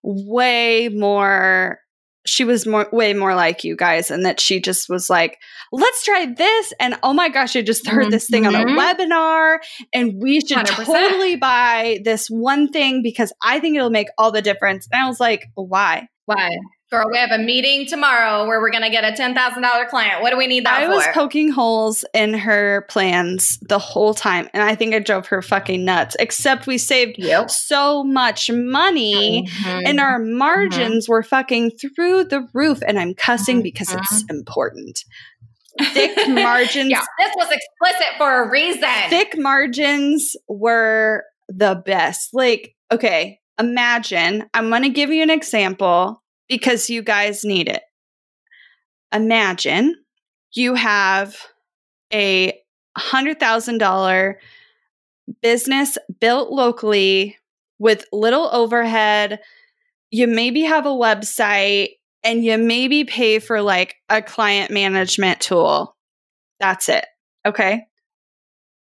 way 0.04 0.90
more. 0.90 1.80
She 2.26 2.44
was 2.44 2.68
more, 2.68 2.88
way 2.92 3.14
more 3.14 3.34
like 3.34 3.64
you 3.64 3.76
guys, 3.76 4.12
and 4.12 4.26
that 4.26 4.40
she 4.40 4.60
just 4.62 4.90
was 4.90 5.10
like, 5.10 5.38
"Let's 5.72 6.04
try 6.04 6.28
this," 6.28 6.74
and 6.80 6.96
oh 7.02 7.14
my 7.14 7.30
gosh, 7.30 7.56
I 7.56 7.62
just 7.64 7.88
heard 7.88 8.12
this 8.12 8.28
thing 8.30 8.46
on 8.46 8.54
a 8.56 8.60
Mhm. 8.66 8.78
webinar, 8.78 9.58
and 9.94 10.22
we 10.22 10.40
should 10.42 10.58
100%. 10.58 10.86
totally 10.86 11.36
buy 11.36 12.00
this 12.04 12.28
one 12.30 12.70
thing 12.70 13.02
because 13.04 13.34
I 13.44 13.60
think 13.60 13.76
it'll 13.76 13.90
make 13.90 14.08
all 14.18 14.32
the 14.32 14.42
difference. 14.42 14.88
And 14.92 15.02
I 15.04 15.08
was 15.08 15.20
like, 15.20 15.46
"Why?" 15.56 16.08
Why? 16.26 16.50
Girl, 16.92 17.06
we 17.10 17.18
have 17.20 17.32
a 17.32 17.38
meeting 17.38 17.86
tomorrow 17.86 18.46
where 18.46 18.60
we're 18.60 18.70
going 18.70 18.84
to 18.84 18.90
get 18.90 19.06
a 19.06 19.14
$10,000 19.16 19.88
client. 19.88 20.22
What 20.22 20.32
do 20.32 20.38
we 20.38 20.46
need 20.46 20.66
that 20.66 20.82
I 20.82 20.86
for? 20.88 20.92
I 20.92 20.96
was 20.96 21.08
poking 21.14 21.50
holes 21.50 22.04
in 22.14 22.34
her 22.34 22.86
plans 22.90 23.58
the 23.62 23.80
whole 23.80 24.14
time, 24.14 24.50
and 24.54 24.62
I 24.62 24.76
think 24.76 24.94
I 24.94 25.00
drove 25.00 25.28
her 25.28 25.42
fucking 25.42 25.86
nuts. 25.86 26.18
Except 26.20 26.68
we 26.68 26.78
saved 26.78 27.16
Yep. 27.18 27.50
so 27.50 28.04
much 28.04 28.52
money, 28.52 29.48
Mhm. 29.48 29.84
and 29.88 30.00
our 30.02 30.20
margins 30.20 31.08
were 31.08 31.24
fucking 31.24 31.72
through 31.96 32.26
the 32.26 32.46
roof. 32.54 32.80
And 32.86 33.00
I'm 33.00 33.14
cussing 33.14 33.62
because 33.62 33.94
it's 33.94 34.26
important. 34.30 35.00
Thick 35.94 36.12
margins. 36.28 36.90
yeah, 36.92 37.06
this 37.20 37.32
was 37.38 37.48
explicit 37.54 38.18
for 38.18 38.44
a 38.44 38.50
reason. 38.50 38.90
Thick 39.08 39.38
margins 39.38 40.36
were 40.50 41.24
the 41.48 41.76
best. 41.86 42.32
Like, 42.34 42.76
okay, 42.92 43.40
imagine. 43.58 44.50
I'm 44.54 44.68
going 44.68 44.84
to 44.84 44.90
give 44.90 45.10
you 45.10 45.24
an 45.24 45.30
example 45.30 46.18
because 46.52 46.90
you 46.90 47.02
guys 47.02 47.46
need 47.46 47.70
it. 47.70 47.82
Imagine 49.14 49.96
you 50.52 50.76
have 50.76 51.34
a 52.12 52.52
$100,000 52.98 54.36
business 55.42 55.98
built 56.20 56.52
locally 56.52 57.38
with 57.80 58.04
little 58.12 58.50
overhead. 58.52 59.40
You 60.12 60.28
maybe 60.28 60.64
have 60.64 60.86
a 60.86 60.90
website 60.90 61.92
and 62.22 62.44
you 62.44 62.58
maybe 62.58 63.06
pay 63.06 63.40
for 63.40 63.62
like 63.62 63.96
a 64.10 64.22
client 64.22 64.72
management 64.72 65.40
tool. 65.40 65.96
That's 66.60 66.90
it. 66.90 67.06
Okay. 67.46 67.86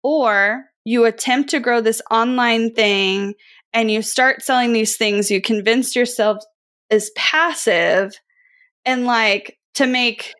Or 0.01 0.65
you 0.85 1.05
attempt 1.05 1.51
to 1.51 1.59
grow 1.59 1.81
this 1.81 2.01
online 2.09 2.73
thing 2.73 3.35
and 3.73 3.91
you 3.91 4.01
start 4.01 4.41
selling 4.41 4.73
these 4.73 4.97
things 4.97 5.29
you 5.29 5.39
convince 5.39 5.95
yourself 5.95 6.43
is 6.89 7.11
passive 7.15 8.13
and 8.85 9.05
like 9.05 9.57
to 9.75 9.85
make 9.85 10.33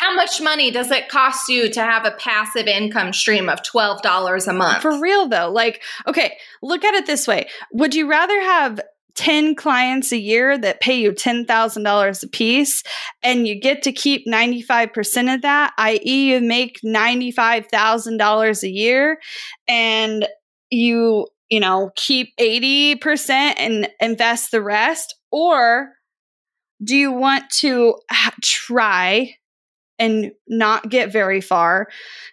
How 0.00 0.14
much 0.14 0.40
money 0.40 0.70
does 0.70 0.90
it 0.90 1.08
cost 1.08 1.48
you 1.48 1.70
to 1.70 1.80
have 1.80 2.04
a 2.04 2.10
passive 2.12 2.66
income 2.66 3.12
stream 3.12 3.48
of 3.48 3.62
$12 3.62 4.48
a 4.48 4.52
month? 4.52 4.82
For 4.82 5.00
real 5.00 5.28
though, 5.28 5.50
like, 5.50 5.82
okay, 6.06 6.36
look 6.62 6.84
at 6.84 6.94
it 6.94 7.06
this 7.06 7.26
way. 7.26 7.48
Would 7.72 7.94
you 7.94 8.08
rather 8.08 8.40
have 8.40 8.80
10 9.16 9.54
clients 9.54 10.12
a 10.12 10.18
year 10.18 10.58
that 10.58 10.80
pay 10.80 11.00
you 11.00 11.10
$10,000 11.10 12.22
a 12.22 12.28
piece 12.28 12.82
and 13.22 13.48
you 13.48 13.58
get 13.58 13.82
to 13.82 13.92
keep 13.92 14.26
95% 14.26 15.34
of 15.34 15.42
that, 15.42 15.72
i.e., 15.78 16.32
you 16.32 16.40
make 16.40 16.78
$95,000 16.84 18.62
a 18.62 18.68
year 18.68 19.18
and 19.66 20.28
you, 20.70 21.26
you 21.48 21.60
know, 21.60 21.90
keep 21.96 22.36
80% 22.38 23.54
and 23.56 23.88
invest 24.00 24.50
the 24.50 24.62
rest? 24.62 25.14
Or 25.30 25.92
do 26.82 26.96
you 26.96 27.12
want 27.12 27.44
to 27.60 27.96
try 28.42 29.34
and 29.98 30.32
not 30.46 30.90
get 30.90 31.10
very 31.10 31.40
far 31.40 31.88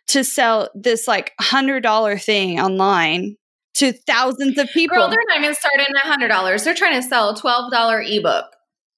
to 0.08 0.24
sell 0.24 0.70
this 0.76 1.08
like 1.08 1.34
hundred 1.40 1.82
dollar 1.82 2.18
thing 2.18 2.60
online 2.60 3.38
to 3.76 3.92
thousands 3.92 4.58
of 4.58 4.70
people. 4.70 4.98
Girl, 4.98 5.10
they're 5.10 5.20
not 5.30 5.40
even 5.40 5.56
starting 5.56 5.88
at 5.96 6.20
$100. 6.20 6.64
They're 6.64 6.76
trying 6.76 7.02
to 7.02 7.08
sell 7.08 7.30
a 7.30 7.36
$12 7.36 8.18
ebook, 8.18 8.46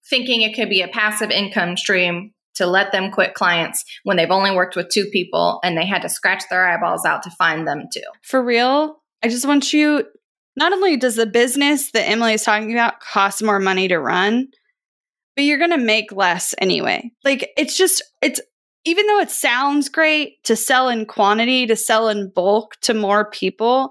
thinking 0.10 0.41
it 0.41 0.56
could 0.56 0.70
be 0.70 0.82
a 0.82 0.88
passive 0.88 1.32
income 1.32 1.78
stream 1.78 2.32
to 2.56 2.66
let 2.66 2.91
them 2.91 3.12
quit 3.12 3.34
clients 3.34 3.84
when 4.04 4.18
they've 4.18 4.32
only 4.32 4.52
worked 4.52 4.76
with 4.76 4.89
two 4.89 5.06
people 5.12 5.60
and 5.64 5.78
they 5.78 5.86
had 5.86 6.02
to 6.02 6.10
scratch 6.10 6.43
their 6.50 6.68
eyeballs 6.68 7.06
out 7.06 7.24
to 7.24 7.30
find 7.32 7.68
them 7.68 7.84
too. 7.93 8.02
For 8.22 8.41
real, 8.41 8.98
I 9.24 9.28
just 9.28 9.46
want 9.46 9.74
you. 9.74 10.06
Not 10.56 10.74
only 10.74 10.97
does 10.97 11.16
the 11.16 11.26
business 11.26 11.91
that 11.91 12.08
Emily 12.08 12.34
is 12.34 12.43
talking 12.43 12.72
about 12.72 12.99
cost 12.99 13.43
more 13.43 13.60
money 13.60 13.88
to 13.88 13.99
run, 13.99 14.47
but 15.36 15.43
you're 15.43 15.58
going 15.58 15.72
to 15.72 15.78
make 15.78 16.12
less 16.12 16.56
anyway. 16.60 17.12
Like 17.24 17.49
it's 17.58 17.76
just, 17.76 18.01
it's, 18.22 18.39
even 18.86 19.08
though 19.08 19.20
it 19.20 19.32
sounds 19.32 19.89
great 19.89 20.43
to 20.43 20.56
sell 20.56 20.89
in 20.89 21.06
quantity, 21.06 21.66
to 21.68 21.76
sell 21.76 22.08
in 22.08 22.32
bulk 22.34 22.76
to 22.84 22.93
more 22.93 23.30
people, 23.30 23.89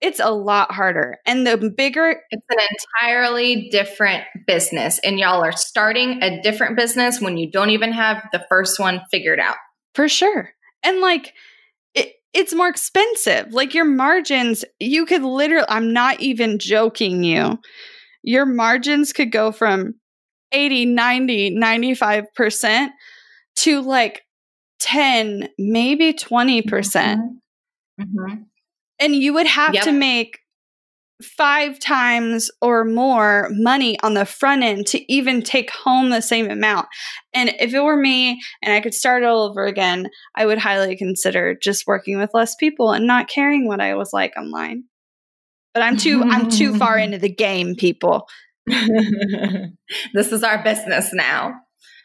it's 0.00 0.20
a 0.20 0.30
lot 0.30 0.70
harder. 0.70 1.16
And 1.26 1.44
the 1.44 1.74
bigger, 1.76 2.22
It's 2.30 2.46
an 2.48 2.58
entirely 3.02 3.68
different 3.68 4.24
business. 4.46 5.00
And 5.00 5.18
y'all 5.18 5.44
are 5.44 5.50
starting 5.50 6.22
a 6.22 6.40
different 6.40 6.76
business 6.76 7.20
when 7.20 7.36
you 7.36 7.50
don't 7.50 7.70
even 7.70 7.92
have 7.92 8.22
the 8.32 8.46
first 8.48 8.78
one 8.78 9.02
figured 9.10 9.40
out. 9.40 9.56
for 9.94 10.08
sure. 10.08 10.50
And 10.84 11.00
like, 11.00 11.34
it's 12.34 12.54
more 12.54 12.68
expensive. 12.68 13.52
Like 13.52 13.74
your 13.74 13.84
margins, 13.84 14.64
you 14.78 15.06
could 15.06 15.22
literally, 15.22 15.66
I'm 15.68 15.92
not 15.92 16.20
even 16.20 16.58
joking 16.58 17.22
you. 17.24 17.58
Your 18.22 18.46
margins 18.46 19.12
could 19.12 19.32
go 19.32 19.52
from 19.52 19.94
80, 20.52 20.86
90, 20.86 21.50
95% 21.56 22.90
to 23.56 23.80
like 23.80 24.22
10, 24.80 25.48
maybe 25.58 26.12
20%. 26.12 26.68
percent 26.68 27.20
Mhm. 28.00 28.44
And 29.00 29.14
you 29.16 29.32
would 29.34 29.46
have 29.46 29.74
Yep. 29.74 29.84
to 29.84 29.92
make 29.92 30.38
five 31.22 31.78
times 31.80 32.50
or 32.62 32.84
more 32.84 33.48
money 33.50 33.98
on 34.00 34.14
the 34.14 34.24
front 34.24 34.62
end 34.62 34.86
to 34.86 35.12
even 35.12 35.42
take 35.42 35.70
home 35.70 36.10
the 36.10 36.20
same 36.20 36.50
amount. 36.50 36.86
And 37.34 37.50
if 37.58 37.74
it 37.74 37.80
were 37.80 37.96
me 37.96 38.40
and 38.62 38.72
I 38.72 38.80
could 38.80 38.94
start 38.94 39.24
all 39.24 39.42
over 39.42 39.66
again, 39.66 40.08
I 40.36 40.46
would 40.46 40.58
highly 40.58 40.96
consider 40.96 41.56
just 41.60 41.86
working 41.86 42.18
with 42.18 42.30
less 42.34 42.54
people 42.54 42.92
and 42.92 43.06
not 43.06 43.28
caring 43.28 43.66
what 43.66 43.80
I 43.80 43.94
was 43.94 44.12
like 44.12 44.34
online. 44.36 44.84
But 45.74 45.82
I'm 45.82 45.96
too 45.96 46.22
I'm 46.22 46.48
too 46.48 46.76
far 46.76 46.98
into 46.98 47.18
the 47.18 47.32
game, 47.32 47.74
people. 47.74 48.28
this 48.66 50.32
is 50.32 50.42
our 50.42 50.62
business 50.62 51.10
now. 51.12 51.54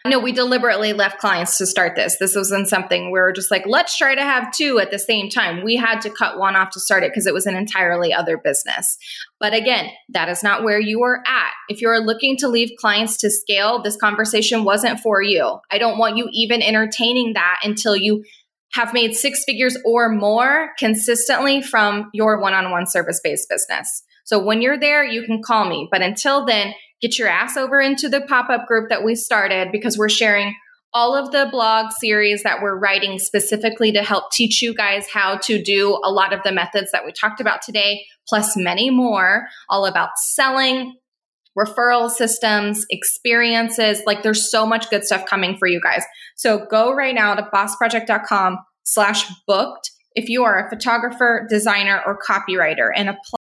No, 0.06 0.20
we 0.20 0.34
deliberately 0.34 0.92
left 0.92 1.20
clients 1.20 1.58
to 1.60 1.66
start 1.66 1.96
this. 1.96 2.18
This 2.18 2.36
wasn't 2.36 2.68
something 2.68 3.06
we 3.06 3.20
were 3.20 3.32
just 3.32 3.50
like, 3.50 3.64
let's 3.66 3.98
try 3.98 4.14
to 4.14 4.22
have 4.22 4.52
two 4.52 4.78
at 4.80 4.92
the 4.92 5.00
same 5.00 5.30
time. 5.30 5.64
We 5.64 5.78
had 5.78 6.02
to 6.02 6.10
cut 6.10 6.38
one 6.38 6.58
off 6.58 6.72
to 6.72 6.82
start 6.82 7.04
it 7.04 7.12
because 7.12 7.26
it 7.26 7.34
was 7.34 7.46
an 7.46 7.56
entirely 7.56 8.14
other 8.14 8.38
business. 8.38 8.98
But 9.40 9.54
again, 9.54 9.90
that 10.10 10.28
is 10.28 10.44
not 10.44 10.66
where 10.66 10.80
you 10.80 11.04
are 11.04 11.24
at. 11.26 11.52
If 11.70 11.82
you're 11.82 12.02
looking 12.02 12.36
to 12.38 12.50
leave 12.50 12.72
clients 12.78 13.16
to 13.18 13.30
scale, 13.30 13.82
this 13.82 13.96
conversation 13.96 14.66
wasn't 14.66 15.00
for 15.00 15.22
you. 15.22 15.60
I 15.72 15.78
don't 15.78 15.98
want 15.98 16.18
you 16.18 16.28
even 16.34 16.62
entertaining 16.62 17.34
that 17.36 17.62
until 17.64 17.96
you 17.96 18.26
have 18.74 18.94
made 18.94 19.16
six 19.16 19.46
figures 19.46 19.78
or 19.86 20.10
more 20.10 20.72
consistently 20.78 21.62
from 21.62 22.10
your 22.14 22.42
one 22.42 22.54
on 22.54 22.72
one 22.72 22.88
service 22.88 23.22
based 23.24 23.48
business. 23.48 24.04
So 24.26 24.44
when 24.44 24.62
you're 24.62 24.80
there, 24.80 25.04
you 25.04 25.24
can 25.24 25.42
call 25.42 25.70
me. 25.70 25.88
But 25.92 26.02
until 26.02 26.46
then, 26.46 26.74
get 27.04 27.20
your 27.20 27.28
ass 27.28 27.58
over 27.58 27.82
into 27.82 28.08
the 28.08 28.22
pop 28.22 28.50
up 28.50 28.66
group 28.66 28.88
that 28.90 29.04
we 29.04 29.14
started 29.14 29.72
because 29.72 29.98
we're 29.98 30.10
sharing 30.10 30.56
all 30.94 31.16
of 31.16 31.32
the 31.32 31.48
blog 31.52 31.92
series 31.92 32.44
that 32.44 32.62
we're 32.62 32.78
writing 32.78 33.20
specifically 33.20 33.92
to 33.92 34.02
help 34.02 34.32
teach 34.32 34.62
you 34.62 34.74
guys 34.74 35.06
how 35.12 35.38
to 35.38 35.62
do 35.62 36.00
a 36.04 36.12
lot 36.12 36.32
of 36.32 36.40
the 36.44 36.52
methods 36.52 36.92
that 36.92 37.04
we 37.06 37.12
talked 37.12 37.42
about 37.42 37.62
today, 37.62 38.06
plus 38.28 38.56
many 38.56 38.90
more, 38.90 39.48
all 39.70 39.86
about 39.86 40.12
selling, 40.18 40.96
referral 41.58 42.10
systems, 42.10 42.86
experiences. 42.90 44.02
Like 44.06 44.24
there's 44.24 44.50
so 44.50 44.66
much 44.66 44.90
good 44.90 45.04
stuff 45.04 45.26
coming 45.26 45.58
for 45.58 45.68
you 45.68 45.82
guys. 45.82 46.04
So 46.36 46.66
go 46.70 46.94
right 46.94 47.16
now 47.16 47.36
to 47.36 47.50
bossproject.com 47.54 48.60
slash 48.84 49.26
booked 49.46 49.92
if 50.16 50.30
you 50.30 50.44
are 50.44 50.66
a 50.66 50.70
photographer, 50.70 51.46
designer, 51.50 52.02
or 52.06 52.18
copywriter 52.18 52.90
and 52.96 53.10
apply. 53.10 53.43